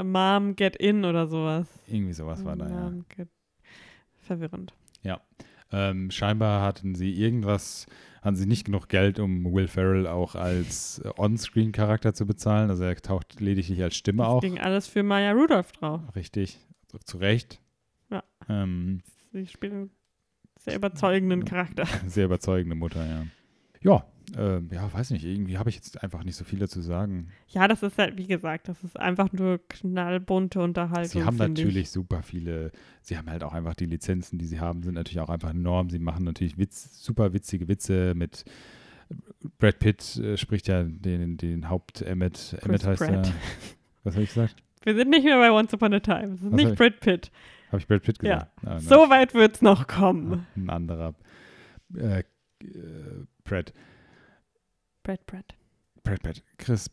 [0.03, 1.67] Mom Get In oder sowas.
[1.89, 2.93] Irgendwie sowas war da, ja.
[4.21, 4.73] Verwirrend.
[5.73, 7.87] Ähm, scheinbar hatten sie irgendwas,
[8.21, 12.69] hatten sie nicht genug Geld, um Will Ferrell auch als äh, On-Screen-Charakter zu bezahlen.
[12.69, 14.41] Also er taucht lediglich als Stimme Das auch.
[14.43, 16.03] ging alles für Maya Rudolph drauf.
[16.15, 16.59] Richtig,
[17.05, 17.61] zu Recht.
[18.11, 18.23] Ja.
[18.49, 19.91] Ähm, Sie spielt einen
[20.59, 21.87] sehr überzeugenden Charakter.
[22.07, 23.25] sehr überzeugende Mutter, ja.
[23.83, 24.05] Ja,
[24.39, 27.29] ähm, ja, weiß nicht, irgendwie habe ich jetzt einfach nicht so viel dazu sagen.
[27.49, 31.21] Ja, das ist halt, wie gesagt, das ist einfach nur knallbunte Unterhaltung.
[31.21, 31.91] sie haben natürlich Ich.
[31.91, 32.71] super viele,
[33.03, 35.91] sie haben halt auch einfach die Lizenzen, die sie haben, sind natürlich auch einfach enorm.
[35.91, 38.45] Sie machen natürlich Witz, super witzige Witze mit
[39.59, 43.27] Brad Pitt äh, spricht ja den, den Haupt Emmett, Emmett heißt Pratt.
[43.27, 43.33] er.
[44.05, 44.63] Was habe ich gesagt?
[44.85, 46.35] Wir sind nicht mehr bei Once Upon a Time.
[46.35, 47.31] Es ist Was nicht ich- Brad Pitt.
[47.69, 48.35] Habe ich Brad Pitt Ja.
[48.35, 48.51] gesagt?
[48.65, 48.81] Ah, nein.
[48.81, 50.47] So weit wird's noch kommen.
[50.57, 51.15] Ein anderer.
[51.95, 52.23] Äh,
[52.63, 53.73] äh, Brad.
[55.03, 55.57] Brad Pratt.
[56.05, 56.43] Brad Pitt.
[56.59, 56.91] Chris,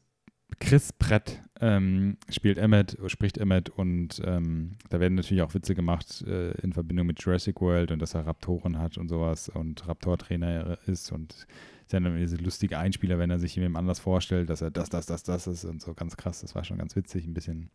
[0.59, 6.24] Chris Pratt ähm, spielt Emmett, spricht Emmett und ähm, da werden natürlich auch Witze gemacht
[6.28, 10.80] äh, in Verbindung mit Jurassic World und dass er Raptoren hat und sowas und Raptor-Trainer
[10.86, 14.61] ist und ist ja dann diese lustige Einspieler, wenn er sich jemandem anders vorstellt, dass
[14.61, 16.41] er das, das, das, das ist und so ganz krass.
[16.41, 17.70] Das war schon ganz witzig, ein bisschen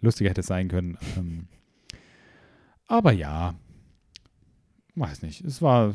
[0.00, 0.98] lustiger hätte es sein können.
[1.16, 1.48] Ähm,
[2.86, 3.54] aber ja,
[4.94, 5.44] weiß nicht.
[5.44, 5.94] Es war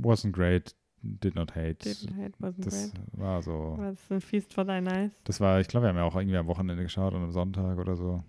[0.00, 1.78] wasn't great, did not hate.
[1.84, 3.02] Didn't hate, wasn't Das great.
[3.12, 3.74] war so.
[3.78, 5.12] Was ist ein Feast for Thine Eyes?
[5.24, 7.78] Das war, ich glaube, wir haben ja auch irgendwie am Wochenende geschaut und am Sonntag
[7.78, 8.22] oder so.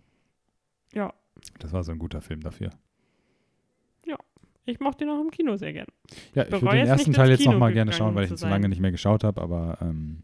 [0.94, 1.14] Ja.
[1.60, 2.72] Das war so ein guter Film dafür.
[4.66, 5.88] Ich mochte ihn auch im Kino sehr gern.
[6.36, 8.30] Ja, ich würde bereue den ersten Teil jetzt noch Kino mal gerne schauen, weil ich
[8.30, 10.22] zu ihn so lange nicht mehr geschaut habe, aber ähm,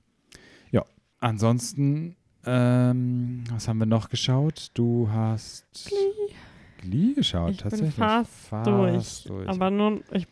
[0.70, 0.86] ja.
[1.20, 4.70] Ansonsten, ähm, was haben wir noch geschaut?
[4.76, 5.66] Du hast
[6.80, 7.96] Glee geschaut, Ich bin tatsächlich.
[7.96, 9.24] fast durch.
[9.24, 9.50] durch.
[9.50, 10.28] Aber nun, ich,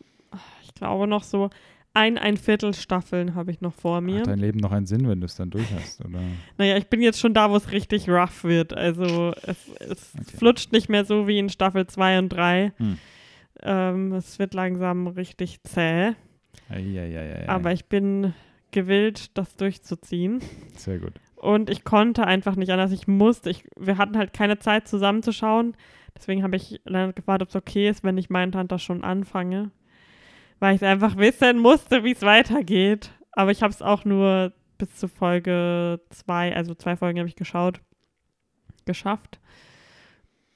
[0.64, 1.50] ich glaube noch so
[1.96, 4.22] ein, ein Viertel Staffeln habe ich noch vor mir.
[4.22, 6.20] Hat dein Leben noch einen Sinn, wenn du es dann durch hast, oder?
[6.58, 8.74] Naja, ich bin jetzt schon da, wo es richtig rough wird.
[8.74, 10.38] Also es, es Okay.
[10.38, 12.98] flutscht nicht mehr so wie in Staffel 2 und 3, Hm.
[13.62, 16.14] Ähm, es wird langsam richtig zäh.
[16.70, 17.48] Eieieiei.
[17.48, 18.34] Aber ich bin
[18.72, 20.42] gewillt, das durchzuziehen.
[20.76, 21.14] Sehr gut.
[21.36, 22.92] Und ich konnte einfach nicht anders.
[22.92, 23.50] Ich musste.
[23.50, 25.76] Ich, wir hatten halt keine Zeit zusammenzuschauen.
[26.18, 29.72] Deswegen habe ich lange gewartet, ob es okay ist, wenn ich Mindhunter schon anfange.
[30.64, 33.12] Weil ich einfach wissen musste, wie es weitergeht.
[33.34, 37.36] Aber ich habe es auch nur bis zu Folge zwei, also zwei Folgen habe ich
[37.36, 37.82] geschaut,
[38.86, 39.42] geschafft.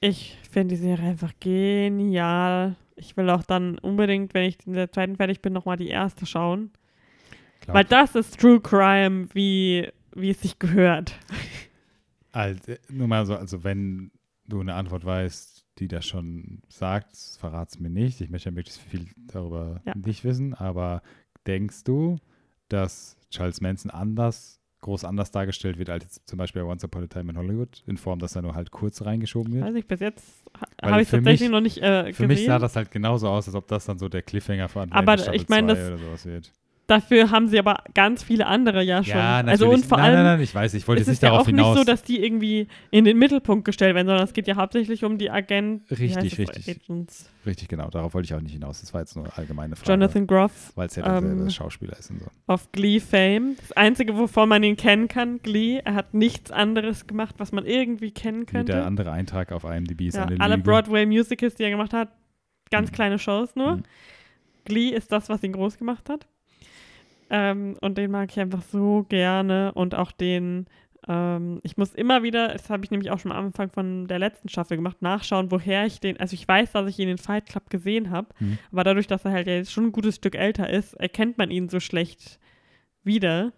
[0.00, 2.76] Ich finde die Serie einfach genial.
[2.96, 6.24] Ich will auch dann unbedingt, wenn ich in der zweiten fertig bin, nochmal die erste
[6.24, 6.70] schauen.
[7.60, 7.74] Klar.
[7.76, 11.18] Weil das ist True Crime, wie, wie es sich gehört.
[12.32, 14.10] Also, nur mal so, also wenn
[14.46, 18.20] du eine Antwort weißt, die das schon sagt, verrat es mir nicht.
[18.20, 19.94] Ich möchte ja möglichst viel darüber Ja.
[19.96, 21.02] nicht wissen, aber
[21.46, 22.16] denkst du,
[22.68, 27.04] dass Charles Manson anders, groß anders dargestellt wird als jetzt zum Beispiel bei Once Upon
[27.04, 29.64] a Time in Hollywood, in Form, dass er nur halt kurz reingeschoben wird?
[29.64, 30.24] Weiß ich, bis jetzt
[30.82, 33.54] habe ich tatsächlich mich- noch nicht äh, Für mich sah das halt genauso aus, als
[33.56, 35.98] ob das dann so der Cliffhanger von Aber Ende Staffel ich meine, 2 das- oder
[35.98, 36.52] sowas wird.
[36.88, 39.12] Dafür haben sie aber ganz viele andere ja schon.
[39.14, 39.50] Ja, natürlich.
[39.60, 41.22] also und vor nein, allem nein, nein, ich weiß, ich wollte es jetzt ist nicht
[41.22, 41.76] ja darauf auch hinaus.
[41.76, 45.04] nicht so, dass die irgendwie in den Mittelpunkt gestellt werden, sondern es geht ja hauptsächlich
[45.04, 45.84] um die Agenten.
[45.94, 46.38] Richtig, es?
[46.38, 46.80] richtig.
[46.82, 47.28] Agents.
[47.44, 48.80] Richtig, genau, darauf wollte ich auch nicht hinaus.
[48.80, 49.90] Das war jetzt nur eine allgemeine Frage.
[49.92, 52.26] Jonathan Groff Weil es ja derselbe ähm, Schauspieler ist und so.
[52.46, 53.56] auf Glee Fame.
[53.60, 55.82] Das Einzige, wovon man ihn kennen kann, Glee.
[55.84, 58.82] Er hat nichts anderes gemacht, was man irgendwie kennen könnte.
[58.82, 60.70] andere Eintrag auf IMDb ist Ja, eine alle Lüge.
[60.70, 62.08] Broadway-Musicals, die er gemacht hat,
[62.70, 62.94] ganz Mhm.
[62.94, 63.76] kleine Shows nur.
[63.76, 63.82] Mhm.
[64.64, 66.26] Glee ist das, was ihn groß gemacht hat.
[67.30, 69.72] Ähm, und den mag ich einfach so gerne.
[69.74, 70.66] Und auch den,
[71.06, 74.18] ähm, ich muss immer wieder, das habe ich nämlich auch schon am Anfang von der
[74.18, 77.46] letzten Staffel gemacht, nachschauen, woher ich den, also ich weiß, dass ich ihn in Fight
[77.46, 78.58] Club gesehen habe, Mhm.
[78.72, 81.50] aber dadurch, dass er halt ja jetzt schon ein gutes Stück älter ist, erkennt man
[81.50, 82.38] ihn so schlecht
[83.04, 83.52] wieder.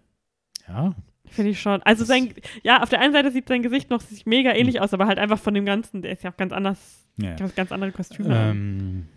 [0.67, 0.95] Ja,
[1.27, 1.81] Finde ich schon.
[1.83, 4.93] Also sein, ja, auf der einen Seite sieht sein Gesicht noch sich mega ähnlich aus,
[4.93, 7.35] aber halt einfach von dem Ganzen, der ist ja auch ganz anders, ja.
[7.35, 8.35] ganz, ganz andere Kostüme.
[8.35, 9.07] Ähm,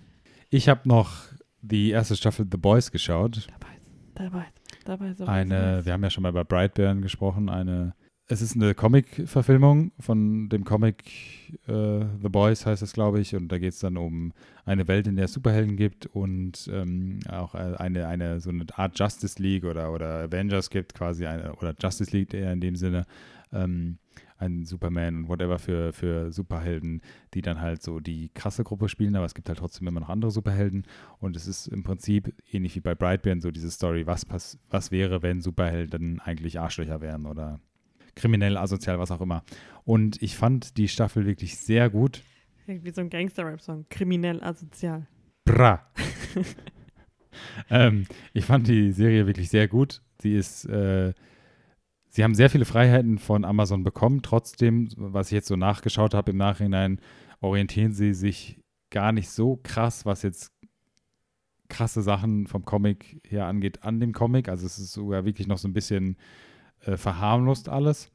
[0.49, 1.25] ich habe noch
[1.61, 3.49] die erste Staffel The Boys geschaut.
[4.15, 4.47] Dabei,
[4.85, 5.25] dabei so.
[5.27, 7.95] Eine, wir haben ja schon mal über Brightburn gesprochen, eine,
[8.27, 11.05] es ist eine Comic-Verfilmung von dem Comic
[11.67, 14.33] äh, The Boys heißt es, glaube ich, und da geht es dann um
[14.65, 18.65] eine Welt, in der es Superhelden gibt und ähm, auch äh, eine, eine so eine
[18.75, 22.77] Art Justice League oder, oder Avengers gibt, quasi eine, oder Justice League eher in dem
[22.77, 23.05] Sinne,
[23.53, 23.99] ähm,
[24.39, 27.03] ein Superman und whatever für, für Superhelden,
[27.35, 30.09] die dann halt so die krasse Gruppe spielen, aber es gibt halt trotzdem immer noch
[30.09, 30.85] andere Superhelden
[31.19, 34.91] und es ist im Prinzip ähnlich wie bei Brightburn so diese Story, was, pass was
[34.91, 37.61] wäre, wenn Superhelden eigentlich Arschlöcher wären oder
[38.15, 39.45] kriminell, asozial, was auch immer.
[39.85, 42.23] Und ich fand die Staffel wirklich sehr gut.
[42.67, 43.87] Wie so ein Gangster-Rap-Song.
[43.91, 45.07] Kriminell, asozial.
[45.45, 45.87] Bra.
[47.71, 50.01] ähm, ich fand die Serie wirklich sehr gut.
[50.21, 51.13] Sie ist, äh,
[52.15, 54.23] sie haben sehr viele Freiheiten von Amazon bekommen.
[54.23, 57.01] Trotzdem, was ich jetzt so nachgeschaut habe im Nachhinein,
[57.41, 58.61] orientieren sie sich
[58.91, 60.53] gar nicht so krass, was jetzt
[61.69, 64.49] krasse Sachen vom Comic her angeht, an dem Comic.
[64.49, 66.17] Also es ist sogar wirklich noch so ein bisschen
[66.85, 68.13] äh, verharmlost alles.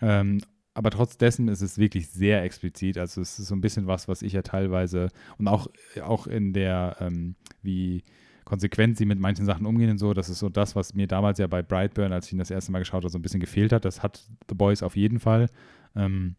[0.00, 0.40] Ähm,
[0.72, 2.98] aber trotz dessen ist es wirklich sehr explizit.
[2.98, 5.08] Also es ist so ein bisschen was, was ich ja teilweise
[5.38, 5.66] und auch,
[6.00, 8.04] auch in der, ähm, wie
[8.44, 11.38] konsequent sie mit manchen Sachen umgehen und so, das ist so das, was mir damals
[11.38, 13.72] ja bei Brightburn, als ich ihn das erste Mal geschaut habe, so ein bisschen gefehlt
[13.72, 13.84] hat.
[13.84, 15.48] Das hat The Boys auf jeden Fall.
[15.96, 16.36] Ähm,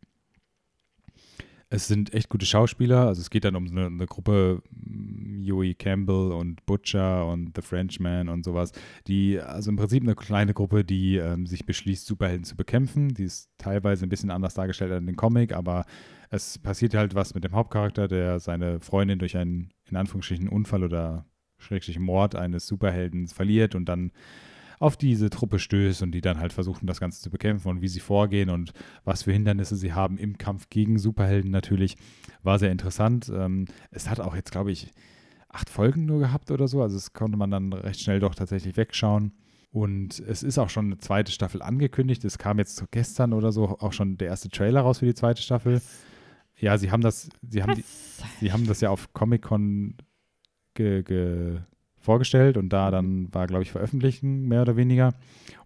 [1.70, 3.08] es sind echt gute Schauspieler.
[3.08, 7.62] Also es geht dann um eine, eine Gruppe, mm, Joey Campbell und Butcher und The
[7.62, 8.72] Frenchman und sowas,
[9.08, 13.10] die, also im Prinzip eine kleine Gruppe, die ähm, sich beschließt, Superhelden zu bekämpfen.
[13.14, 15.86] Die ist teilweise ein bisschen anders dargestellt als in den Comic, aber
[16.30, 20.84] es passiert halt was mit dem Hauptcharakter, der seine Freundin durch einen, in Anführungsstrichen, Unfall
[20.84, 21.26] oder
[21.58, 24.12] schrägstrich Mord eines Superheldens verliert und dann
[24.80, 27.88] auf diese Truppe stößt und die dann halt versuchen, das Ganze zu bekämpfen und wie
[27.88, 31.96] sie vorgehen und was für Hindernisse sie haben im Kampf gegen Superhelden natürlich,
[32.44, 33.32] war sehr interessant.
[33.34, 34.92] Ähm, es hat auch jetzt, glaube ich,
[35.50, 38.76] acht Folgen nur gehabt oder so, also es konnte man dann recht schnell doch tatsächlich
[38.78, 39.32] wegschauen.
[39.72, 42.24] Und es ist auch schon eine zweite Staffel angekündigt.
[42.24, 45.42] Es kam jetzt gestern oder so auch schon der erste Trailer raus für die zweite
[45.42, 45.82] Staffel.
[46.58, 47.84] Ja, sie haben das, sie haben, die,
[48.40, 49.96] sie haben das ja auf Comic-Con
[50.76, 51.58] ge, ge,
[52.06, 55.14] vorgestellt und da dann war, glaube ich, veröffentlichen, mehr oder weniger.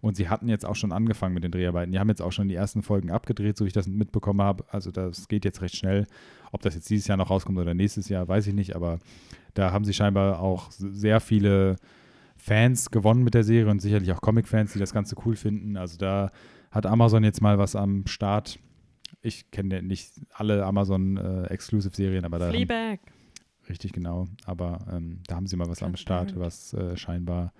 [0.00, 1.92] Und sie hatten jetzt auch schon angefangen mit den Dreharbeiten.
[1.92, 4.64] Die haben jetzt auch schon die ersten Folgen abgedreht, so wie ich das mitbekommen habe.
[4.70, 6.06] Also das geht jetzt recht schnell.
[6.50, 8.74] Ob das jetzt dieses Jahr noch rauskommt oder nächstes Jahr, weiß ich nicht.
[8.74, 8.98] Aber
[9.54, 11.76] da haben sie scheinbar auch sehr viele
[12.36, 15.76] Fans gewonnen mit der Serie und sicherlich auch Comic-Fans, die das Ganze cool finden.
[15.76, 16.30] Also da
[16.70, 18.58] hat Amazon jetzt mal was am Start.
[19.20, 23.00] Ich kenne nicht alle Amazon-Exclusive-Serien, aber da haben, Fleabag.
[23.70, 24.26] Richtig, genau.
[24.44, 27.52] Aber ähm, da haben sie mal was am Start, was äh, scheinbar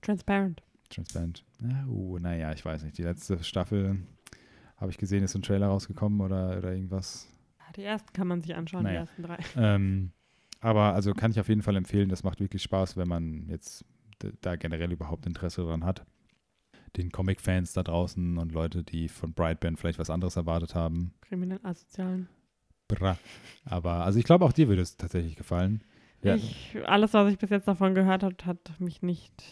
[0.00, 0.62] Transparent.
[0.90, 1.44] transparent.
[1.60, 2.96] Ja, uh, naja, ich weiß nicht.
[2.96, 3.98] Die letzte Staffel
[4.76, 7.28] habe ich gesehen, ist ein Trailer rausgekommen oder, oder irgendwas.
[7.76, 9.00] Die ersten kann man sich anschauen, Naja.
[9.04, 9.38] die ersten drei.
[9.56, 10.12] Ähm,
[10.60, 13.84] aber also kann ich auf jeden Fall empfehlen, das macht wirklich Spaß, wenn man jetzt
[14.40, 16.06] da generell überhaupt Interesse dran hat.
[16.96, 21.12] Den Comic-Fans da draußen und Leute, die von Brightband vielleicht was anderes erwartet haben.
[21.22, 22.28] Kriminell asozialen.
[22.88, 23.18] Bra.
[23.64, 25.82] Aber also ich glaube, auch dir würde es tatsächlich gefallen.
[26.22, 26.34] Ja.
[26.34, 29.42] Ich, alles, was ich bis jetzt davon gehört habe, hat mich nicht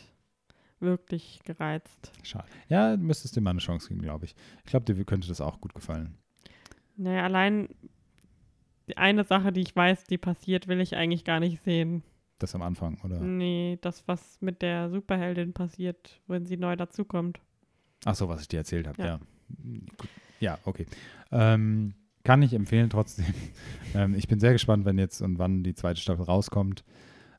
[0.80, 2.12] wirklich gereizt.
[2.22, 2.46] Schade.
[2.68, 4.34] Ja, du müsstest dir mal eine Chance geben, glaube ich.
[4.64, 6.16] Ich glaube, dir könnte das auch gut gefallen.
[6.96, 7.68] Naja, allein
[8.88, 12.02] die eine Sache, die ich weiß, die passiert, will ich eigentlich gar nicht sehen.
[12.38, 13.20] Das am Anfang, oder?
[13.20, 17.40] Nee, das, was mit der Superheldin passiert, wenn sie neu dazukommt.
[18.04, 19.08] Ach so, was ich dir erzählt habe, ja.
[19.08, 19.20] Ja.
[20.38, 20.86] Ja, okay.
[21.32, 21.94] Ähm,
[22.26, 23.24] kann ich empfehlen trotzdem.
[23.94, 26.84] ähm, ich bin sehr gespannt, wenn jetzt und wann die zweite Staffel rauskommt.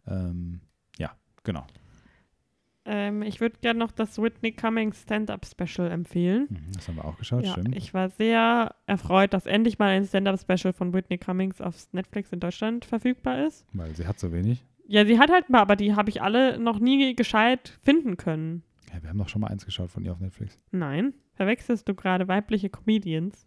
[0.07, 0.61] Ähm,
[0.97, 1.11] ja,
[1.43, 1.67] genau.
[2.85, 6.47] Ähm, ich würde gerne noch das Whitney Cummings Stand-Up-Special empfehlen.
[6.49, 7.75] Mhm, das haben wir auch geschaut, Ja, stimmt.
[7.75, 12.39] ich war sehr erfreut, dass endlich mal ein Stand-Up-Special von Whitney Cummings auf Netflix in
[12.39, 13.65] Deutschland verfügbar ist.
[13.73, 14.63] Weil sie hat so wenig.
[14.87, 18.63] Ja, sie hat halt paar, aber die habe ich alle noch nie gescheit finden können.
[18.93, 20.57] Ja, wir haben doch schon mal eins geschaut von ihr auf Netflix.
[20.71, 23.45] Nein, verwechselst du gerade weibliche Comedians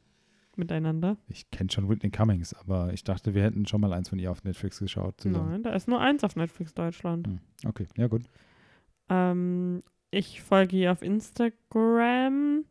[0.61, 1.17] miteinander?
[1.29, 4.31] Ich kenne schon Whitney Cummings, aber ich dachte, wir hätten schon mal eins von ihr
[4.31, 5.51] auf Netflix geschaut zusammen.
[5.51, 7.27] Nein, da ist nur eins auf Netflix Deutschland.
[7.27, 8.23] Hm, Okay, ja gut.
[9.09, 9.83] Ähm,
[10.13, 12.65] ich folge ihr auf Instagram.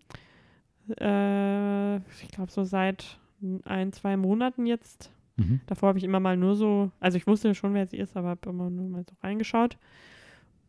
[0.99, 3.19] Äh, ich glaube, so seit
[3.65, 5.11] ein, zwei Monaten jetzt.
[5.37, 5.61] Mhm.
[5.67, 8.29] Davor habe ich immer mal nur so, also ich wusste schon, wer sie ist, aber
[8.29, 9.77] habe immer nur mal so reingeschaut.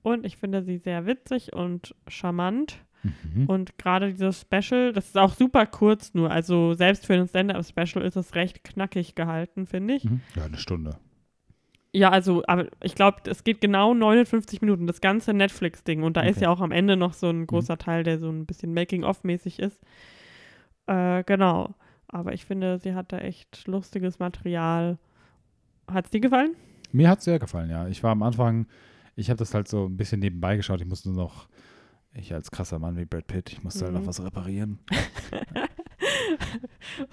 [0.02, 2.78] Und ich finde sie sehr witzig und charmant.
[3.02, 3.46] Mhm.
[3.46, 6.30] Und gerade dieses Special, das ist auch super kurz nur.
[6.30, 10.04] Also selbst für ein Stand-Up-Special ist es recht knackig gehalten, finde ich.
[10.04, 10.20] Mhm.
[10.36, 10.98] Ja, eine Stunde.
[11.92, 16.02] Ja, also, aber ich glaube, es geht genau 59 Minuten, das ganze Netflix-Ding.
[16.04, 16.44] Und da ist Okay.
[16.44, 19.80] ja auch am Ende noch so ein großer Teil, der so ein bisschen Making-of-mäßig ist.
[20.86, 21.74] Äh, genau.
[22.08, 24.98] Aber ich finde, sie hat da echt lustiges Material.
[25.90, 26.54] Hat es dir gefallen?
[26.92, 27.86] Mir hat es sehr gefallen, ja.
[27.88, 28.66] Ich war am Anfang,
[29.16, 30.80] ich habe das halt so ein bisschen nebenbei geschaut.
[30.80, 31.48] Ich musste noch,
[32.12, 34.00] ich als krasser Mann wie Brad Pitt, ich musste halt Mhm.
[34.00, 34.78] noch was reparieren.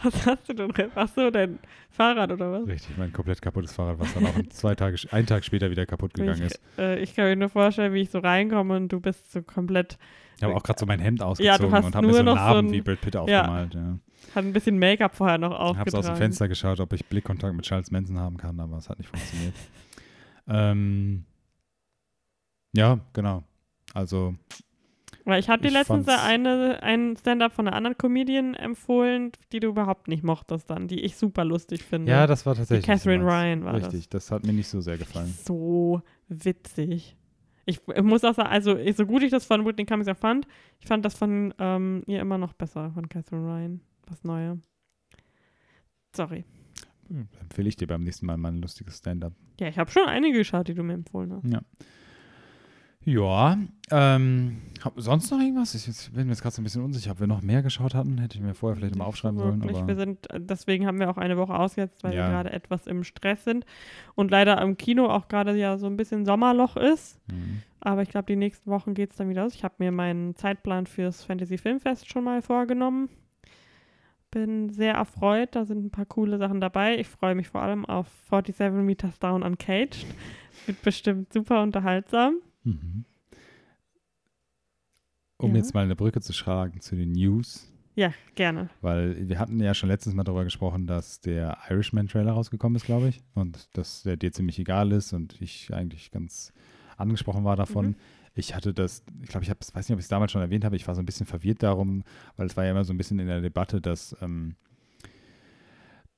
[0.01, 0.71] Was hast du denn?
[0.95, 1.59] Ach so, dein
[1.89, 2.67] Fahrrad oder was?
[2.67, 6.13] Richtig, mein komplett kaputtes Fahrrad, was dann auch zwei Tage, einen Tag später wieder kaputt
[6.13, 6.59] gegangen ich, ist.
[6.77, 9.97] äh, ich kann mir nur vorstellen, wie ich so reinkomme und du bist so komplett,
[10.37, 12.23] Ich habe auch gerade so mein Hemd Ja, ausgezogen hast und habe mir so so
[12.23, 13.73] Narben ein- wie Brad Pitt aufgemalt.
[13.73, 13.99] Ja.
[14.35, 15.97] hat ein bisschen Make-up vorher noch Ich habe aufgetragen.
[15.97, 18.97] aus dem Fenster geschaut, ob ich Blickkontakt mit Charles Manson haben kann, aber es hat
[18.99, 19.53] nicht funktioniert.
[20.47, 21.25] ähm,
[22.73, 23.43] ja, genau.
[23.93, 24.35] Also,
[25.27, 29.59] Weil ich habe dir Ich letztens eine, einen Stand-up von einer anderen Comedian empfohlen, die
[29.59, 32.09] du überhaupt nicht mochtest dann, die ich super lustig finde.
[32.13, 32.85] ja, das war die tatsächlich.
[32.85, 33.35] Catherine so meins.
[33.61, 34.31] Ryan war Richtig, das.
[34.31, 35.27] hat mir nicht so sehr gefallen.
[35.27, 35.43] das.
[35.43, 37.17] So witzig.
[37.65, 40.47] Ich, ich muss auch sagen, also so gut ich das von Whitney Cummings auch fand,
[40.79, 44.61] ich fand das von ähm, ihr immer noch besser, von Catherine Ryan, das Neue.
[46.15, 46.45] Sorry.
[47.09, 49.33] Hm, Empfehle ich dir beim nächsten Mal mal ein lustiges Stand-up.
[49.59, 51.51] Ja, ich habe schon einige geschaut, die du mir empfohlen hast.
[51.51, 51.61] Ja.
[53.07, 53.57] Ja,
[53.89, 55.73] ähm, hab, sonst noch irgendwas?
[55.73, 58.17] Ich bin mir jetzt gerade so ein bisschen unsicher, ob wir noch mehr geschaut hatten.
[58.17, 59.61] Hätte ich mir vorher vielleicht mal aufschreiben sollen.
[59.61, 59.77] wirklich.
[59.77, 62.25] Aber Wir sind, äh, deswegen haben wir auch eine Woche ausgesetzt, weil Ja.
[62.25, 63.65] wir gerade etwas im Stress sind
[64.15, 67.17] und leider am Kino auch gerade ja so ein bisschen Sommerloch ist.
[67.31, 67.61] Mhm.
[67.79, 69.55] Aber ich glaube, die nächsten Wochen geht es dann wieder aus.
[69.55, 73.07] Ich habe mir meinen Zeitplan fürs Fantasy Filmfest schon mal vorgenommen.
[74.31, 76.99] Bin sehr erfreut, da sind ein paar coole Sachen dabei.
[76.99, 80.05] Ich freue mich vor allem auf 47 Meters Down Uncaged.
[80.65, 82.35] Wird bestimmt super unterhaltsam.
[82.67, 83.05] Mhm.
[85.37, 85.57] Um Ja.
[85.57, 88.69] jetzt mal eine Brücke zu schlagen zu den News, Ja, gerne.
[88.81, 93.09] weil wir hatten ja schon letztens mal darüber gesprochen, dass der Irishman-Trailer rausgekommen ist, glaube
[93.09, 96.53] ich, und dass der dir ziemlich egal ist und ich eigentlich ganz
[96.97, 97.89] angesprochen war davon.
[97.89, 97.95] Mhm.
[98.33, 100.65] Ich hatte das, ich glaube, ich hab, weiß nicht, ob ich es damals schon erwähnt
[100.65, 102.03] habe, ich war so ein bisschen verwirrt darum,
[102.35, 104.55] weil es war ja immer so ein bisschen in der Debatte, dass, ähm,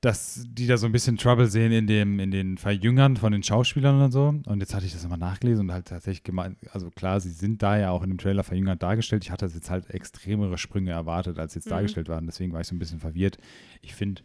[0.02, 3.44] dass die da so ein bisschen Trouble sehen in dem, in den Verjüngern von den
[3.44, 4.28] Schauspielern und so.
[4.46, 7.62] Und jetzt hatte ich das nochmal nachgelesen und halt tatsächlich gemeint, also klar, sie sind
[7.62, 9.26] da ja auch in dem Trailer verjüngert dargestellt.
[9.26, 11.72] Ich hatte jetzt halt extremere Sprünge erwartet, als jetzt Mhm.
[11.72, 12.26] dargestellt waren.
[12.28, 13.38] Deswegen war ich so ein bisschen verwirrt.
[13.82, 14.22] Ich finde,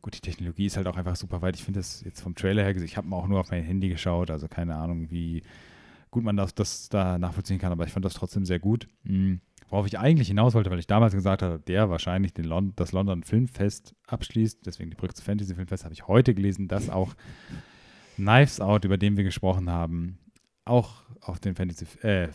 [0.00, 1.56] gut, die Technologie ist halt auch einfach super weit.
[1.56, 3.88] Ich finde das jetzt vom Trailer her, gesehen, ich habe auch nur auf mein Handy
[3.88, 5.42] geschaut, also keine Ahnung, wie
[6.12, 8.86] gut man das, das da nachvollziehen kann, aber ich fand das trotzdem sehr gut.
[9.02, 9.40] Mhm.
[9.70, 13.22] Worauf ich eigentlich hinaus wollte, weil ich damals gesagt habe, der wahrscheinlich Lon das London
[13.22, 17.14] Filmfest abschließt, deswegen die Brücke zu Fantasy Filmfest, habe ich heute gelesen, dass auch
[18.16, 20.18] Knives Out, über den wir gesprochen haben,
[20.64, 22.28] auch auf dem Fantasy äh,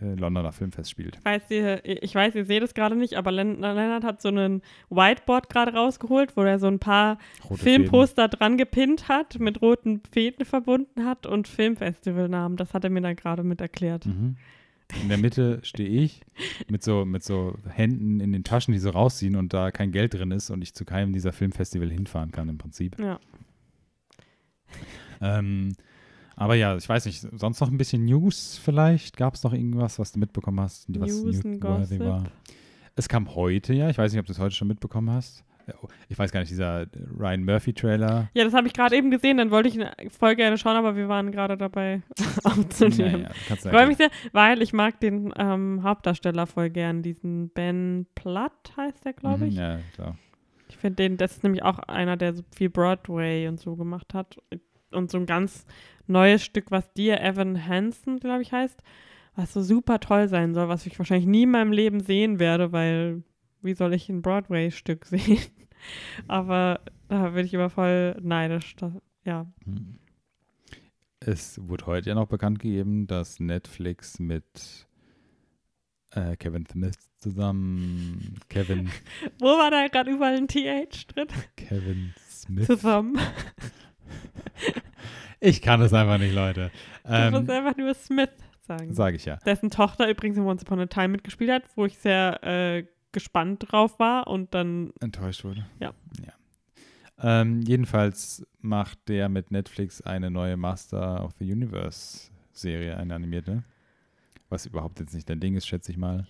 [0.00, 1.16] äh, Londoner Filmfest spielt.
[1.16, 4.28] Ich weiß, ihr, ich weiß, ihr seht es gerade nicht, aber Len Lennart hat so
[4.28, 9.62] einen Whiteboard gerade rausgeholt, wo er so ein paar Rote Filmposter dran gepinnt hat, mit
[9.62, 12.56] roten Fäden verbunden hat und Filmfestivalnamen.
[12.56, 14.04] Das hat er mir dann gerade mit erklärt.
[14.04, 14.20] Fäden.
[14.20, 14.36] Mhm.
[15.02, 16.20] In der Mitte stehe ich
[16.68, 20.14] mit so, mit so Händen in den Taschen, die so rausziehen und da kein Geld
[20.14, 22.98] drin ist und ich zu keinem dieser Filmfestival hinfahren kann im Prinzip.
[23.00, 23.18] Ja.
[25.20, 25.74] Ähm,
[26.36, 29.16] aber ja, ich weiß nicht, sonst noch ein bisschen News vielleicht?
[29.16, 32.30] Gab es noch irgendwas, was du mitbekommen hast, was News newsworthy Gossip.
[32.94, 35.44] Es kam heute, ja, ich weiß nicht, ob du es heute schon mitbekommen hast.
[35.82, 36.86] Oh, Ich weiß gar nicht, dieser
[37.18, 38.30] Ryan Murphy-Trailer.
[38.34, 40.94] Ja, das habe ich gerade eben gesehen, dann wollte ich ihn voll gerne schauen, aber
[40.96, 42.02] wir waren gerade dabei
[42.44, 43.22] aufzunehmen.
[43.22, 47.48] Ja, ja, Ich freue mich sehr, weil ich mag den ähm, Hauptdarsteller voll gern, diesen
[47.50, 49.54] Ben Platt heißt der, glaube Mhm, ich.
[49.56, 50.16] Ja, klar.
[50.68, 54.14] Ich finde den, das ist nämlich auch einer, der so viel Broadway und so gemacht
[54.14, 54.36] hat.
[54.92, 55.64] Und so ein ganz
[56.06, 58.80] neues Stück, was Dear Evan Hansen, glaube ich, heißt,
[59.34, 62.72] was so super toll sein soll, was ich wahrscheinlich nie in meinem Leben sehen werde,
[62.72, 63.22] weil
[63.62, 65.38] wie soll ich ein Broadway-Stück sehen?
[66.28, 68.74] Aber da bin ich immer voll neidisch.
[68.76, 68.92] Da,
[69.24, 69.46] ja.
[69.64, 69.98] Hm.
[71.20, 74.86] Es wurde heute ja noch bekannt gegeben, dass Netflix mit
[76.12, 78.90] äh, Kevin Smith zusammen, Kevin,
[79.40, 81.26] Wo war da gerade überall ein TH drin?
[81.56, 82.66] Kevin Smith.
[82.66, 83.18] Zusammen.
[85.38, 86.70] Ich kann es einfach nicht, Leute.
[87.04, 88.30] Du Ähm, musst einfach nur Smith
[88.62, 88.94] sagen.
[88.94, 89.36] Sage ich ja.
[89.44, 92.86] Dessen Tochter übrigens in Once Upon a Time mitgespielt hat, wo ich sehr äh,
[93.16, 95.64] gespannt drauf war und dann Enttäuscht wurde.
[95.80, 95.94] Ja.
[96.22, 96.34] ja.
[97.18, 103.64] Ähm, jedenfalls macht der mit Netflix eine neue Master of the Universe Serie, eine animierte.
[104.50, 106.26] Was überhaupt jetzt nicht dein Ding ist, schätze ich mal.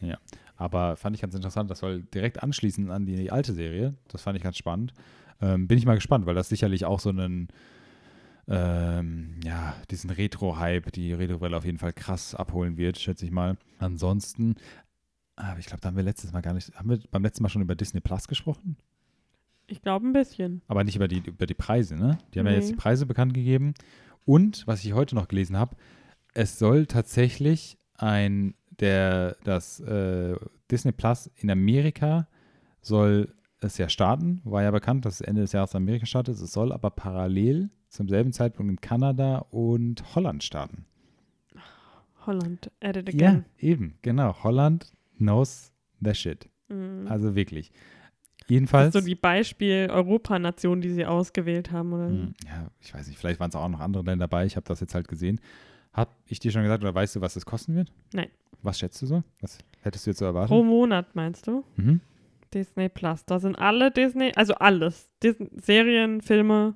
[0.00, 0.16] Ja.
[0.56, 1.70] Aber fand ich ganz interessant.
[1.70, 3.92] Das soll direkt anschließen an die alte Serie.
[4.08, 4.94] Das fand ich ganz spannend.
[5.42, 7.48] Ähm, bin ich mal gespannt, weil das sicherlich auch so einen,
[8.48, 13.58] ähm, ja, diesen Retro-Hype, die Retro-Welle auf jeden Fall krass abholen wird, schätze ich mal.
[13.78, 14.54] Ansonsten,
[15.36, 17.48] aber ich glaube, da haben wir letztes Mal gar nicht, haben wir beim letzten Mal
[17.48, 18.76] schon über Disney Plus gesprochen?
[19.68, 20.62] ich glaube ein bisschen.
[20.68, 22.18] Aber nicht über die, über die Preise, ne?
[22.32, 22.70] Die haben ja jetzt Nee.
[22.72, 23.74] die Preise bekannt gegeben.
[24.24, 25.74] Und, was ich heute noch gelesen habe,
[26.34, 30.36] es soll tatsächlich ein, der, das äh,
[30.70, 32.28] Disney Plus in Amerika
[32.80, 36.36] soll es ja starten, war ja bekannt, dass es Ende des Jahres in Amerika startet.
[36.36, 40.84] Es soll aber parallel zum selben Zeitpunkt in Kanada und Holland starten.
[42.24, 43.44] Holland, Ja, again.
[43.58, 44.42] eben, genau.
[44.44, 46.48] Holland knows the shit.
[46.68, 47.06] Mhm.
[47.08, 47.70] Also wirklich.
[48.40, 48.94] das Jedenfalls.
[48.94, 51.92] ist so die Beispiel-Europanation, die sie ausgewählt haben.
[51.92, 52.08] Oder?
[52.08, 54.46] Hm, Ja, ich weiß nicht, vielleicht waren es auch noch andere Länder dabei.
[54.46, 55.40] Ich habe das jetzt halt gesehen.
[55.92, 57.92] Hab ich dir schon gesagt oder weißt du, was das kosten wird?
[58.12, 58.28] Nein.
[58.62, 59.22] Was schätzt du so?
[59.40, 60.48] Was hättest du jetzt so erwartet?
[60.50, 61.64] Pro Monat meinst du?
[61.76, 62.00] Mhm.
[62.52, 63.24] Disney Plus.
[63.24, 65.08] Da sind alle Disney, also alles.
[65.22, 66.74] Disney Serien, Filme.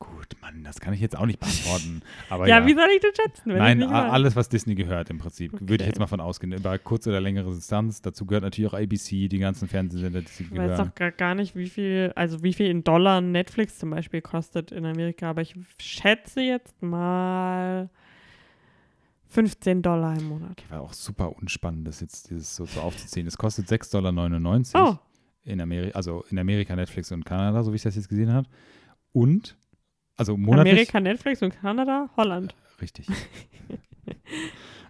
[0.00, 2.02] Gut, Mann, das kann ich jetzt auch nicht beantworten.
[2.30, 3.50] Aber ja, ja, wie soll ich das schätzen?
[3.50, 5.52] Wenn Nein, alles, was Disney gehört im Prinzip.
[5.52, 5.86] Würde ich Okay.
[5.86, 6.52] jetzt mal von ausgehen.
[6.52, 8.00] Über kurze oder längere Distanz.
[8.00, 11.34] Dazu gehört natürlich auch ABC, die ganzen Fernsehsender, die sie Ich weiß doch gar, gar
[11.34, 15.42] nicht, wie viel, also wie viel in Dollar Netflix zum Beispiel kostet in Amerika, aber
[15.42, 17.90] ich schätze jetzt mal
[19.30, 20.62] 15 Dollar im Monat.
[20.70, 23.26] War auch super unspannend, das jetzt dieses so, so aufzuziehen.
[23.26, 24.92] Es kostet 6,99 Dollar.
[24.92, 24.98] Oh,
[25.44, 28.48] in Amerika, also in Amerika, Netflix und Kanada, so wie ich das jetzt gesehen habe.
[29.12, 29.56] Und,
[30.18, 30.72] also monatlich.
[30.72, 32.54] Amerika, Netflix und Kanada, Holland.
[32.82, 33.06] Richtig.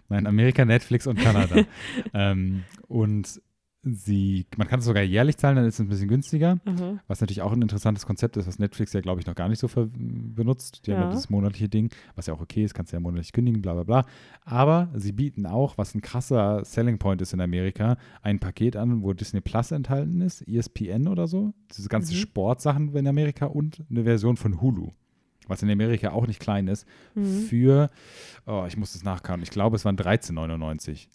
[0.09, 1.63] Nein, Amerika, Netflix und Kanada.
[2.13, 3.41] ähm, und
[3.83, 6.59] sie, man kann es sogar jährlich zahlen, dann ist es ein bisschen günstiger.
[6.65, 6.99] Aha.
[7.07, 9.59] Was natürlich auch ein interessantes Konzept ist, was Netflix ja, glaube ich, noch gar nicht
[9.59, 10.85] so benutzt.
[10.85, 11.11] Die haben ja Ja.
[11.11, 13.83] dieses monatliche Ding, was ja auch okay ist, kannst du ja monatlich kündigen, bla bla
[13.83, 14.05] bla.
[14.43, 19.01] Aber sie bieten auch, was ein krasser Selling Point ist in Amerika, ein Paket an,
[19.03, 21.53] wo Disney Plus enthalten ist, ESPN oder so.
[21.77, 22.19] Diese ganzen Mhm.
[22.21, 24.89] Sportsachen in Amerika und eine Version von Hulu.
[25.49, 27.41] Was in Amerika auch nicht klein ist, Mhm.
[27.43, 27.89] für,
[28.47, 31.07] oh, ich muss das nachkauen, ich glaube, es waren 13,99.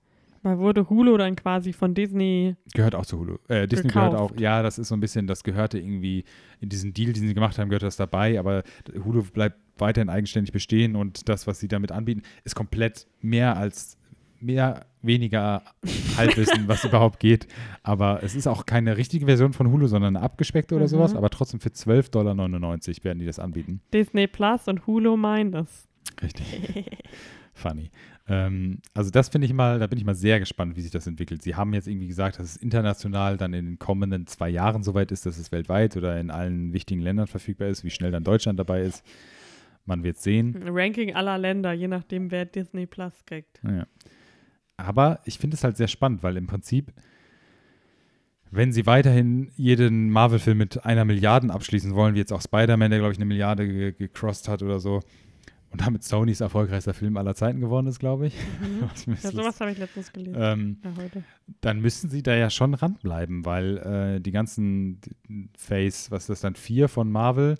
[0.42, 2.54] Weil wurde Hulu dann quasi von Disney.
[2.74, 3.36] Gehört auch zu Hulu.
[3.48, 4.40] Äh, Disney gehört auch, Gekauft.
[4.40, 6.24] ja, das ist so ein bisschen, das gehörte irgendwie
[6.60, 8.62] in diesen Deal, den sie gemacht haben, gehört das dabei, aber
[9.04, 13.96] Hulu bleibt weiterhin eigenständig bestehen und das, was sie damit anbieten, ist komplett mehr als
[14.38, 15.62] mehr, weniger
[16.16, 17.46] Halbwissen, was überhaupt geht.
[17.82, 20.88] Aber es ist auch keine richtige Version von Hulu, sondern eine abgespeckte oder Mhm.
[20.88, 23.80] sowas, aber trotzdem für 12,99 Dollar werden die das anbieten.
[23.92, 25.88] Disney Plus und Hulu meinen das.
[26.22, 26.44] Richtig.
[27.56, 27.90] Funny.
[28.26, 31.06] Ähm, also das finde ich mal, da bin ich mal sehr gespannt, wie sich das
[31.06, 31.42] entwickelt.
[31.42, 35.12] Sie haben jetzt irgendwie gesagt, dass es international dann in den kommenden zwei Jahren soweit
[35.12, 38.58] ist, dass es weltweit oder in allen wichtigen Ländern verfügbar ist, wie schnell dann Deutschland
[38.58, 39.04] dabei ist.
[39.86, 40.56] Man wird sehen.
[40.66, 43.60] Ranking aller Länder, je nachdem, wer Disney Plus kriegt.
[43.62, 43.86] Ja.
[44.76, 46.92] Aber ich finde es halt sehr spannend, weil im Prinzip,
[48.50, 53.00] wenn sie weiterhin jeden Marvel-Film mit einer Milliarde abschließen wollen, wie jetzt auch Spider-Man, der
[53.00, 55.00] glaube ich eine Milliarde ge gecrossed hat oder so,
[55.74, 58.34] und damit Sonys erfolgreichster Film aller Zeiten geworden ist, glaube ich.
[58.80, 60.36] Was mir Ja, sowas habe ich letztens gelesen.
[60.40, 60.92] ähm, ja,
[61.62, 65.00] dann müssen sie da ja schon ranbleiben, weil äh, die ganzen
[65.58, 67.56] Phase, was ist das dann, vier von Marvel,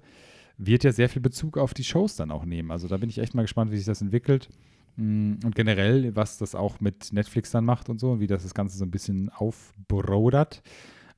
[0.58, 2.70] wird ja sehr viel Bezug auf die Shows dann auch nehmen.
[2.70, 4.48] Also da bin ich echt mal gespannt, wie sich das entwickelt.
[4.96, 8.54] Mm, Und generell, was das auch mit Netflix dann macht und so, wie das das
[8.54, 10.62] Ganze so ein bisschen aufbrodert.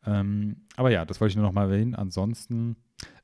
[0.06, 1.94] Ähm, aber ja, das wollte ich nur noch mal erwähnen.
[1.94, 2.76] Ansonsten,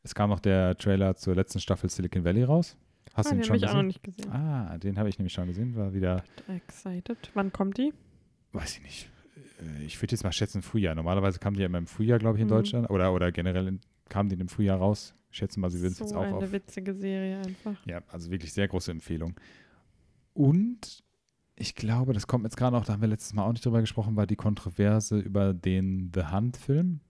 [0.03, 2.77] es kam noch der Trailer zur letzten Staffel Silicon Valley raus.
[3.15, 3.87] Hast ah, du ihn den schon habe ich auch noch gesehen?
[3.87, 4.33] nicht gesehen.
[4.33, 5.77] Ah, den habe ich nämlich schon gesehen.
[5.77, 7.31] War wieder, Excited.
[7.35, 7.93] Wann kommt die?
[8.53, 9.09] weiß ich nicht.
[9.61, 10.95] Äh, Ich würde jetzt mal schätzen, Frühjahr.
[10.95, 12.53] Normalerweise kam die ja immer im Frühjahr, glaube ich, in Mhm.
[12.53, 12.91] Deutschland.
[12.91, 15.15] Oder, oder generell in, kam die im Frühjahr raus.
[15.31, 16.53] Ich schätze mal, sie würden es so jetzt auch eine auf.
[16.53, 17.87] witzige Serie einfach.
[17.87, 19.35] Ja, also wirklich sehr große Empfehlung.
[20.35, 21.03] Und
[21.57, 23.81] ich glaube, das kommt jetzt gerade auch, da haben wir letztes Mal auch nicht drüber
[23.81, 27.01] gesprochen, war die Kontroverse über den The Hunt-Film,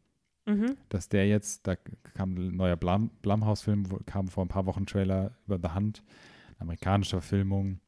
[0.45, 0.77] Mhm.
[0.89, 1.77] dass der jetzt, da
[2.15, 6.03] kam ein neuer Blum, Blumhouse-Film, kam vor ein paar Wochen Trailer über The Hunt,
[6.55, 7.79] eine amerikanische Verfilmung.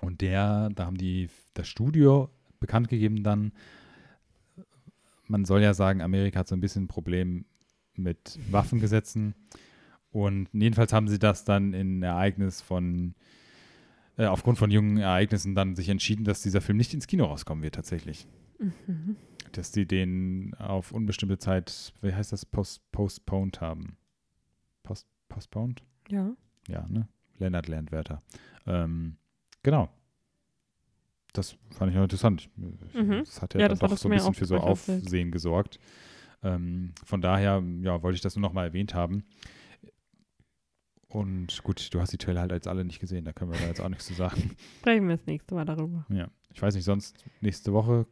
[0.00, 3.52] Und der, da haben die das Studio bekannt gegeben dann,
[5.26, 7.44] man soll ja sagen, Amerika hat so ein bisschen ein Problem
[7.94, 9.34] mit Waffengesetzen.
[10.10, 13.14] Und jedenfalls haben sie das dann in Ereignis von,
[14.18, 17.62] äh, aufgrund von jungen Ereignissen dann sich entschieden, dass dieser Film nicht ins Kino rauskommen
[17.62, 18.26] wird tatsächlich.
[18.58, 19.16] Mhm.
[19.52, 23.96] Dass die den auf unbestimmte Zeit, wie heißt das, post, postponed haben.
[24.82, 25.82] Post, postponed?
[26.10, 26.32] Ja.
[26.68, 27.08] Ja, ne?
[27.38, 28.20] Lennart Lerntwerter.
[28.66, 29.16] Ähm,
[29.62, 29.88] genau.
[31.32, 32.50] Das fand ich noch interessant.
[32.56, 33.20] Mhm.
[33.20, 34.56] Das hat ja, Ja, dann doch so ein bisschen für so.
[34.56, 35.78] Aufsehen gesorgt.
[36.42, 39.24] Ähm, von daher, ja, wollte ich das nur noch mal erwähnt haben.
[41.08, 43.66] Und gut, du hast die Trailer halt jetzt alle nicht gesehen, da können wir da
[43.66, 44.50] jetzt auch nichts zu sagen.
[44.80, 46.04] Sprechen wir das nächste Mal darüber.
[46.10, 46.28] Ja.
[46.52, 48.06] Ich weiß nicht, sonst nächste Woche,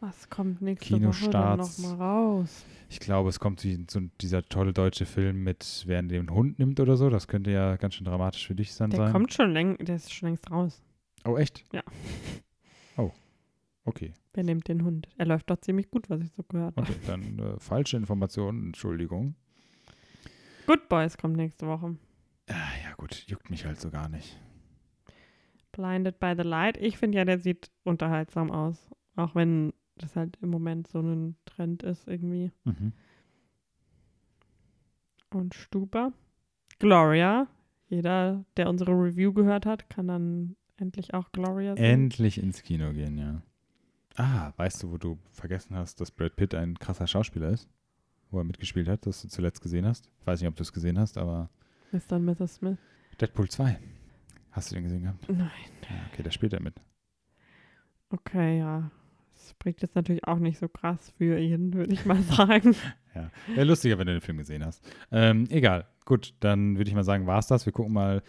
[0.00, 1.78] Was kommt nächste Woche Kinostarts.
[1.78, 2.64] nochmal raus?
[2.88, 6.78] ich glaube, es kommt wie so dieser tolle deutsche Film mit, wer den Hund nimmt
[6.80, 7.08] oder so.
[7.10, 9.12] Das könnte ja ganz schön dramatisch für dich dann Der sein.
[9.12, 10.82] kommt schon längst, der ist schon längst raus.
[11.24, 11.64] Oh, echt?
[11.72, 11.82] Ja.
[12.96, 13.10] Oh,
[13.84, 14.12] okay.
[14.34, 15.08] Wer nimmt den Hund?
[15.18, 16.88] Er läuft doch ziemlich gut, was ich so gehört habe.
[16.88, 19.34] Okay, dann äh, falsche Informationen, Entschuldigung.
[20.66, 21.96] Good Boys kommt nächste Woche.
[23.00, 24.38] Gut, juckt mich halt so gar nicht.
[25.72, 26.76] Blinded by the Light.
[26.76, 28.90] Ich finde ja, der sieht unterhaltsam aus.
[29.16, 32.52] Auch wenn das halt im Moment so ein Trend ist irgendwie.
[32.64, 32.92] Mhm.
[35.30, 36.12] Und Stuber.
[36.78, 37.46] Gloria.
[37.88, 41.84] Jeder, der unsere Review gehört hat, kann dann endlich auch Gloria sehen.
[41.84, 43.40] Endlich ins Kino gehen, ja.
[44.16, 47.66] Ah, weißt du, wo du vergessen hast, dass Brad Pitt ein krasser Schauspieler ist?
[48.30, 50.10] Wo er mitgespielt hat, das du zuletzt gesehen hast?
[50.20, 51.48] Ich weiß nicht, ob du es gesehen hast, aber
[51.92, 52.16] Mr.
[52.16, 52.54] und Mrs.
[52.56, 52.78] Smith.
[53.20, 53.78] Deadpool 2.
[54.52, 55.28] Hast du den gesehen gehabt?
[55.28, 55.50] Nein.
[55.88, 56.74] Ja, okay, da spielt er mit.
[58.10, 58.90] Okay, ja.
[59.34, 62.74] Das spricht jetzt natürlich auch nicht so krass für ihn, würde ich mal sagen.
[63.14, 64.84] Ja, wäre lustiger, wenn du den Film gesehen hast.
[65.10, 65.86] Ähm, egal.
[66.04, 67.66] Gut, dann würde ich mal sagen, war es das.
[67.66, 68.22] Wir gucken mal,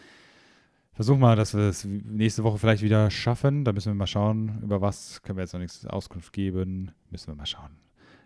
[0.94, 3.66] versuchen mal, dass wir es nächste Woche vielleicht wieder schaffen.
[3.66, 6.92] Da müssen wir mal schauen, über was können wir jetzt noch nichts Auskunft geben.
[7.10, 7.72] Müssen wir mal schauen,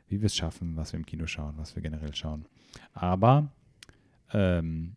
[0.07, 2.45] wie wir es schaffen, was wir im Kino schauen, was wir generell schauen.
[2.94, 3.52] Aber
[4.34, 4.95] ähm,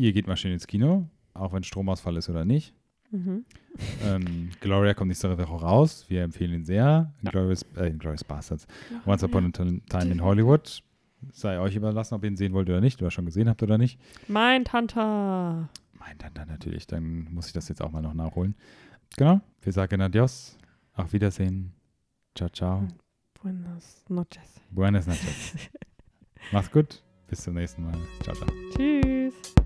[0.00, 2.74] ihr geht mal schön ins Kino, auch wenn Stromausfall ist oder nicht.
[3.10, 3.44] Mhm.
[4.04, 6.04] Ähm, Gloria kommt nächste Woche raus.
[6.08, 7.12] Wir empfehlen ihn sehr.
[7.22, 7.30] Ja.
[7.30, 8.66] Glorious, äh, Glorious Bastards.
[9.04, 10.82] Once Upon a Time in Hollywood.
[11.32, 13.78] Sei euch überlassen, ob ihr ihn sehen wollt oder nicht, oder schon gesehen habt oder
[13.78, 14.00] nicht.
[14.28, 14.98] Mein Tante.
[15.00, 18.54] Mein dann natürlich, dann muss ich das jetzt auch mal noch nachholen.
[19.16, 20.56] Genau, wir sagen Adios,
[20.94, 21.72] auf Wiedersehen,
[22.34, 22.88] ciao, ciao,
[23.42, 24.60] Buenas noches.
[24.70, 25.54] buenas noches.
[26.52, 28.48] Macht's gut, bis zum nächsten Mal, ciao, ciao.
[28.74, 29.59] Tschüss.